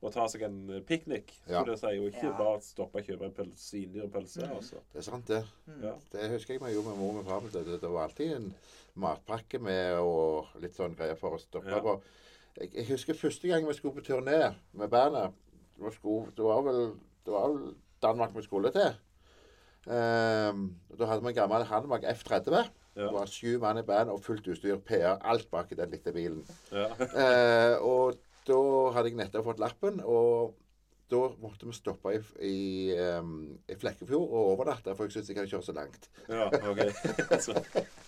[0.04, 1.32] og ta seg en eh, piknik.
[1.48, 1.60] Ja.
[1.62, 2.36] skulle jeg si, Og ikke Ja.
[2.38, 4.48] bare stoppe og kjøpe en pølse, svindyr pølse.
[4.48, 4.82] Altså.
[4.92, 5.40] Det er sant, det.
[5.82, 5.94] Ja.
[6.12, 7.40] Det husker jeg vi gjorde med mor og far.
[7.52, 8.50] Det, det, var alltid en
[8.94, 11.80] matpakke med og litt sånn greier for å stoppe Ja.
[11.80, 11.96] på.
[12.60, 15.32] Jeg, jeg husker første gang vi skulle på turné med bandet.
[15.74, 16.82] Det var, sko, det var, vel,
[17.26, 18.92] det var vel Danmark vi skulle til.
[19.90, 22.54] Ehm, da hadde vi en gammel Hanmark F30.
[22.94, 23.08] Ja.
[23.08, 24.78] Det var sju mann i band og fullt utstyr.
[24.86, 26.44] PR, alt bak i den lille bilen.
[26.70, 26.86] Ja.
[26.94, 28.14] Eh, og
[28.48, 28.60] da
[28.96, 30.54] hadde jeg nettopp fått lappen, og
[31.12, 32.58] da måtte vi stoppe i, i,
[33.68, 36.08] i Flekkefjord og overnatte, for jeg syntes jeg hadde kjørt så langt.
[36.28, 36.80] ja, ok.
[37.44, 37.56] Så,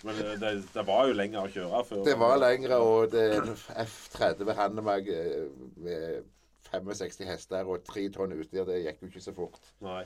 [0.07, 2.05] men eh, det, det var jo lenger å kjøre før.
[2.09, 3.53] Det var lengre, og det er en
[3.84, 5.45] F30 Hannemark eh,
[5.84, 6.32] med
[6.72, 8.64] 65 hester og 3 tonn utstyr.
[8.68, 9.61] Det gikk jo ikke så fort.
[9.84, 10.03] Nei.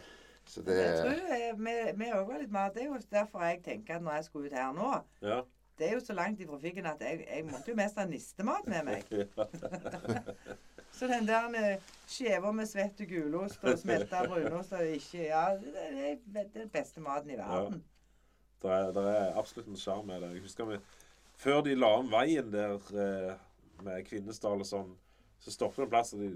[0.51, 3.43] Så det Jeg tror eh, vi vi òg var litt mer Det er jo derfor
[3.45, 4.89] jeg tenker at når jeg skulle ut her nå
[5.22, 5.43] Ja.
[5.81, 8.66] Det er jo så langt ifra fikken at jeg, jeg måtte jo mest ha nistemat
[8.68, 9.14] med meg.
[10.93, 11.78] Så den der
[12.11, 16.49] skiva med svett og gulost og smelta brunost og ikke Ja, det er, det er
[16.59, 17.78] den beste maten i verden.
[18.61, 20.35] Det er, det er absolutt en sjarm med det.
[20.35, 20.76] Jeg husker vi,
[21.41, 23.33] Før de la om veien der eh,
[23.87, 24.91] med Kvinesdal og sånn,
[25.41, 26.12] så stoppet det en plass.
[26.12, 26.35] og De,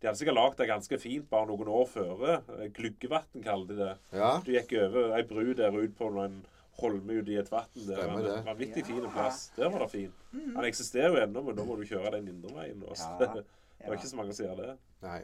[0.00, 2.24] de hadde sikkert lagd det ganske fint bare noen år før.
[2.38, 3.94] Eh, Gluggevatn kalte de det.
[4.16, 4.30] Ja.
[4.46, 6.40] Du gikk over ei bru der ut på en
[6.80, 7.68] holme ute i et vann.
[7.74, 8.38] Der Stemmer var det.
[8.38, 8.86] en vanvittig Ja.
[8.88, 9.52] fin plass.
[9.56, 10.14] Der var det fint.
[10.56, 12.82] Han eksisterer jo ennå, men da må du kjøre den indre veien.
[12.82, 13.08] Også.
[13.20, 13.32] Ja.
[13.78, 14.78] Det er ikke så mange som sier det.
[15.02, 15.20] Nei,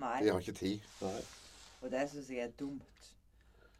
[0.00, 0.22] Nei.
[0.24, 0.80] de har ikke tid.
[1.02, 1.20] Nei.
[1.82, 3.10] Og det syns jeg er dumt.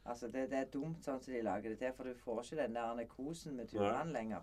[0.06, 2.56] Altså, det, det er dumt sånn som de lager det til, for du får ikke
[2.60, 4.42] den der kosen med turene lenger.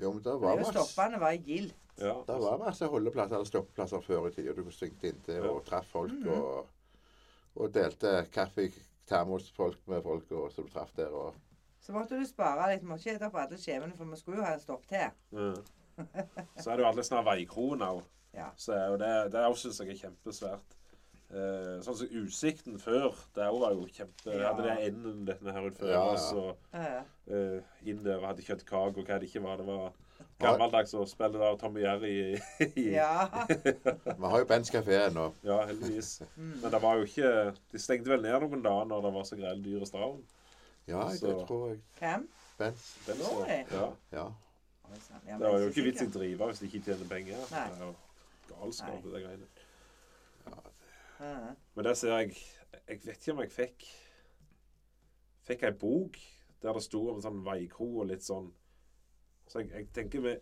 [0.00, 1.74] Jo, men det Det var masse, stoppende var gildt.
[2.00, 2.14] Ja.
[2.26, 4.52] det var masse holdeplasser eller stoppeplasser før i tida.
[4.56, 6.28] Du svingte inntil og traff folk Mhm.
[6.28, 6.66] og,
[7.56, 8.72] og delte kaffe i
[9.06, 11.08] termosfolk med folk og, som du traff der.
[11.12, 11.34] og
[11.82, 12.84] Så måtte du spare litt.
[12.86, 15.08] Måtte ikke spise opp alle skjevene, for vi skulle jo ha stopp til.
[15.34, 15.54] Ja.
[16.56, 18.04] Så er det jo alle sånne veikroner.
[18.36, 18.46] Ja.
[18.56, 20.78] Så er det, det syns jeg er kjempesvært.
[21.32, 24.50] Eh, sånn som Utsikten før, det var jo kjempe ja.
[24.50, 25.88] hadde det enden denne her før.
[25.88, 26.02] Ja, ja.
[26.12, 26.42] Og så
[26.76, 27.02] Ja.
[27.32, 29.56] eh, inn der og hadde kjøttkake og hva det ikke var.
[29.56, 29.94] Det var
[30.42, 33.28] gammeldags å spille der Tommy Jerry i, i ja.
[34.20, 35.30] Vi har jo Bens kafé ennå.
[35.46, 36.18] Ja, heldigvis.
[36.36, 36.52] Mm.
[36.62, 37.32] Men det var jo ikke
[37.72, 40.20] De stengte vel ned noen dager når det var så grell dyr i straven.
[40.88, 41.80] Ja, Så- det tror jeg.
[41.98, 42.28] Hvem?
[42.58, 42.98] Bens.
[43.06, 43.16] Det.
[43.70, 43.92] Ja.
[44.12, 44.26] Ja.
[45.26, 47.38] Ja, Det er jo ikke vits i å drive hvis de ikke tjener penger.
[47.50, 47.68] Nei.
[47.68, 47.94] Det er jo
[48.48, 49.46] galskap, det greiene.
[51.20, 51.54] Ja.
[51.74, 52.36] Men der ser jeg
[52.88, 53.84] Jeg vet ikke om jeg fikk
[55.46, 56.18] Fikk ei bok
[56.62, 58.52] der det sto om en sånn veikro og litt sånn
[59.50, 60.40] Så jeg, jeg tenker med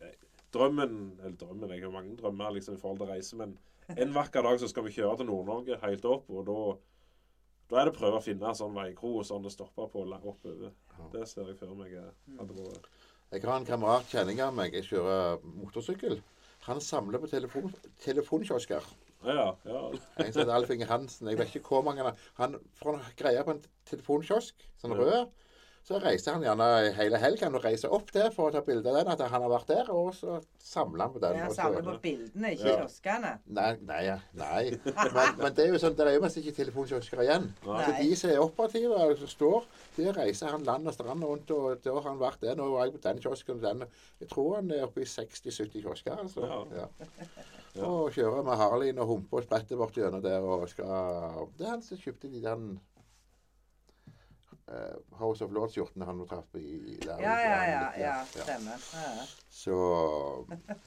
[0.52, 3.58] Drømmen Eller drømmen, jeg har mange drømmer liksom i forhold til reise, men
[3.96, 6.56] en vakker dag så skal vi kjøre til Nord-Norge helt opp, og da
[7.70, 10.02] da er det å prøve å finne en sånn veikro og sånn å stoppe på
[10.02, 10.72] oppover.
[11.12, 12.88] Det ser jeg for meg eh, hadde vært
[13.30, 16.18] Jeg har en kamerat, kjenning av meg, jeg kjører motorsykkel.
[16.66, 17.70] Han samler på telefon,
[18.02, 18.84] telefonkiosker.
[19.24, 19.80] Ja, ja.
[20.18, 21.28] En som heter Alf Inge Hansen.
[21.30, 22.26] Jeg vet ikke hvor mange han har.
[22.40, 24.98] Han får greie på en telefonkiosk, sånn Ja.
[25.00, 25.30] rød.
[25.82, 28.98] Så reiser han gjerne hele helgen og reiser opp der for å ta bilde av
[29.00, 31.38] den, at han har vært der, og så samler han på den.
[31.38, 32.74] Ja, han samler på bildene, ikke Ja.
[32.84, 33.32] kioskene.
[33.46, 34.02] Nei, nei,
[34.38, 34.60] nei.
[34.84, 37.48] Men, men det er jo sånn, det er jo mest ikke telefonkiosker igjen.
[37.66, 37.80] Nei.
[37.88, 39.66] Så de som er operative, og som står,
[39.96, 42.54] der reiser han land og strand rundt, og da har han vært der.
[42.60, 43.84] Nå var jeg på den kiosken og den.
[44.20, 46.20] Jeg tror han er oppe i 60-70 kiosker.
[46.20, 46.46] altså.
[46.76, 46.86] Ja.
[47.74, 47.86] Ja.
[47.86, 51.70] Og kjører med Harleyen og humper og spretter bort gjennom der og skal Det er
[51.70, 52.64] han som kjøpte de den
[55.18, 57.18] House of Lords-skjortene han traff i der.
[57.18, 57.60] Ja, ja, ja.
[57.70, 58.44] Ja, ja, ja.
[58.44, 58.88] Stemmer.
[59.50, 59.76] Så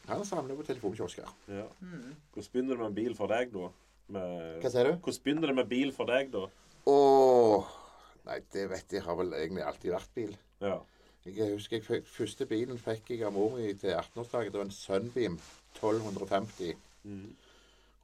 [0.08, 1.28] han samler på telefonkiosker.
[1.52, 1.68] Ja.
[1.84, 2.14] Mm.
[2.34, 3.70] Hvordan begynner det med en bil for deg, da?
[4.14, 4.98] Med, Hva sier du?
[4.98, 6.48] hvordan begynner det med bil for deg, da?
[6.92, 7.72] Åh,
[8.24, 10.36] Nei, det vet jeg har vel egentlig alltid vært bil.
[10.64, 10.78] Ja.
[11.26, 14.52] Jeg husker jeg fikk, første bilen fikk jeg av mor mi til 18-årsdagen.
[14.52, 15.36] Det var en Sunbeam
[15.76, 16.78] 1250.
[17.04, 17.34] Mm.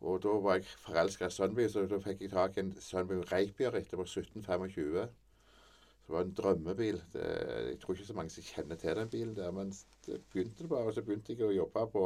[0.02, 3.24] Og da var jeg forelska i Sunbeam, så da fikk jeg tak i en Sunbeam
[3.32, 5.08] Rapier etter på 1725.
[6.10, 6.96] Det var en drømmebil.
[7.14, 7.24] Det,
[7.70, 9.68] jeg tror ikke så mange som kjenner til den bilen der, men
[10.08, 10.88] det begynte det bare.
[10.90, 12.06] Og så begynte jeg å jobbe på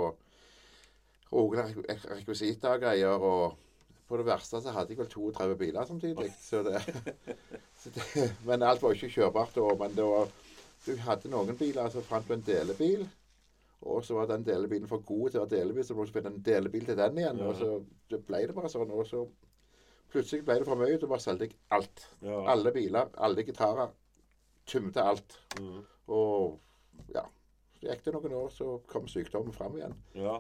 [1.32, 3.24] Rogaland rek- rekvisitter og greier.
[3.30, 3.56] Og
[4.10, 6.28] på det verste så hadde jeg vel 32 biler samtidig.
[6.42, 6.82] Så det,
[7.86, 9.70] så det, men alt var ikke kjørbart da.
[9.86, 10.36] Men det var,
[10.84, 13.08] du hadde noen biler, så fant du en delebil.
[13.88, 16.36] Og så var den delebilen for god til å være delebil, så måtte du finne
[16.36, 17.40] en delebil til den igjen.
[17.48, 17.72] Og så
[18.12, 18.92] det ble det bare sånn.
[18.92, 19.24] Og så
[20.14, 20.98] plutselig ble det for mye.
[21.02, 22.08] Da bare solgte jeg alt.
[22.24, 22.40] ja.
[22.54, 23.92] Alle biler, alle gitarer.
[24.70, 25.40] Tømte alt.
[25.60, 25.82] Mm.
[26.08, 26.60] Og
[27.16, 27.26] ja.
[27.80, 29.98] Så gikk det noen år, så kom sykdommen fram igjen.
[30.16, 30.38] ja.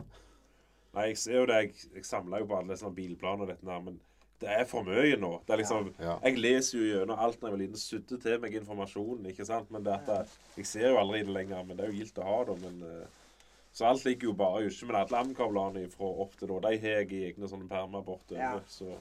[0.93, 1.55] Nei, jeg ser jo det.
[1.63, 3.95] Jeg, jeg samler jo på alle sånne bilplaner og dette her, men
[4.43, 5.31] det er for mye nå.
[5.47, 6.19] Det er liksom, Ja.
[6.21, 9.71] Jeg leser jo gjennom alt når jeg var liten, sudde til meg informasjonen, ikke sant.
[9.73, 10.27] Men det at jeg,
[10.59, 12.57] jeg ser jo aldri det lenger, men det er jo gildt å ha det.
[12.61, 14.85] Men eh, så alt ligger jo bare ute.
[14.91, 18.37] Men alle amkablene fra opp til da, de har jeg i egne sånne permer borte.
[18.37, 18.53] Ja.
[18.69, 18.91] Så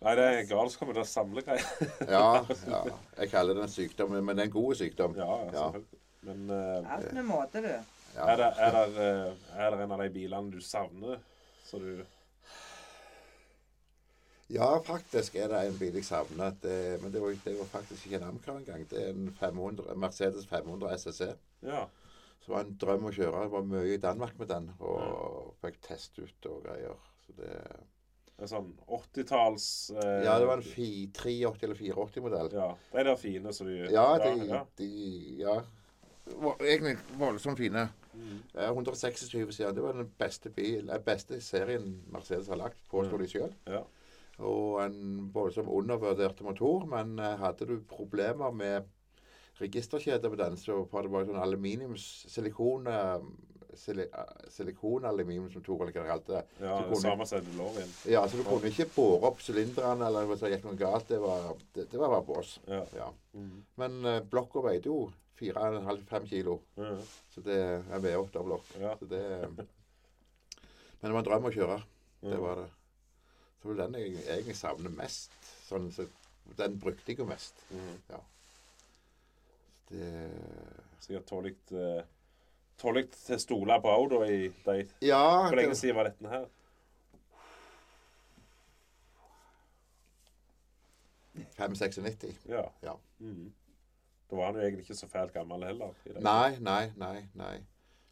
[0.00, 1.66] Nei, det er galskap med det samlegreier.
[2.08, 2.28] Ja,
[2.72, 2.84] ja.
[3.18, 5.16] Jeg kaller det en sykdom, men det er en god sykdom.
[5.18, 6.00] ja, ja, selvfølgelig.
[6.28, 7.68] Men uh, Alt med måte, du.
[8.14, 8.24] Ja.
[8.26, 11.20] er, det, er, det, eh, er det en av de bilene du savner?
[11.64, 12.00] Så du
[14.50, 16.56] Ja, faktisk er det en bil jeg savner.
[16.62, 18.88] Det, men det var, det var faktisk ikke en Amcar engang.
[18.90, 21.28] Det er en 500, Mercedes 500 SSC.
[21.62, 21.84] Ja.
[22.40, 23.44] Så var en drøm å kjøre.
[23.44, 24.72] Det var mye i Danmark med den.
[24.80, 26.98] Og fikk test ut og greier.
[27.22, 27.54] Så det,
[28.48, 32.48] sånn 80-talls eh, ja, det var en fi- 380 eller 84-modell.
[32.56, 32.70] Ja.
[32.92, 34.62] De der fine som du Ja, de, ja.
[34.80, 34.88] de
[35.42, 35.58] Ja.
[36.30, 37.88] Var egentlig voldsomt fine.
[38.14, 38.38] Mm.
[38.54, 39.74] 126 siden.
[39.74, 43.52] Det var den beste bil, den beste serien Mercedes har lagt, påstår de sjøl.
[43.66, 43.82] Ja.
[44.38, 46.86] Og en voldsomt undervurderte motor.
[46.86, 48.86] Men eh, hadde du problemer med
[49.60, 53.18] registerkjeder på den, så var det bare sånn aluminiums silikon eh,
[53.76, 56.42] sili, som Silikonaluminiumsmotor, eller hva det kalte det.
[56.64, 57.92] ja Så kunne- samme som DeLorean.
[58.06, 61.08] Ja, så du kunne ikke bore opp sylinderne eller hvis det gikk noe galt.
[61.08, 62.58] Det var, det, det var bare bås.
[62.66, 62.84] Ja.
[62.96, 63.08] Ja.
[63.34, 63.64] Mm.
[63.76, 66.60] Men uh, blokka veide jo 4,5-5 kilo.
[66.76, 67.00] Mm.
[67.34, 68.74] Så det er en V8-blokk.
[68.80, 68.96] Ja.
[68.98, 69.22] Så det
[71.00, 71.82] Men det var en drøm å kjøre.
[72.20, 72.68] Det var det.
[73.60, 75.32] Så det var den jeg egentlig savner mest.
[75.68, 76.04] Sånn, så
[76.58, 77.54] den brukte jeg jo mest.
[77.70, 78.20] Mm.
[79.90, 80.08] Det
[81.00, 82.02] Sikkert tålelig uh,
[82.80, 85.22] Tålelig til å stole på òg, da, i de Ja.
[85.46, 86.48] Hvor lenge siden var dette her?
[91.60, 92.46] 596.
[92.48, 92.64] Ja.
[92.82, 92.94] Ja.
[93.18, 93.52] Mm.
[94.30, 95.92] Da var han jo egentlig ikke så fælt gammel heller.
[96.06, 96.14] i.
[96.22, 97.24] Nei, nei, nei.
[97.34, 97.56] nei.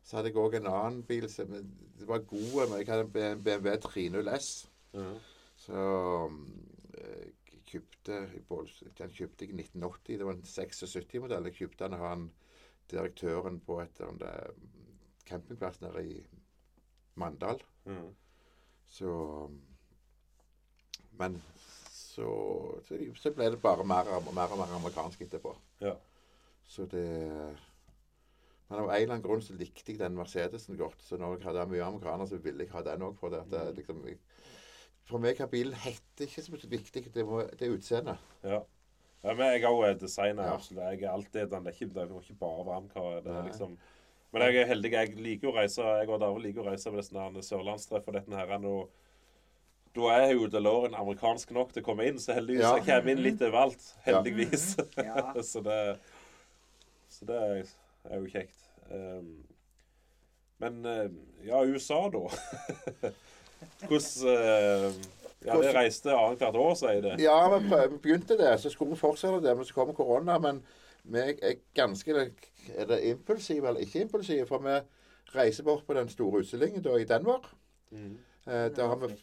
[0.05, 3.43] Så hadde jeg òg en annen bil som det var god, men jeg hadde en
[3.45, 4.51] BMW 300 S.
[4.95, 5.09] Ja.
[5.59, 5.83] Så
[6.95, 8.43] eh, jeg kjøpte i
[8.99, 10.19] Den kjøpte jeg i 1980.
[10.19, 11.51] Det var en 76-modell.
[11.51, 12.31] Jeg kjøpte den av han
[12.91, 14.67] direktøren på et eller annet
[15.29, 16.19] campingplass nede i
[17.19, 17.63] Mandal.
[17.85, 18.15] Mm.
[18.87, 19.51] Så
[21.19, 21.43] Men
[21.91, 22.29] så,
[23.17, 25.55] så, ble det bare mer og mer, mer amerikansk etterpå.
[25.81, 25.95] Ja.
[26.67, 27.07] Så det
[28.69, 31.03] Men av en eller annen grunn så likte jeg den Mercedesen godt.
[31.03, 33.15] Så når jeg hadde mye amerikaner, så ville jeg ha den òg.
[33.17, 33.55] For mm.
[33.77, 34.03] liksom,
[35.09, 37.07] for meg har bilen hette ikke så viktig.
[37.15, 38.27] Det, må, det er utseendet.
[38.45, 38.61] ja.
[39.25, 40.53] Ja, men jeg er òg designer.
[40.55, 40.85] Absolutt.
[40.85, 41.65] Jeg er alltid den.
[41.67, 43.21] Det er ikke, det må ikke bare være amcar.
[43.25, 43.79] Det er liksom
[44.33, 44.93] Men jeg er heldig.
[44.93, 48.37] Jeg liker å reise Jeg og Darve liker å reise på disse sørlandstreff og dette
[48.37, 48.55] her.
[48.69, 48.91] Og
[49.97, 52.77] da er jo DeLorean amerikansk nok til å komme inn, så heldigvis Ja.
[52.77, 53.91] jeg kommer inn litt overalt.
[54.07, 54.77] Heldigvis.
[55.09, 55.33] Ja.
[55.51, 55.99] så det
[57.09, 58.61] Så det er jo kjekt.
[58.93, 59.45] Um,
[60.59, 61.11] men eh,
[61.47, 62.23] ja, USA, da.
[63.89, 64.99] Hvordan eh,
[65.47, 67.17] Ja, vi reiste annethvert år, sier det.
[67.23, 68.61] Ja, vi prøv- vi begynte det.
[68.61, 70.39] Så skulle vi fortsette det, men så kom korona.
[70.39, 70.63] Men
[71.05, 72.31] vi er ganske
[72.77, 74.47] Er det impulsive eller ikke impulsive?
[74.47, 74.81] For vi
[75.35, 77.49] reiser bort på den store utstillingen da i Denver.
[77.93, 78.19] Mm.
[78.47, 79.15] Eh, da har vi.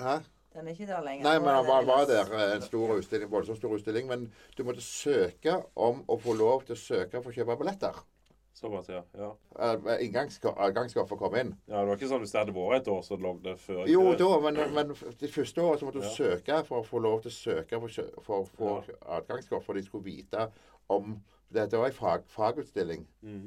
[0.00, 0.18] Hæ?
[0.54, 1.22] Den er ikke der lenger.
[1.24, 4.06] Nei, men han var, var der eh, en stor utstilling, voldsomt stor utstilling.
[4.08, 7.98] Men du måtte søke om å få lov til å søke for å kjøpe billetter.
[8.58, 9.04] Såpass, ja.
[9.14, 9.28] ja.
[9.54, 11.52] Uh, Inngangskrav adgangskrav for å komme inn.
[11.68, 13.84] Ja, Det var ikke sånn hvis det hadde vært et år, så lå det før.
[13.86, 14.90] Jo, da, men, men
[15.20, 16.14] det første året så måtte du Ja.
[16.16, 18.96] søke for å få lov til å søke for, å få ja.
[18.98, 20.48] å adgangskort, for de skulle vite
[20.90, 23.06] om Det, det var en fag, fagutstilling.
[23.24, 23.46] Mm.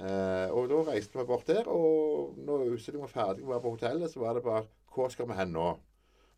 [0.00, 4.10] Uh, og da reiste vi bort der, og når utstillingen var ferdig, var på hotellet,
[4.10, 5.68] så var det bare Hvor skal vi hen nå?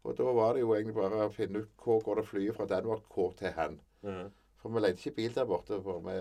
[0.04, 2.66] Og da var det jo egentlig bare å finne ut hvor går det flyet fra
[2.68, 3.80] Danmark hvor til hen.
[4.04, 4.28] Mm.
[4.60, 5.80] For vi leide ikke bil der borte.
[5.82, 6.14] For vi,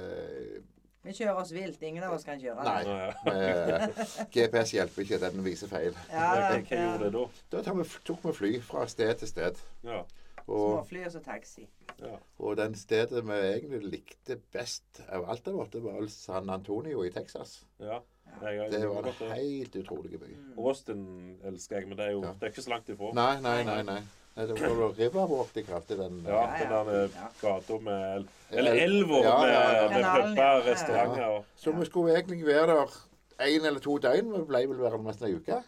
[1.06, 1.82] Vi kjører oss vilt.
[1.86, 2.64] Ingen av oss kan kjøre.
[2.66, 2.84] Nei.
[2.84, 3.90] Ja, ja.
[4.34, 5.94] GPS hjelper ikke, den viser feil.
[6.10, 7.62] Ja, Hva, hva gjorde det da?
[7.62, 9.62] Da vi, tok vi fly fra sted til sted.
[9.86, 10.02] Ja.
[10.46, 11.64] Og, Småfly og så taxi.
[12.02, 12.18] ja.
[12.38, 17.10] og den stedet vi egentlig likte best av alt der borte, var San Antonio i
[17.14, 17.64] Texas.
[17.80, 18.02] ja.
[18.42, 20.32] Jeg, Det var en helt utrolig by.
[20.58, 22.34] Austin elsker jeg, men det er jo Ja.
[22.34, 23.12] det er ikke så langt ifra.
[23.14, 23.82] Nei, nei, nei.
[23.84, 24.02] nei.
[24.36, 26.18] Nei, Det var Riverwalk de kalte den.
[26.28, 29.90] Ja, den der gata med Eller El- elva Ja, med, ja, ja.
[29.90, 30.04] med
[30.36, 32.98] puber, restauranter Så vi skulle egentlig være der
[33.40, 34.34] én eller to døgn.
[34.34, 35.62] Vi ble vel værende nesten ei uke.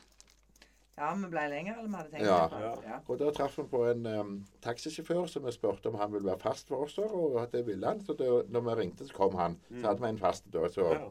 [0.98, 2.26] Ja, vi ble lenger enn vi hadde tenkt.
[2.26, 2.72] Ja.
[2.84, 3.00] ja.
[3.08, 4.32] Og da traff vi på en um,
[4.66, 7.88] taxisjåfør som vi spurte om han ville være fast for oss der, og det ville
[7.88, 8.02] han.
[8.06, 9.60] Så da når vi ringte, så kom han.
[9.70, 10.68] Så hadde vi en fast da.
[10.74, 11.04] Så, ja.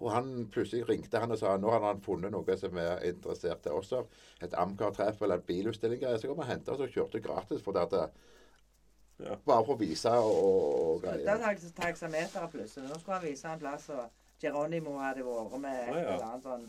[0.00, 3.62] Og han plutselig ringte han og sa nå hadde han funnet noe som er interessert
[3.64, 3.92] til oss.
[4.44, 6.02] Et Amcar-treff eller en bilutstilling.
[6.20, 7.62] Så kom han og hentet oss og kjørte gratis.
[7.64, 8.10] for det at
[9.16, 9.32] Ja.
[9.46, 11.38] Bare for å vise og, og Da greier.
[11.40, 12.88] tok taksameteret plutselig.
[12.90, 14.10] Nå skulle han vise en plass, og
[14.42, 16.02] Geronimo hadde vært med et ja.
[16.02, 16.66] eller annet sånn.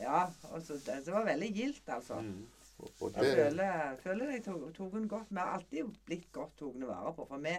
[0.00, 2.18] Ja, og så, det, det var veldig gildt, altså.
[2.20, 2.42] Mm.
[3.00, 5.30] Og Jeg det, føler, føler jeg tok, tok den godt.
[5.30, 7.24] Vi har alltid blitt godt tatt vare på.
[7.30, 7.54] For vi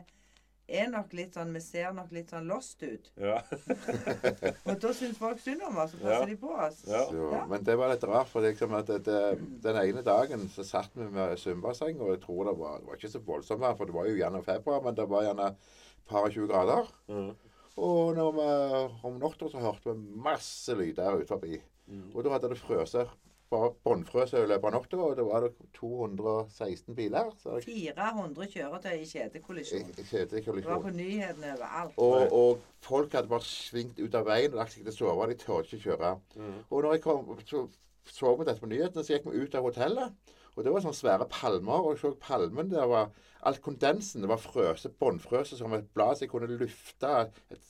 [0.68, 3.12] er nok litt sånn Vi ser nok litt sånn lost ut.
[3.18, 3.38] ja.
[4.68, 6.18] Og da syns folk synd om oss, og Ja.
[6.20, 6.82] passer de på oss.
[6.88, 7.04] Ja.
[7.14, 7.46] Ja.
[7.48, 8.28] men det var litt rart.
[8.30, 12.22] for liksom at det, det, Den ene dagen så satt vi med svømmebasseng, og jeg
[12.26, 14.82] tror det var, det var ikke så voldsomt vær, for det var jo gjerne februar,
[14.84, 15.52] men det var gjerne
[16.08, 16.92] par og 20 grader.
[17.08, 17.32] Mm.
[17.78, 18.50] Og når vi,
[19.08, 21.60] om natta så hørte vi masse lyder ut forbi.
[21.88, 22.12] Mm.
[22.16, 23.08] Og da hadde det frøset
[23.54, 27.32] bare løpet av natta, og da var det 216 biler.
[27.42, 27.66] Så jeg,
[27.96, 29.92] 400 kjøretøy i kjedekollisjon.
[29.98, 31.98] Det var på nyhetene overalt.
[31.98, 35.30] Og, og folk hadde bare svingt ut av veien og lagt seg til å sove.
[35.32, 36.16] De tørde ikke kjøre.
[36.36, 36.58] Mm.
[36.70, 37.68] Og når jeg kom, så
[38.08, 40.34] så vi dette på nyhetene, så gikk vi ut av hotellet.
[40.58, 41.86] Og det var sånne svære palmer.
[41.86, 43.12] Og jeg så palmen der var
[43.48, 47.12] Alt kondensen det var frøse, bånnfrøse som et blad som jeg kunne lufte
[47.54, 47.68] et,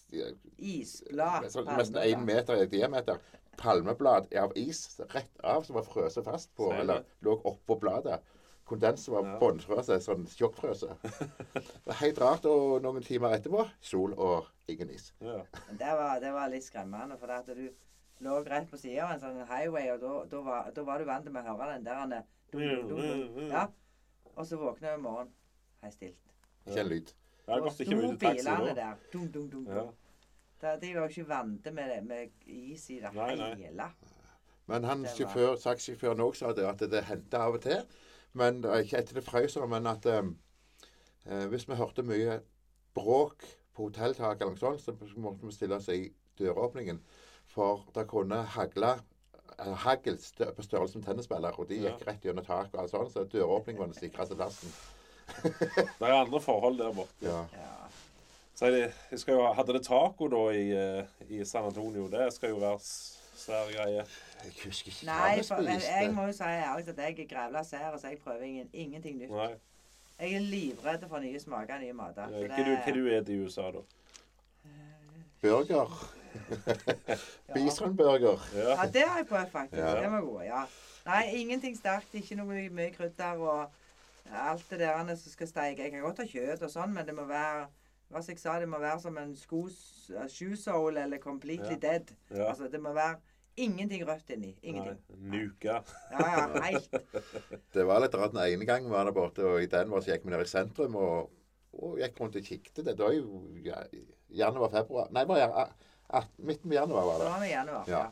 [0.57, 1.43] Isblad.
[1.75, 3.19] nesten én meter i diameter
[3.59, 8.21] palmeblad av is rett av som var frøset fast på, Sier eller lå oppå bladet.
[8.67, 9.37] Kondensen var Ja.
[9.39, 10.89] bånnfrøse, sånn sjokkfrøse.
[11.53, 12.45] Det var helt rart.
[12.45, 15.11] Og noen timer etterpå sol og ingen is.
[15.19, 15.43] Ja.
[15.71, 17.69] Det var, det var litt skremmende, for det at du
[18.25, 21.05] lå rett på sida av en sånn highway, og da, da, var, da var du
[21.05, 23.51] vant med å høre den der dum, dum, dum, dum.
[23.51, 23.67] Ja.
[24.35, 25.29] Og så våkna jeg i morgen.
[25.83, 26.33] Hei, stilt.
[26.67, 27.13] Ikke en lyd.
[27.47, 27.85] Og sto
[28.19, 28.99] bilene der.
[29.13, 29.85] Dum, dum, dum, Ja.
[29.85, 29.93] dum.
[30.81, 33.53] De var jo ikke vant med, det- med is i det Nei, nei.
[33.55, 33.91] hele.
[34.67, 37.85] Men han sjåfør, saksjåføren òg sa det, at det hendte av og til.
[38.33, 40.37] Men er ikke etter det frøs, men at um,
[41.25, 42.41] eh, hvis vi hørte mye
[42.95, 46.99] bråk på hotelltaket eller noe sånt, så måtte vi stille oss i døråpningen.
[47.57, 48.91] For det kunne hagle
[49.57, 50.19] eh, hagl
[50.55, 53.81] på størrelse med tennisspiller, og de gikk rett gjennom taket og alt sånt, så døråpningen
[53.81, 54.73] var den sikreste plassen.
[55.99, 57.25] Det er andre forhold der borte.
[57.25, 57.39] Ja.
[57.57, 57.73] Ja.
[58.57, 62.07] Så jeg, jeg skal jo, hadde det taco da i, eh, i San Antonio.
[62.09, 64.05] Det skal jo være svær greie.
[64.43, 65.73] Jeg husker ikke hva Nei, vi spiste.
[65.73, 68.69] jeg, jeg må jo si ærlig at jeg er grævla sær, så jeg prøver ingen,
[68.73, 69.33] ingenting nytt.
[69.33, 69.49] Nei.
[70.19, 72.31] Jeg er livredd for nye smaker, nye mater.
[72.33, 73.83] Ja, Hva det- du, hva du spiser i USA, da?
[75.41, 76.16] Burger.
[77.53, 78.39] Bisonburger.
[78.55, 78.69] Ja.
[78.75, 79.81] Ja, det har jeg prøvd, faktisk.
[79.81, 79.95] Ja.
[80.01, 80.63] Det var gode, ja.
[81.07, 82.15] Nei, ingenting sterkt.
[82.19, 83.69] Ikke noe mye krydder og
[84.35, 85.83] alt det der som skal steike.
[85.87, 87.67] Jeg kan godt ha kjøtt og sånn, men det må være
[88.07, 89.77] hva som jeg sa, det må være som en skos,
[90.31, 91.79] shoe sole eller completely Ja.
[91.89, 92.13] dead.
[92.31, 92.45] ja.
[92.49, 93.17] Altså, det må være
[93.57, 94.53] ingenting rødt inni.
[94.63, 94.99] Ingenting.
[95.09, 95.81] Nei, Nuka.
[96.11, 96.93] Ja, ja, helt.
[97.73, 100.13] Det var litt rart den ene gangen var der borte, og i den var så
[100.13, 101.31] gikk vi ned i sentrum og,
[101.73, 102.83] og gikk rundt og kikket.
[102.85, 103.81] Det var jo ja,
[104.29, 105.67] januar-februar Nei, bare
[106.37, 107.35] midten av januar var Det det.
[107.39, 107.91] var januar.
[107.91, 108.05] Ja.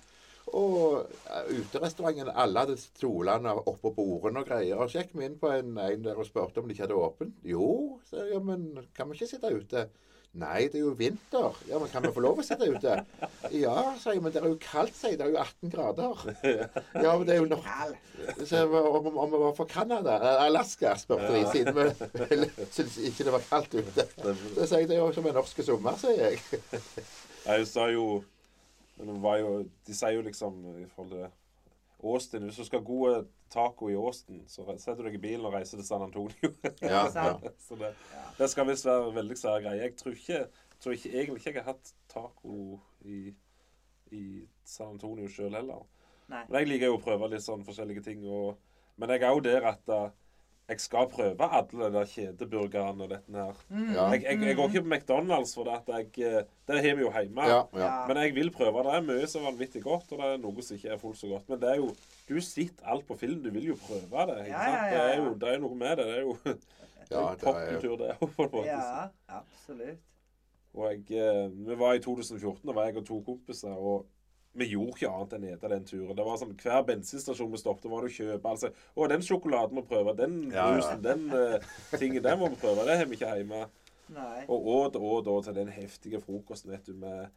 [0.55, 4.77] Og ja, uterestauranten, alle hadde stolene oppå bordene og greier.
[4.77, 6.99] Og så gikk vi inn på en, en der og spurte om de ikke hadde
[7.01, 7.37] åpent.
[7.43, 7.69] Jo,
[8.09, 9.87] sa jeg, ja, men kan vi ikke sitte ute?
[10.35, 11.55] Nei, det er jo vinter.
[11.69, 12.97] Ja, men kan vi få lov å sitte ute?
[13.55, 15.19] Ja, sa jeg, men det er jo kaldt, sier jeg.
[15.21, 16.23] Det er jo 18 grader.
[17.05, 17.69] Ja, men det er jo nok
[18.49, 23.25] så om, om vi var fra Canada, eh, Alaska, spurte de, siden vi syntes ikke
[23.29, 24.05] det var kaldt ute.
[24.57, 26.65] Så sier jeg det er jo som en norsk sommer, sier jeg.
[27.45, 28.23] Jeg sa jo,
[28.97, 29.49] Hun var jo
[29.87, 31.25] De sier jo liksom i forhold til
[32.05, 35.45] Austin Hvis du skal ha gode taco i Austin, så setter du deg i bilen
[35.45, 36.49] og reiser til San Antonio.
[36.81, 37.35] Ja, ja.
[37.67, 38.23] så det, Ja.
[38.39, 39.83] det skal visst være veldig svære greier.
[39.85, 40.39] Jeg tror ikke,
[40.81, 43.19] tror ikke egentlig ikke jeg har hatt taco i,
[44.11, 44.23] i
[44.65, 45.85] San Antonio sjøl heller.
[46.27, 46.41] Nei.
[46.49, 48.25] Men jeg liker jo å prøve litt sånn forskjellige ting.
[48.27, 48.57] Og,
[48.97, 50.09] men jeg er jo der at eh,
[50.69, 53.59] jeg skal prøve alle de kjedeburgerne og dette her.
[53.93, 54.05] Ja.
[54.15, 57.03] Jeg, jeg, jeg går ikke på McDonald's for det at jeg eh, Det har vi
[57.05, 57.43] jo hjemme.
[57.51, 57.89] Ja, ja.
[58.09, 58.81] Men jeg vil prøve.
[58.87, 61.19] Det er mye som er vanvittig godt, og det er noe som ikke er fullt
[61.21, 61.49] så godt.
[61.53, 61.91] Men det er jo
[62.29, 63.43] Du sitter alt på film.
[63.43, 64.39] Du vil jo prøve det.
[64.47, 64.81] Ikke Ja, sant?
[64.81, 66.07] ja, ja, Det er jo det er noe med det.
[66.09, 66.57] Det er jo det er
[67.11, 68.67] Ja, jo det er popkultur, det er på en måte.
[68.71, 70.01] Ja, absolutt.
[70.75, 73.69] Og jeg, eh, vi var i 2014, og var jeg og to kompiser.
[73.77, 74.07] og
[74.55, 76.15] vi gjorde ikke annet enn å ete den turen.
[76.15, 78.51] Det var sånn, Hver bensinstasjon vi stoppet, var det å kjøpe.
[78.51, 80.15] altså, 'Å, den sjokoladen må vi prøve.
[80.15, 80.95] Den Ja, ja.
[80.95, 81.59] den uh,
[81.97, 83.65] tingen, den må vi prøve.' Det har vi ikke hjemme.
[84.15, 84.45] Nei.
[84.47, 87.27] Og åt og åt til den heftige frokosten, vet du, med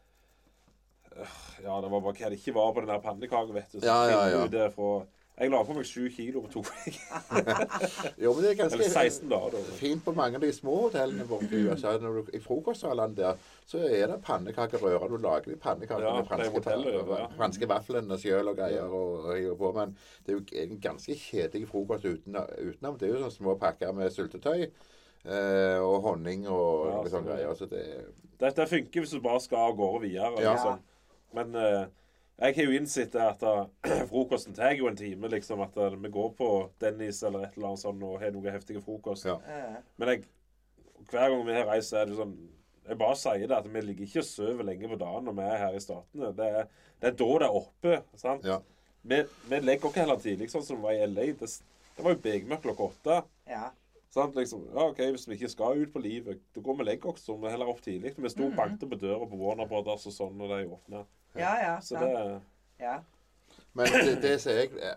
[1.17, 3.81] uh, Ja, det var bare hva det ikke var på den der pannekaken, vet du.
[3.81, 4.47] Så Ja, ja, ja.
[4.47, 5.07] det fra
[5.39, 6.63] Jeg la på meg sju kilo på to.
[8.23, 9.77] Jo, men det er ganske Eller 16 dager, da.
[9.79, 11.93] fint på mange av de små hotellene borte i USA.
[12.03, 13.39] Når du, I frokostsalene der
[13.69, 15.07] så er det pannekakerører.
[15.13, 17.29] Du lager de pannekakene Ja, franske, hotellet, ja.
[17.39, 18.91] franske vaflene sjøl og greier.
[18.91, 19.73] Og, og på.
[19.79, 19.95] Men
[20.27, 22.99] det er jo en ganske kjedelig frokost uten, utenom.
[22.99, 24.67] Det er jo sånne små pakker med syltetøy.
[25.29, 27.55] Eh, og honning og Ja, sånne greier.
[27.59, 27.85] Så det
[28.39, 30.35] Det, det funker hvis du bare skal av gårde videre.
[30.43, 30.53] Ja.
[30.55, 30.83] Liksom.
[31.35, 31.87] Men eh,
[32.39, 35.31] jeg har jo innsett at eh, frokosten tar jo en time.
[35.33, 36.51] liksom, At eh, vi går på
[36.81, 39.27] Dennis eller et eller annet sånt og har noe heftige frokost.
[39.27, 39.39] Ja.
[39.99, 40.23] Men jeg,
[41.11, 42.37] hver gang vi har reist, så er det sånn
[42.89, 45.49] Jeg bare sier det at vi ligger ikke og sover lenge på dagen når vi
[45.49, 46.31] er her i Statene.
[46.39, 46.71] Det er,
[47.03, 47.99] det er da det er oppe.
[48.17, 48.47] sant?
[48.49, 48.63] Ja.
[49.03, 49.19] Vi,
[49.51, 51.27] vi legger ikke heller tidlig, sånn som vi var i LA.
[51.43, 51.51] Det,
[51.99, 53.21] det var jo begmørkt klokka åtte.
[53.51, 53.69] ja.
[54.15, 54.39] Sant?
[54.39, 57.11] Liksom, ja, ok, Hvis vi ikke skal ut på livet, da går vi og legger
[57.13, 57.27] oss.
[57.29, 58.15] Heller opp tidlig.
[58.17, 61.03] Vi sto og banket på døra på Warner Brothers og sånn når de åpna.
[61.39, 61.75] Ja, ja.
[61.81, 62.13] Så Sant.
[62.13, 62.99] det Ja.
[63.75, 64.95] Men det, det som jeg er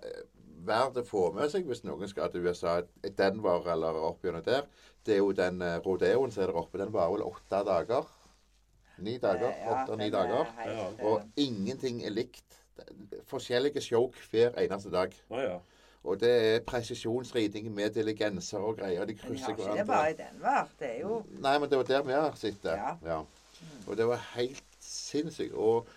[0.66, 2.80] verdt å få med seg hvis noen skal til USA,
[3.18, 4.66] Denver eller opp gjennom der,
[5.06, 6.78] det er jo den eh, rodeoen som er der oppe.
[6.82, 8.10] Den varer vel åtte dager?
[9.02, 9.50] Ni dager?
[9.50, 10.52] Eh, Åtte-ni den er dager.
[10.66, 10.88] Ja.
[10.90, 12.46] eh, Og ingenting er likt.
[13.30, 15.14] Forskjellige show hver eneste dag.
[15.30, 15.58] Å ja.
[16.04, 19.06] Og det er presisjonsriding med diligenser og greier.
[19.06, 20.70] De Men de krysser har ikke det bare i Denver.
[20.80, 22.72] Det er jo Nei, men det var der vi har sittet.
[22.74, 22.96] Ja.
[23.06, 23.20] Ja.
[23.88, 25.54] Og det var helt sinnssykt.
[25.54, 25.88] Og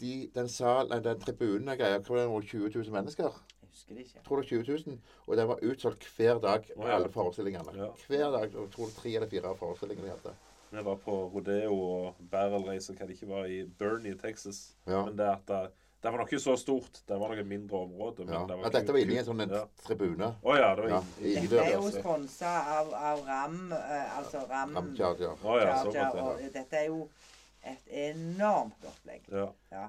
[0.00, 3.24] de, den salen, nei, den tribunen og greier, hvor det, var 20 000 mennesker?
[3.62, 4.20] Jeg husker det ikke.
[4.26, 4.98] Tror det var 20 000.
[5.26, 6.94] Og den var utsolgt hver dag, Oh, ja.
[6.96, 7.74] alle forestillingene.
[7.76, 7.90] Ja.
[8.08, 8.52] Hver dag.
[8.52, 10.34] Jeg tror tre eller fire forestillinger de hadde.
[10.70, 14.74] Vi var på rodeo og barrel race og hva det ikke var i Bernie, Texas.
[14.86, 15.04] Ja.
[15.06, 15.60] Men det at det,
[16.02, 17.00] det var nok ikke så stort.
[17.08, 18.24] Det var nok et mindre område.
[18.26, 18.42] Men Ja.
[18.46, 19.62] det var At dette var inni en sånn en Ja.
[19.86, 20.28] tribune.
[20.44, 22.00] Å ja, det var Ja, I, i Dette er jo altså.
[22.02, 25.32] sponsa av, av Ram, eh, altså Ram Ram Charger.
[25.44, 26.36] Oh, ja, og Ja.
[26.52, 27.08] dette er jo
[27.66, 29.26] et enormt opplegg.
[29.72, 29.88] ja.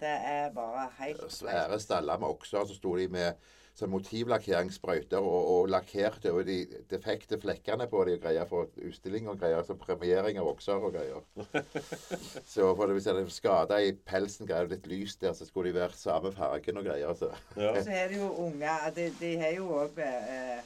[0.00, 2.64] Det er bare helt Svære staller med okser.
[2.64, 3.36] Så sto de med
[3.76, 6.56] sånn motivlakkeringssprøyter og, og lakkerte over de
[6.90, 9.62] defekte flekkene på de og greier for utstilling og greier.
[9.68, 11.20] Som premiering av okser og greier.
[12.52, 15.70] Så for det, hvis de hadde skada i pelsen, greier litt lys der, så skulle
[15.70, 17.14] de være samme fargen og greier.
[17.20, 17.30] Så.
[17.56, 17.74] ja.
[17.74, 20.60] Og så er det jo unger De, de har jo òg eh,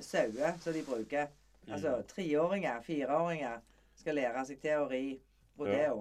[0.00, 1.32] sauer som de bruker.
[1.72, 3.62] Altså treåringer, fireåringer
[3.96, 4.82] skal lære seg til
[5.58, 5.92] å ja.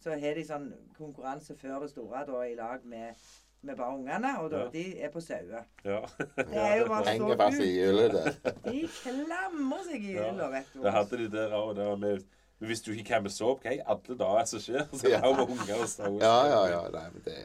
[0.00, 0.68] Så har de sånn
[0.98, 3.14] konkurranse før det store da i lag med,
[3.62, 4.34] med bare ungene.
[4.42, 4.68] Og da, Ja.
[4.70, 5.64] de er på sauer.
[5.84, 6.00] ja.
[6.36, 8.32] Det er jo bare så Henger fast i hjulet der.
[8.66, 10.48] De klamrer seg i Ja.
[10.52, 10.82] vet du.
[10.82, 11.80] Det hadde de der òg.
[11.98, 12.22] Men
[12.58, 14.86] hvis du ikke kan med så opp, hva i alle dager som skjer?
[14.92, 16.82] Så det er jo unger og stå Ja, ja, ja.
[16.94, 17.36] Nei, men det,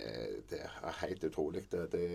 [0.51, 1.63] det er helt utrolig.
[1.71, 2.05] Det, det,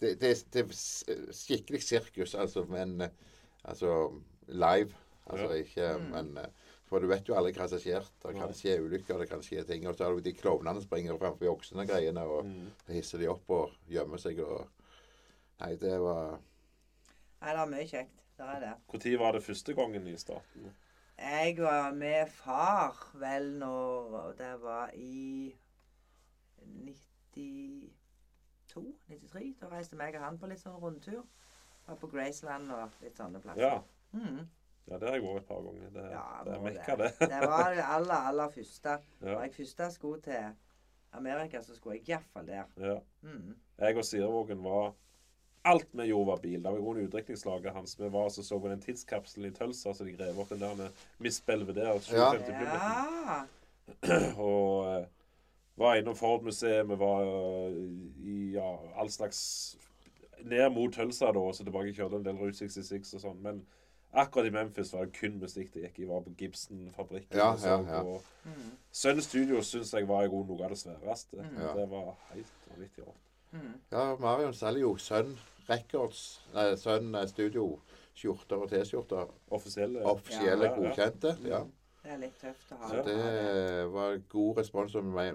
[0.00, 3.02] det, det, det er skikkelig sirkus, altså, men
[3.64, 4.10] Altså
[4.48, 4.92] live.
[5.26, 5.62] Altså Ja.
[5.62, 6.44] ikke Men eh,
[6.88, 8.06] For du vet jo aldri hva som skjer.
[8.22, 9.86] Det kan skje ulykker, det kan skje ting.
[9.86, 12.70] Og så har du de klovnene springer framfor oksene og greiene, og Mm.
[12.88, 14.68] hisser de opp og gjemmer seg og
[15.60, 16.38] Nei, det var
[17.42, 18.14] Nei, det er mye kjekt.
[18.38, 18.74] Det er det.
[18.92, 20.72] Når var det første gangen i starten?
[21.18, 25.52] Jeg var med far vel når det var i
[27.38, 28.94] 92?
[29.08, 29.54] 93?
[29.60, 31.24] Da reiste meg og han på litt sånn rundtur.
[31.88, 33.62] Var på Graceland og litt sånne plasser.
[33.62, 33.82] Ja.
[34.12, 34.46] Mhm.
[34.88, 35.90] Ja, det har jeg vært et par ganger.
[35.94, 37.10] Det, ja det er mekka, det.
[37.32, 38.94] det var det aller, aller første.
[39.20, 39.26] Ja.
[39.34, 40.46] Når jeg første skulle til
[41.18, 42.64] Amerika, så skulle jeg iallfall der.
[42.80, 42.96] ja.
[43.22, 43.56] Mm.
[43.78, 44.94] Jeg og Sirevågen var
[45.64, 46.62] Alt vi gjorde, var bil.
[46.62, 48.00] Det var under utdrikningslaget hans.
[48.00, 50.74] Vi var så, så på den tidskapselen i Tølsa, så de grev opp den der
[50.74, 50.88] med
[51.18, 52.00] Miss Belvedere.
[52.00, 53.44] 57 Ja.
[54.36, 55.06] Og uh,
[55.76, 56.88] var innom Ford-museet.
[56.88, 57.74] Vi var uh,
[58.24, 59.76] i ja, all slags
[60.44, 63.40] Ned mot Tølsa da, så tilbake kjørte en del Route 66 og sånn.
[63.42, 63.64] Men
[64.14, 66.04] akkurat i Memphis var det kun musikk det gikk i.
[66.08, 67.36] Var på Gibson-fabrikken.
[67.36, 68.02] Ja, og så ja, ja.
[68.02, 68.70] på- Mhm.
[68.92, 71.36] Sun Studio syns jeg var jo noe av det sværeste.
[71.42, 71.58] Mm.
[71.60, 71.74] Ja.
[71.74, 73.24] Det var helt vanvittig rått.
[73.52, 73.74] Mm.
[73.92, 75.36] Ja, Marion selger jo sønn
[75.68, 77.78] Records, nei, Sun eh, Studio,
[78.16, 79.28] skjorter og T-skjorter.
[79.50, 80.00] Offisielle.
[80.04, 80.88] Offisielle, Ja, ja, ja.
[80.88, 81.36] godkjente.
[81.48, 81.64] ja.
[82.02, 82.88] Det er litt tøft å ha.
[82.88, 85.34] Så det var god respons om meg,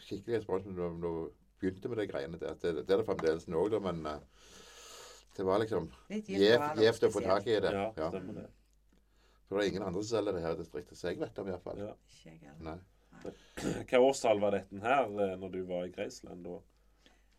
[0.00, 1.30] skikkelig respons når du
[1.60, 2.54] begynte med de greiene der.
[2.54, 4.18] Det, det er det fremdeles nå, da, men eh,
[5.38, 5.84] det var liksom
[6.18, 7.70] gjevt å få tak i det.
[7.72, 8.08] Ja, Ja.
[8.10, 8.46] stemmer det.
[9.48, 11.46] For det er ingen andre som selger det her i distriktet, så jeg vet om
[11.48, 11.78] iallfall.
[11.78, 11.92] Ja.
[12.26, 12.54] Ikke.
[12.66, 12.78] Nei.
[13.88, 16.44] Hva årstall var dette her eh, når du var i Graceland?
[16.44, 16.58] da?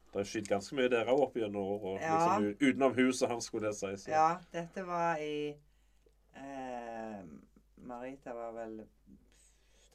[0.10, 2.02] Det har skjedd ganske mye der òg opp gjennom året.
[2.02, 2.16] Ja.
[2.40, 4.04] Liksom, utenom huset hans, skulle det sies.
[4.08, 4.10] Så.
[4.16, 5.52] Ja, dette var i
[6.36, 7.20] eh,
[7.78, 8.80] Marita var vel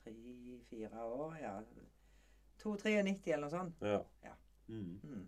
[0.05, 1.57] tre-fire år, ja.
[2.63, 3.83] 2-93 eller noe sånt.
[3.83, 3.99] Ja.
[4.25, 4.37] Ja.
[4.69, 5.01] Mm.
[5.03, 5.25] Mm.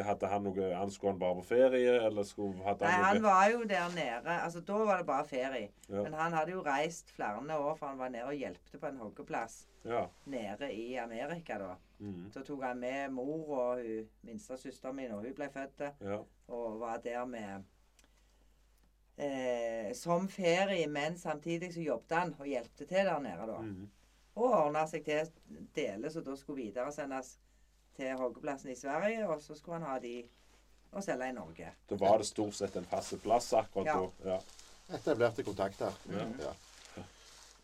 [0.00, 3.22] Hadde han noe han Skulle han bare på ferie, eller skulle, hadde Nei, han han
[3.22, 4.38] var jo der nede.
[4.40, 5.68] Altså, Da var det bare ferie.
[5.88, 6.02] Ja.
[6.02, 8.96] Men han hadde jo reist flere år, for han var nede og hjelpte på en
[8.96, 10.06] hoggeplass Ja.
[10.24, 11.74] nede i Amerika da.
[11.98, 12.30] Mm.
[12.32, 16.18] Så tok han med mor og hun minste min, og hun ble født, ja.
[16.48, 17.64] og var der med
[19.16, 23.58] eh, Som ferie, men samtidig så jobbet han og hjelpte til der nede, da.
[23.60, 23.90] Mm.
[24.34, 25.28] Og ordna seg til
[25.76, 27.38] deler som da skulle videresendes
[27.96, 30.28] til hoggeplassen i Sverige, og så skulle han ha de
[30.92, 31.70] og selge i Norge.
[31.90, 34.00] Da var det stort sett en fast plass akkurat Ja.
[34.24, 34.34] da.
[34.34, 34.40] Ja.
[34.96, 35.92] Etablerte kontakter.
[36.06, 36.34] Mm.
[36.40, 36.52] Ja.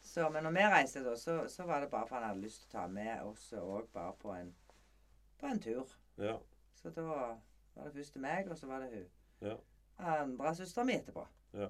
[0.03, 2.63] Så, men når vi reiste, da, så, så var det bare for han hadde lyst
[2.63, 4.55] til å ta med oss òg bare på en,
[5.41, 5.93] på en tur.
[6.19, 6.37] ja.
[6.79, 9.07] Så da var det først til meg, og så var det hun.
[9.49, 9.55] Ja.
[9.99, 11.25] Andre søstera mi etterpå.
[11.59, 11.67] Ja.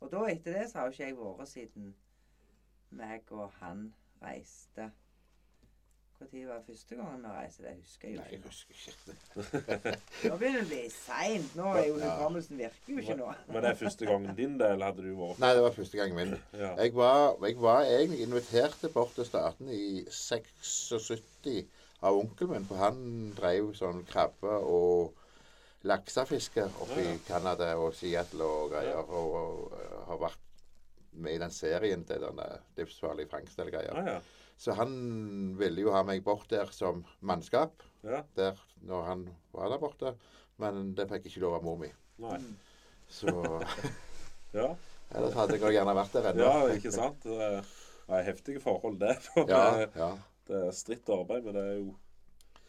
[0.00, 1.92] Og da etter det så har jo ikke jeg vært siden
[2.90, 4.90] meg og han reiste.
[6.20, 7.62] Når var første gangen vi reiste?
[7.62, 8.22] Det husker jeg jo ikke.
[8.22, 8.48] Nei, jeg ikke.
[8.48, 8.74] husker
[9.82, 9.96] ikke.
[10.30, 11.56] Nå begynner det å bli seint.
[11.58, 12.12] Nå er jo Ja.
[12.16, 13.26] hukommelsen virker jo ikke nå.
[13.50, 16.00] Men det er første gangen din det, eller hadde du vært Nei, det var første
[16.00, 16.32] gangen min.
[16.62, 16.70] Ja.
[16.80, 21.68] Jeg var, jeg var egentlig invitert bort til staten i 76
[22.06, 22.98] av onkelen min, for han
[23.36, 25.12] drev sånn krabbe- og
[25.86, 27.12] laksefiske oppe Ja, ja.
[27.14, 28.96] i Canada og Seattle og greier.
[28.96, 29.04] Ja.
[29.04, 30.42] Og, og, øh, har vært
[31.12, 33.94] med i den serien til denne livsfarlige fangst eller greier.
[34.00, 34.20] Ja, ja.
[34.56, 34.92] Så han
[35.58, 38.22] ville jo ha meg bort der som mannskap ja.
[38.38, 38.56] der
[38.88, 40.14] når han var der borte.
[40.62, 41.90] Men det fikk ikke lov av mor mi.
[42.24, 42.38] Nei.
[43.12, 43.28] Så
[44.56, 44.70] Ja.
[45.12, 46.46] ellers hadde jeg gjerne vært der ennå.
[46.46, 47.20] ja, ikke sant?
[47.26, 47.36] Det
[48.08, 49.18] er, heftige forhold, det.
[49.52, 50.10] Ja, Det, ja.
[50.48, 51.94] det er stritt arbeid, men det er jo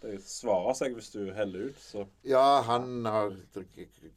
[0.03, 3.31] Det svarer seg hvis du heller ut, så Ja, han har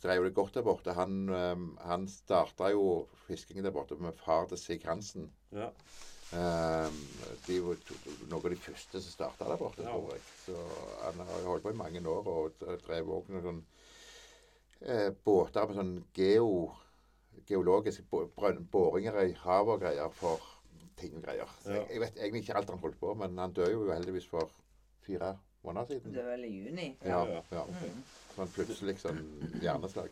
[0.02, 0.92] drev det godt der borte.
[0.98, 5.30] Han, um, han starta jo fiskingen der borte med far til Sig Hansen.
[5.54, 5.70] ja.
[6.32, 6.98] Um,
[7.46, 7.76] de var
[8.30, 9.90] noen av de første som starta der borte, Ja.
[9.96, 10.20] tror jeg.
[10.46, 10.54] Så
[11.02, 12.52] han har jo holdt på i mange år og
[12.86, 13.62] drev òg noen sånn
[14.86, 16.72] eh, båter med sånn geo,
[17.48, 18.30] geologiske bo-
[18.72, 20.40] boringer i havet og greier for
[20.96, 21.48] ting og greier.
[21.64, 21.74] Så Ja.
[21.82, 24.48] jeg, jeg vet egentlig ikke alt han holdt på men han døde jo heldigvis for
[25.02, 25.34] fire
[25.64, 26.12] måneder siden.
[26.14, 26.96] Det var vel i juni.
[27.04, 27.64] Ja, Ja, ja.
[27.66, 28.02] Mm.
[28.36, 29.20] Sånn plutselig sånn
[29.60, 30.10] hjerneslag.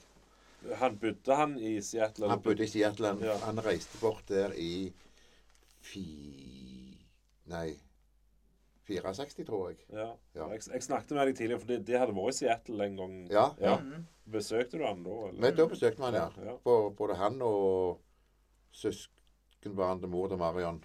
[0.77, 2.29] Han bodde han i Seattle?
[2.29, 3.07] Han bodde i Seattle.
[3.07, 3.37] Han, Ja.
[3.39, 4.93] han reiste bort der i
[5.81, 6.05] fi...
[7.49, 7.69] Nei
[8.89, 9.79] 64, tror jeg.
[9.93, 10.07] Ja.
[10.35, 10.47] Ja.
[10.55, 13.17] Jeg, jeg snakket med deg tidligere, for de, de hadde vært i Seattle en gang.
[13.33, 13.75] Ja, ja.
[13.83, 14.07] Mhm.
[14.33, 15.11] Besøkte du han da?
[15.29, 15.41] Eller?
[15.41, 16.27] Men da besøkte man, ja.
[16.45, 16.55] Ja.
[16.65, 18.01] Bo- Både han og
[18.77, 20.83] søskenbarn til mor til Marion.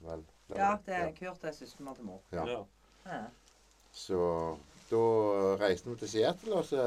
[0.00, 0.24] Vel.
[0.56, 2.22] Ja, det er Kurt er søskenbarn til mor.
[2.32, 2.46] Ja.
[2.50, 2.62] Ja.
[3.06, 3.20] Ja.
[3.92, 4.18] Så
[4.90, 5.02] da
[5.62, 6.82] reiste vi til Seattle, og så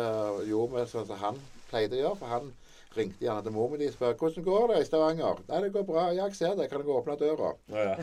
[0.47, 1.39] gjorde vi sånn som han
[1.69, 2.19] pleide å gjøre.
[2.19, 2.51] For han
[2.97, 5.39] ringte gjerne til mor mi og spurte hvordan går det i Stavanger.
[5.49, 6.03] Nei, det går bra.
[6.13, 6.69] Ja, jeg ser det.
[6.71, 7.51] Kan jeg åpne døra?
[7.73, 7.95] Ja, ja.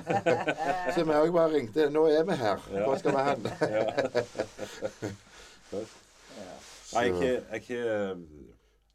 [0.96, 1.86] Så vi òg bare ringte.
[1.94, 2.64] Nå er vi her.
[2.84, 3.50] Hvor skal vi hen?
[3.74, 3.84] ja.
[5.70, 6.54] Ja.
[6.94, 8.48] Nei, jeg, har ikke-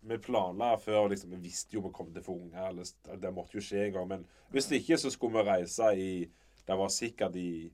[0.05, 2.67] Vi planla før, liksom, vi visste jo vi kom til å få unger.
[2.69, 4.07] eller Det måtte jo skje en gang.
[4.07, 6.29] Men hvis ikke, så skulle vi reise i
[6.67, 7.71] Det var sikkert i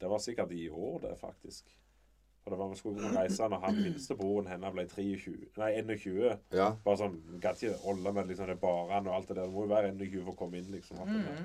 [0.00, 1.64] Det var sikkert i år, det, faktisk.
[2.42, 6.40] For det var Vi skulle reise når han minste broren hennes ble 23, nei, 21.
[6.56, 6.72] Ja.
[6.84, 9.46] Bare sånn, Gadd ikke holde med liksom, det barene og alt det der.
[9.46, 11.02] Det må jo være 21 for å komme inn, liksom.
[11.06, 11.12] Mm.
[11.12, 11.44] det der.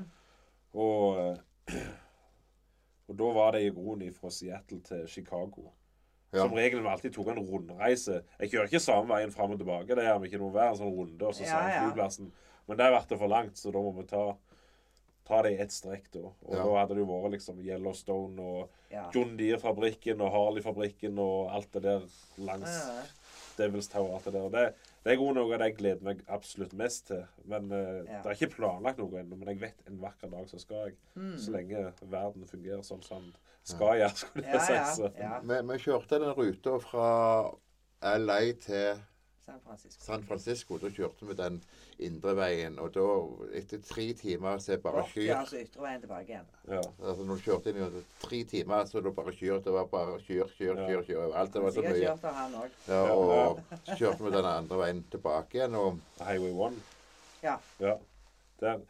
[0.77, 1.91] Og, eh,
[3.07, 5.69] og da var det i roen fra Seattle til Chicago.
[6.33, 6.41] Ja.
[6.43, 8.19] Som regel vi alltid tok en rundreise.
[8.41, 9.95] Jeg kjører ikke samme veien fram og tilbake.
[9.95, 11.85] Det gjør vi ikke noe hver en sånn runde, og så Ja, samme ja.
[11.85, 12.31] flyplassen.
[12.67, 14.23] Men det ble for langt, så da må vi ta,
[15.27, 16.19] ta det i ett strekk, da.
[16.47, 16.63] Og Ja.
[16.63, 19.09] da hadde det jo vært liksom Yellowstone og Ja.
[19.13, 22.01] John Deere-fabrikken og Harley-fabrikken og alt det der
[22.37, 23.03] langs Ja.
[23.57, 24.13] Devil's Tower.
[24.15, 24.49] alt Det der.
[24.49, 24.73] Det,
[25.03, 27.25] det er noe av det jeg gleder meg absolutt mest til.
[27.45, 28.21] Men Ja.
[28.21, 29.35] Det er ikke planlagt noe ennå.
[29.37, 30.95] Men jeg vet en vakker dag så skal jeg.
[31.15, 31.37] Mm.
[31.37, 33.33] Så lenge verden fungerer sånn som den
[33.63, 35.01] skal gjøre, skulle jeg Ja, si.
[35.01, 35.39] ja, ja.
[35.41, 37.51] Vi, vi kjørte den ruta fra
[38.01, 38.99] LA til
[39.47, 40.03] San Francisco.
[40.03, 40.77] San Francisco.
[40.81, 41.59] Da kjørte vi den
[42.03, 43.03] indre veien, og da,
[43.55, 46.49] etter tre timer, så er bare kyr ja, altså ytreveien tilbake igjen.
[46.67, 46.81] Ja.
[46.99, 49.61] Altså, når du kjørte inn i tre timer, så er det bare kyr.
[49.63, 50.89] Det var bare kyr, kyr, Ja.
[50.89, 51.95] kyr, kyr Alt Det var så mye.
[52.03, 52.75] kjørt av han òg.
[52.89, 56.83] Ja, og så kjørte vi den andre veien tilbake igjen, og Highway 1.
[57.43, 57.57] Ja.
[57.79, 57.95] Ja.
[58.59, 58.81] Der.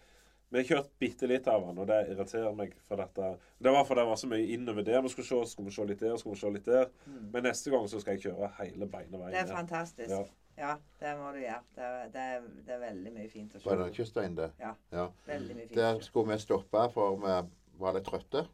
[0.49, 2.73] Vi har kjørt bitte litt av den, og det irriterer meg.
[2.87, 3.37] for dette.
[3.61, 5.51] Det var fordi det var så mye innover der vi skulle se.
[5.51, 6.85] Skulle vi se litt der, skulle vi se litt der.
[7.33, 9.19] Men neste gang så skal jeg kjøre hele beineveien.
[9.19, 9.31] veien.
[9.33, 10.09] Det er fantastisk.
[10.09, 10.23] Ja.
[10.57, 11.61] Ja, det må du gjøre.
[11.75, 13.77] Det er, det er, det er veldig mye fint å se.
[13.93, 14.53] kystveien der.
[14.61, 14.73] Ja.
[14.91, 15.07] Ja.
[15.27, 15.77] Veldig mye fint.
[15.77, 17.35] Der skulle vi stoppe, for vi
[17.81, 18.47] var litt trøtte.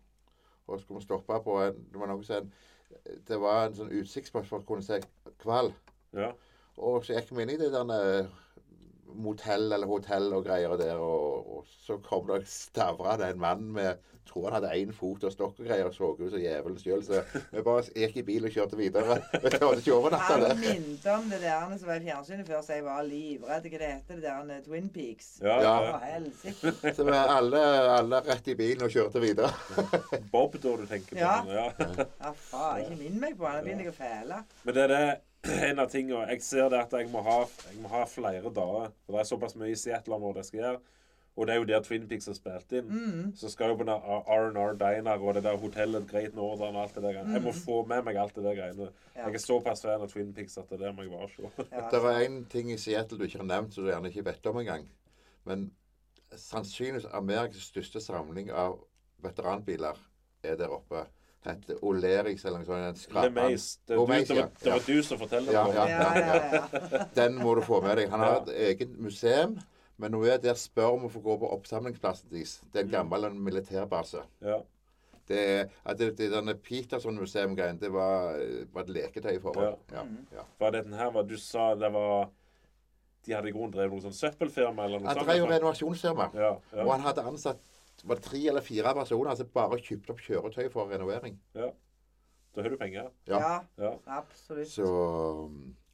[0.68, 2.52] Og skulle vi stoppe på en Det var noe sånn
[3.28, 5.00] Det var en sånn utsiktspost for å kunne se
[5.44, 5.72] hval.
[6.16, 6.30] Ja.
[6.78, 8.30] Og så gikk vi inn i det der eh,
[9.16, 13.70] motell eller hotell og greier der, og, og så kom det stavra det en mann
[13.76, 14.02] med
[14.34, 17.04] tror han hadde én fot og stokk og greier og så ut som djevelen sjøl.
[17.06, 17.22] Så
[17.52, 19.18] vi bare gikk i bil og kjørte videre.
[20.24, 23.68] Han minnet om det der som var i fjernsynet før, så jeg var livredd.
[23.68, 25.30] Hva det heter det der eh, Twin Peaks?
[25.44, 25.76] Ja, Ja.
[25.92, 26.94] ja.
[26.96, 27.60] Så vi alle,
[27.98, 29.52] alle rett i bilen og kjørte videre.
[30.32, 31.20] Bob, da du tenker på.
[31.20, 31.36] Ja.
[31.48, 31.68] ja.
[32.22, 32.84] Ja, faen.
[32.84, 33.60] Ikke minn meg på han.
[33.60, 34.42] Nå begynner jeg å fæle.
[34.64, 35.06] Men det er det
[35.70, 38.92] en av tingene Jeg ser det at jeg må ha, jeg må ha flere dager.
[39.06, 40.82] For det er såpass mye i Seattle-området jeg skal gjøre.
[41.34, 42.90] Og det er jo der Twin Peaks har spilt inn.
[42.90, 43.30] Mm.
[43.36, 47.04] Så skal jo på R&R Diner og det der hotellet Great Northern og alt det
[47.04, 47.34] der greiene.
[47.34, 48.90] Jeg må få med meg alt det der greiene.
[48.92, 49.08] Mm.
[49.16, 49.24] Ja.
[49.26, 51.66] Jeg er såpass fan av Twin Peaks at det der må jeg bare se.
[51.72, 54.26] Ja, Det var én ting i Seattle du ikke har nevnt, som du gjerne ikke
[54.30, 54.86] vet om engang.
[55.50, 55.72] Men
[56.38, 58.78] sannsynligvis Amerikas største samling av
[59.26, 59.98] veteranbiler
[60.44, 61.08] er der oppe.
[61.46, 62.88] Heter Oleris eller noe sånt.
[62.88, 63.34] en skrapan.
[63.34, 64.48] Det, du- LeMays, det, var- ja.
[64.64, 65.76] det var du som forteller Ja, det.
[65.76, 65.88] ja.
[65.88, 67.06] ja, ja, ja.
[67.16, 68.10] Den må du få med deg.
[68.10, 68.42] Han har Ja.
[68.42, 69.60] et eget museum.
[69.98, 72.62] Men når vi er der, spør om å få gå på oppsamlingsplassen deres.
[72.74, 74.24] Det er en gammel en militærbase.
[74.42, 74.62] Ja.
[75.28, 78.34] Det er, at det, det denne Peterson-museum-greien, det var,
[78.74, 79.70] var et leketøy for Ja.
[79.94, 80.04] Ja.
[80.34, 80.42] Ja.
[80.60, 82.30] For dette her var Du sa det var
[83.26, 85.28] De hadde i grunnen drevet noe sånn søppelfirma eller noe Han sånt?
[85.28, 85.54] drev jo liksom.
[85.56, 86.26] renovasjonsfirma.
[86.36, 86.50] Ja,
[86.84, 87.60] Og han hadde ansatt
[88.04, 91.40] var det tre eller fire personer som bare kjøpte opp kjøretøy for renovering.
[91.56, 91.72] ja.
[92.54, 93.08] Da har du penger.
[93.28, 93.38] Ja.
[93.42, 93.92] ja, Ja.
[94.20, 94.68] absolutt.
[94.70, 95.50] Så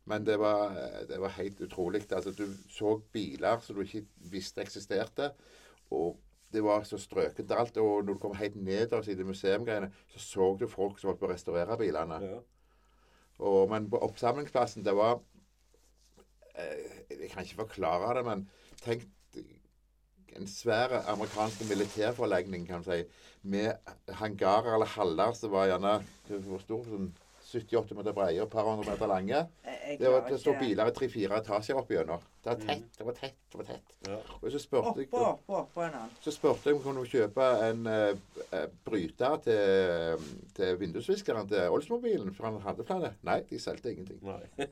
[0.05, 0.73] Men det var,
[1.07, 2.01] det var helt utrolig.
[2.11, 5.29] Altså, du så biler som du ikke visste eksisterte.
[5.91, 6.17] Og
[6.51, 7.77] det var så strøkent alt.
[7.77, 11.19] Og når du kom helt nederst i det museumgreiene, så så du folk som holdt
[11.21, 12.19] på å restaurere bilene.
[12.25, 12.39] ja.
[13.39, 15.21] Og, men på oppsamlingsplassen, det var
[16.55, 18.49] eh, Jeg kan ikke forklare det, men
[18.83, 19.05] tenk
[20.37, 23.01] en svær amerikansk militærforlegning, kan du si,
[23.49, 23.73] med
[24.19, 25.97] hangarer eller haller som var gjerne
[26.45, 27.09] hvor stor, sånn
[27.49, 29.39] 70-80 meter breie og et par hundre meter lange.
[29.63, 32.21] Det, var, det står biler i tre-fire etasjer opp gjennom.
[32.43, 33.95] Det var tett, det var tett, det var tett.
[34.05, 34.19] ja.
[34.37, 36.13] Og så spurte jeg Oppå, oppå, oppå en annen.
[36.21, 40.29] så spurte jeg om jeg kunne kjøpe en eh, eh, bryter til,
[40.59, 43.15] til vindusviskeren til Oldsmobilen, for han hadde flere.
[43.25, 44.21] Nei, de solgte ingenting.
[44.29, 44.69] Nei.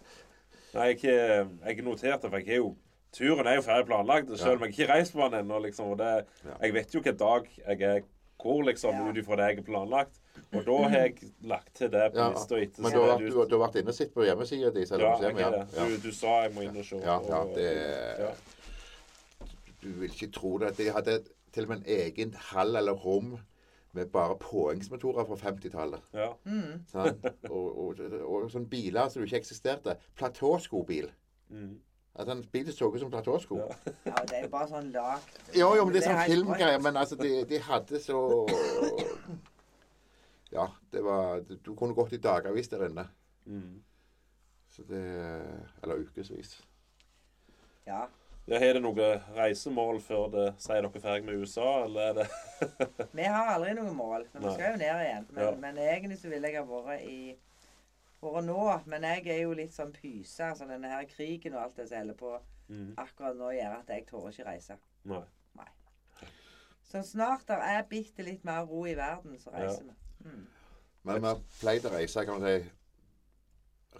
[0.76, 2.74] Nei, jeg, jeg noterte, for jeg er jo
[3.16, 5.58] Turen er jo ferdig planlagt, selv om jeg ikke har reist på den ennå.
[5.64, 6.26] Liksom, og det,
[6.60, 8.02] jeg vet jo hvilken dag jeg er
[8.36, 9.06] hvor, liksom, Ja.
[9.08, 10.18] ut ifra det jeg har planlagt.
[10.52, 11.14] Og da har jeg
[11.48, 12.82] lagt til det på Ja, lista etter.
[12.84, 14.84] Men du har, vært- du, du har vært inne og sett på hjemmesida di?
[14.84, 15.64] Ja, jeg har det.
[15.72, 16.96] Du, du sa jeg må inn og se.
[17.00, 18.36] Ja, ja, det-
[19.82, 20.76] Du vil ikke tro det.
[20.76, 21.18] De hadde
[21.52, 23.38] til og med en egen hall eller rom
[23.96, 26.00] med bare påhengsmotorer fra 50-tallet.
[26.14, 26.32] ja.
[26.44, 26.84] Mm.
[26.92, 27.24] sant?
[27.50, 29.96] Og, og, og sånne biler som ikke eksisterte.
[30.16, 31.08] Platåskobil.
[31.50, 31.78] Mm.
[32.16, 33.56] Altså han bil så ut som platåsko.
[33.60, 33.92] Ja.
[34.06, 36.80] Ja, det er jo bare sånn lagt Jo, jo, men det er sånn filmgreier.
[36.80, 38.20] Men altså, de, de hadde så
[40.52, 43.04] Ja, det var Du kunne gått i dagavis der inne.
[43.46, 43.82] Mm.
[44.72, 45.02] Så det
[45.82, 46.56] Eller ukevis.
[47.86, 48.06] Ja.
[48.46, 53.06] Ja, Har det noe reisemål før det sier dere ferdig med USA, eller er det
[53.18, 54.28] Vi har aldri noe mål.
[54.32, 55.26] Men vi skal jo ned igjen.
[55.32, 55.50] Men, Ja.
[55.64, 57.36] men egentlig så ville jeg ha vært i
[58.22, 58.60] vært nå.
[58.86, 60.44] Men jeg er jo litt sånn pyse.
[60.44, 62.32] Altså denne her krigen og alt det som holder på
[62.68, 62.94] mm.
[63.02, 64.78] akkurat nå, gjør at jeg tør ikke reise.
[65.04, 65.22] Nei.
[65.58, 65.68] Nei.
[66.86, 69.96] Så snart det er bitte litt mer ro i verden, så reiser vi.
[70.26, 70.46] Mm.
[71.06, 72.72] Men vi pleide å reise kan man si,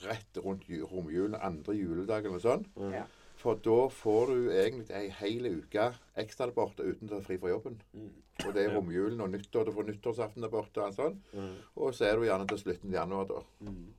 [0.06, 2.68] rett rundt ju- romjulen, andre juledag eller noe sånt.
[2.76, 2.92] Mm.
[2.98, 3.06] Ja.
[3.36, 7.36] For da får du egentlig ei hel uke ekstra der borte uten å ta fri
[7.38, 7.76] fra jobben.
[7.92, 8.08] Mm.
[8.44, 8.76] Og det er Ja.
[8.76, 9.66] romjulen og nyttår.
[9.66, 11.20] Du får nyttårsaften der borte og sånn.
[11.32, 11.54] Mm.
[11.76, 13.40] Og så er du gjerne til slutten av januar, da.
[13.60, 13.94] Mm.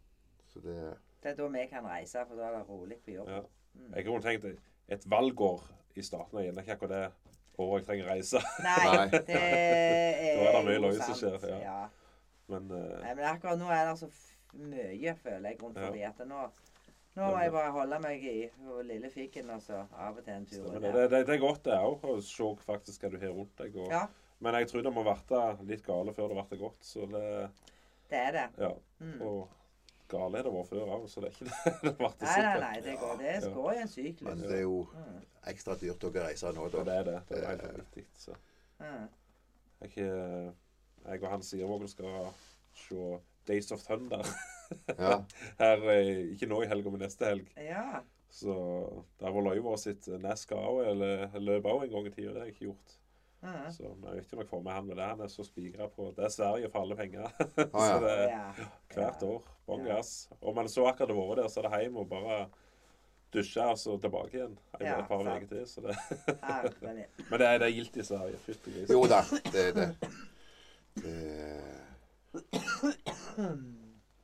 [0.57, 3.29] Så det Det er da vi kan reise, for da er det rolig på jobb.
[3.29, 3.41] Ja.
[3.95, 4.45] Jeg kunne tenkt
[4.87, 5.63] et valgår
[5.95, 8.41] i starten av gjerne ikke akkurat det året jeg trenger reise.
[8.63, 11.59] Nei, det er Da er det mye løye som skjer, ja.
[11.65, 11.79] ja.
[12.47, 14.09] Men uh, Nei, men akkurat nå er det så
[14.53, 16.13] mye, føler jeg, rundt Ja.
[16.13, 16.47] at nå
[17.17, 18.35] nå må jeg bare holde meg i
[18.85, 20.67] lille fikken, og så av og til en tur.
[20.67, 23.55] stemmer det, det, det er godt det òg, å se faktisk hva du har rundt
[23.57, 23.79] deg.
[23.81, 24.03] Og, Ja,
[24.37, 26.85] Men jeg tror det må bli litt gale før det blir godt.
[26.85, 27.23] Så det
[28.07, 28.43] det er det.
[28.61, 28.69] Ja.
[29.01, 29.21] Mm.
[29.25, 29.49] Og
[30.11, 31.73] gale det var før òg, så det er ikke det.
[31.83, 32.81] det ble Nei, nei, nei.
[32.85, 33.49] Det går, det Ja.
[33.55, 33.87] går i en
[34.27, 34.87] Men det er jo
[35.47, 36.83] ekstra dyrt å reise nå, da.
[36.83, 37.17] det er det.
[37.29, 38.05] Det er helt vanvittig.
[38.17, 38.35] Så
[38.79, 39.07] Mm.
[39.81, 40.51] jeg, eh,
[41.09, 42.27] jeg og han Sirvåg skal
[42.75, 44.21] se Days of Thunder
[44.99, 45.23] Ja.
[45.57, 47.47] her, eh, ikke nå i helga, men neste helg.
[47.57, 48.01] Ja.
[48.29, 48.53] Så
[49.19, 52.33] det var løyva sitt NASCAR òg, eller løp òg en gang i tida.
[52.33, 52.97] Det har jeg ikke gjort.
[53.41, 53.71] Mm.
[53.71, 55.09] Så men jeg vet ikke om jeg får med han med det.
[55.11, 57.27] Han er så spigra på Det er Sverige for alle penger.
[57.57, 57.67] ja.
[57.73, 58.63] så det er
[58.95, 59.51] hvert år.
[59.67, 60.13] Bånn gass.
[60.41, 62.37] Og man så akkurat det vært der, så er det hjem og bare
[63.33, 64.57] dusje og så tilbake igjen.
[64.79, 65.97] Jeg Ja, et par uker til, så det.
[67.29, 68.37] Men det er, det er gildt i Sverige.
[68.45, 68.93] Fytti grisen.
[68.95, 69.89] Jo da, det er det.
[71.03, 71.17] det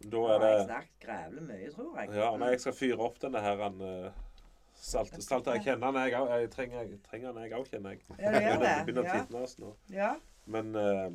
[0.03, 2.09] Da er det jeg har snakket grævlig mye, tror jeg.
[2.17, 4.23] Ja, nei, jeg skal fyre opp denne her han, uh,
[4.83, 6.33] salt, salt, Jeg kjenner han, jeg òg.
[6.41, 8.03] Jeg trenger, jeg trenger han, jeg òg, kjenner jeg.
[8.19, 8.73] Ja, du gjør det.
[8.89, 9.71] Begynner å titne oss nå.
[9.95, 10.09] Ja.
[10.53, 11.07] Men uh,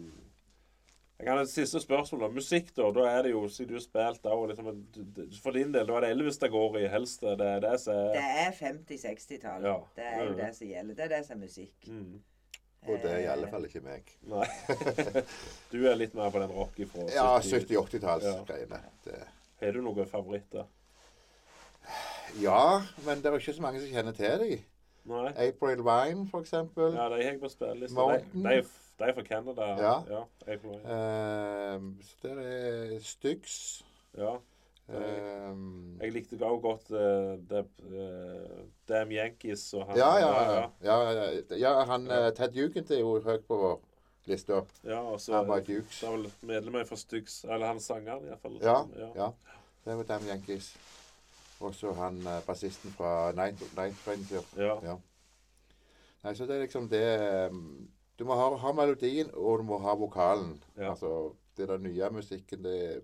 [1.18, 2.20] jeg kan et siste spørsmål.
[2.24, 2.28] da.
[2.38, 2.88] Musikk, da.
[2.96, 4.70] Da er det jo, siden du har spilt da, og liksom,
[5.42, 7.20] For din del, da er det Elvis det går i helst?
[7.26, 9.66] Det er det som Det er er 50-60-tall.
[9.68, 9.76] Ja.
[9.98, 10.94] Det er jo det som gjelder.
[11.00, 11.76] Det er det som er musikk.
[11.90, 12.18] mm,
[12.88, 14.14] Og det er i Eh, alle fall ikke meg.
[14.30, 14.46] Nei.
[15.74, 18.80] du er litt mer på den rock ifra Ja, 70 70-80-tallsgreiene.
[19.10, 19.24] Ja.
[19.60, 20.70] Har du noen favoritter?
[22.42, 24.58] Ja, men det er jo ikke så mange som kjenner til dem.
[25.08, 25.30] Nei?
[25.48, 26.92] April Wine, for eksempel.
[26.92, 28.00] Ja, de har jeg på spillelista.
[28.34, 29.62] De, de, er fra Canada.
[29.62, 29.94] Ja.
[30.10, 30.22] ja
[30.52, 30.92] April Wine.
[30.92, 33.82] Ehm, så der er Styx.
[34.18, 34.36] ja.
[34.88, 40.62] Ehm, Jeg likte også godt uh, Deb, uh, Damn Yankees og han ja, ja, ja.
[40.84, 42.26] ja, ja, ja han, Ja.
[42.26, 43.80] eh, Ted Jugend er jo høyt på vår
[44.24, 44.62] liste.
[44.84, 46.00] ja og så Han var Dukes.
[46.00, 48.58] Det er vel medlemmer fra Styx Eller han sangeren, iallfall.
[48.62, 48.78] Ja,
[49.16, 49.30] ja.
[49.84, 50.76] Det er jo Dam Yankees.
[51.60, 54.44] Og så han eh, bassisten fra Night, Night Ranger.
[54.56, 54.78] ja.
[54.92, 54.96] Ja.
[56.24, 59.76] Nei, så det er liksom det ehm, Du må ha, ha melodien, og du må
[59.78, 60.56] ha vokalen.
[60.76, 60.90] Ja.
[60.90, 63.00] Altså, det der nye musikken, det er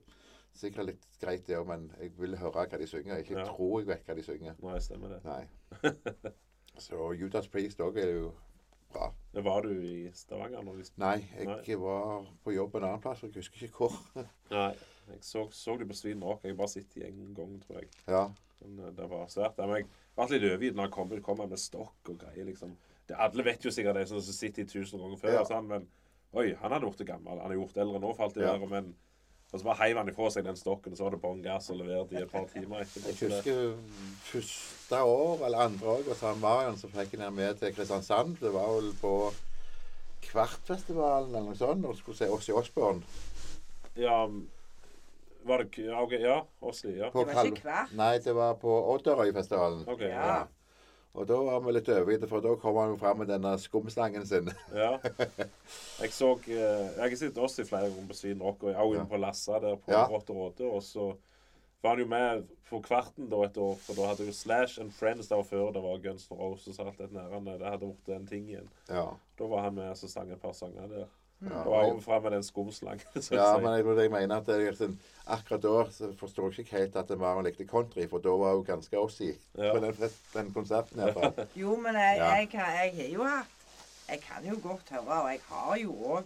[0.54, 3.20] sikkert litt greit, det òg, men jeg vil høre hva de synger.
[3.22, 3.44] Ikke Ja.
[3.46, 4.54] tror jeg vet hva de synger.
[4.62, 5.20] Nei, stemmer det.
[5.24, 5.46] Nei.
[6.86, 8.32] Så Judas Priest òg er jo
[8.92, 9.12] bra.
[9.34, 11.76] Var du i Stavanger når de Nei, jeg Nei.
[11.82, 13.94] var på jobb en annen plass, og jeg husker ikke hvor.
[14.50, 14.72] Nei.
[15.08, 16.44] Jeg så, så de på Svin Rock.
[16.44, 17.88] Jeg bare sitter i en gang, tror jeg.
[18.08, 18.24] Ja.
[18.62, 19.58] Men eh, det var svært.
[19.58, 21.14] Jeg ble litt overgitt når han kom.
[21.26, 22.76] Kom med stokk og greier, liksom.
[23.08, 25.34] Det, alle vet jo sikkert det, sånn som sitter i tusen ganger før.
[25.40, 25.44] Ja.
[25.48, 25.88] Sånn, men
[26.34, 27.40] oi, han hadde blitt gammel.
[27.42, 28.54] Han er gjort eldre nå, for alt det Ja.
[28.58, 28.66] der.
[28.70, 28.94] Men
[29.54, 31.68] og så bare heiv han ifra seg den stokken, og så var det bånn gass
[31.70, 33.12] og leverte i et par timer etterpå.
[33.12, 33.76] Jeg husker
[34.26, 38.34] første år, eller andre år, og San Marion, så fikk jeg med til Kristiansand.
[38.40, 39.12] Det var vel på
[40.24, 43.04] Kvartfestivalen eller noe sånt, og skulle se Ossi Osborn.
[44.00, 44.24] Ja,
[45.46, 46.40] var det k- Ja, ok, ja.
[46.62, 47.10] Åsli, ja.
[47.10, 47.92] På Det var ikke hvert.
[47.96, 49.86] Nei, det var på Odderøyfestivalen.
[49.88, 50.26] Okay, Ja.
[50.26, 50.44] ja.
[51.14, 54.24] Og da var vi litt overgitte, for da kom han jo fram med denne skumslangen
[54.26, 54.48] sin.
[54.74, 54.96] ja.
[56.00, 59.06] Jeg så eh, Jeg har sett Åsli flere ganger på Svin Rock, og også inne
[59.12, 60.06] på Lassa der på Ja.
[60.10, 60.66] Rått og Råde.
[60.74, 61.12] Og så
[61.84, 64.90] var han jo med på Kvarten da et år, for da hadde jo Slash and
[64.92, 67.58] Friends der før det var Guns N' Roses og alt det nærende.
[67.60, 68.68] Det hadde blitt en ting igjen.
[68.88, 69.06] Ja.
[69.38, 71.06] Da var han med og sang et par sanger der.
[71.42, 73.06] Ja, Det var over fra med den skumslangen.
[73.30, 74.94] ja men jeg, jeg mener at det er sånn,
[75.26, 78.64] akkurat da så forstår jeg ikke helt at Marion likte country, for da var hun
[78.64, 79.72] ganske Ossi Ja.
[79.74, 79.94] på den,
[80.34, 81.00] den konserten.
[81.04, 81.44] i.
[81.60, 82.30] Jo, men jeg, Ja.
[82.38, 83.46] jeg, kan, jeg har jo hatt
[84.08, 86.24] Jeg kan jo godt høre, og jeg har jo òg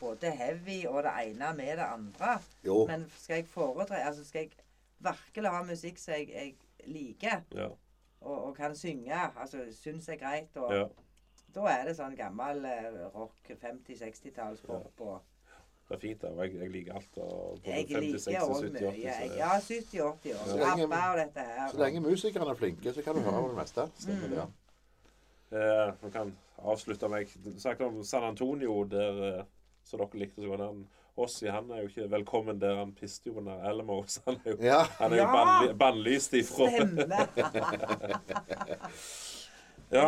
[0.00, 2.38] både heavy og det ene med det andre.
[2.64, 2.86] Jo.
[2.86, 4.50] Men skal jeg foretre Altså skal jeg
[5.00, 6.54] virkelig ha musikk som jeg, jeg
[6.86, 7.66] liker, Ja.
[8.20, 10.84] og, og kan synge, altså syns er greit, og ja.
[11.54, 15.20] Da er det sånn gammel eh, rock 50-60-tallspop og
[15.88, 16.28] Det er fint, da.
[16.44, 17.14] Jeg, jeg liker alt.
[17.16, 18.80] Og både Jeg 50, 60, liker òg 70, mye.
[18.90, 19.00] 80.
[19.04, 20.16] Jeg, ja, 70-80 år.
[20.50, 20.90] Så lenge- og
[21.22, 21.68] dette her.
[21.72, 23.82] Så lenge musikerne er flinke, så kan du høre på det meste.
[23.98, 24.36] Stemmer det.
[24.42, 24.46] Ja.
[25.58, 29.44] Eh, Vi kan avslutte med Du snakket om San Antonio, der eh,
[29.84, 30.60] så dere likte så godt.
[30.66, 30.84] Han,
[31.18, 32.76] Ossi han er jo ikke velkommen der.
[32.78, 34.02] Han piste jo under Alamo.
[34.06, 34.82] Så han er jo, Ja.
[35.00, 35.72] han er jo Ja.
[35.80, 36.68] bannlyst ifra.
[36.76, 37.08] Stemme!
[39.90, 40.04] Ja.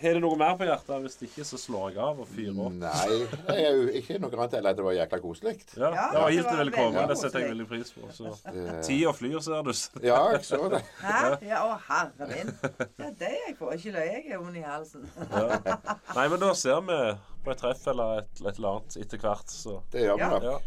[0.00, 0.96] Har du noe mer på hjertet?
[1.04, 2.72] Hvis ikke, så slår jeg av og fyrer opp.
[2.80, 5.54] Nei, det er jo ikke noe annet enn at det var jækla koselig.
[5.78, 7.08] Ja, Ja, det var helt velkommen.
[7.12, 8.08] Det setter jeg veldig pris på.
[8.16, 8.32] Så.
[8.50, 9.72] Det- Tida flyr, ser du.
[10.08, 10.82] Ja, jeg så det.
[11.04, 11.22] Hæ?
[11.46, 12.50] Ja, å herre min.
[12.62, 14.10] Det er det jeg får ikke løye.
[14.12, 15.06] Jeg er vond i halsen.
[15.30, 15.60] Ja.
[16.16, 16.98] Nei, men da ser vi
[17.44, 20.42] på et treff eller et, et eller annet etter hvert, så Det gjør vi nok.
[20.50, 20.58] ja.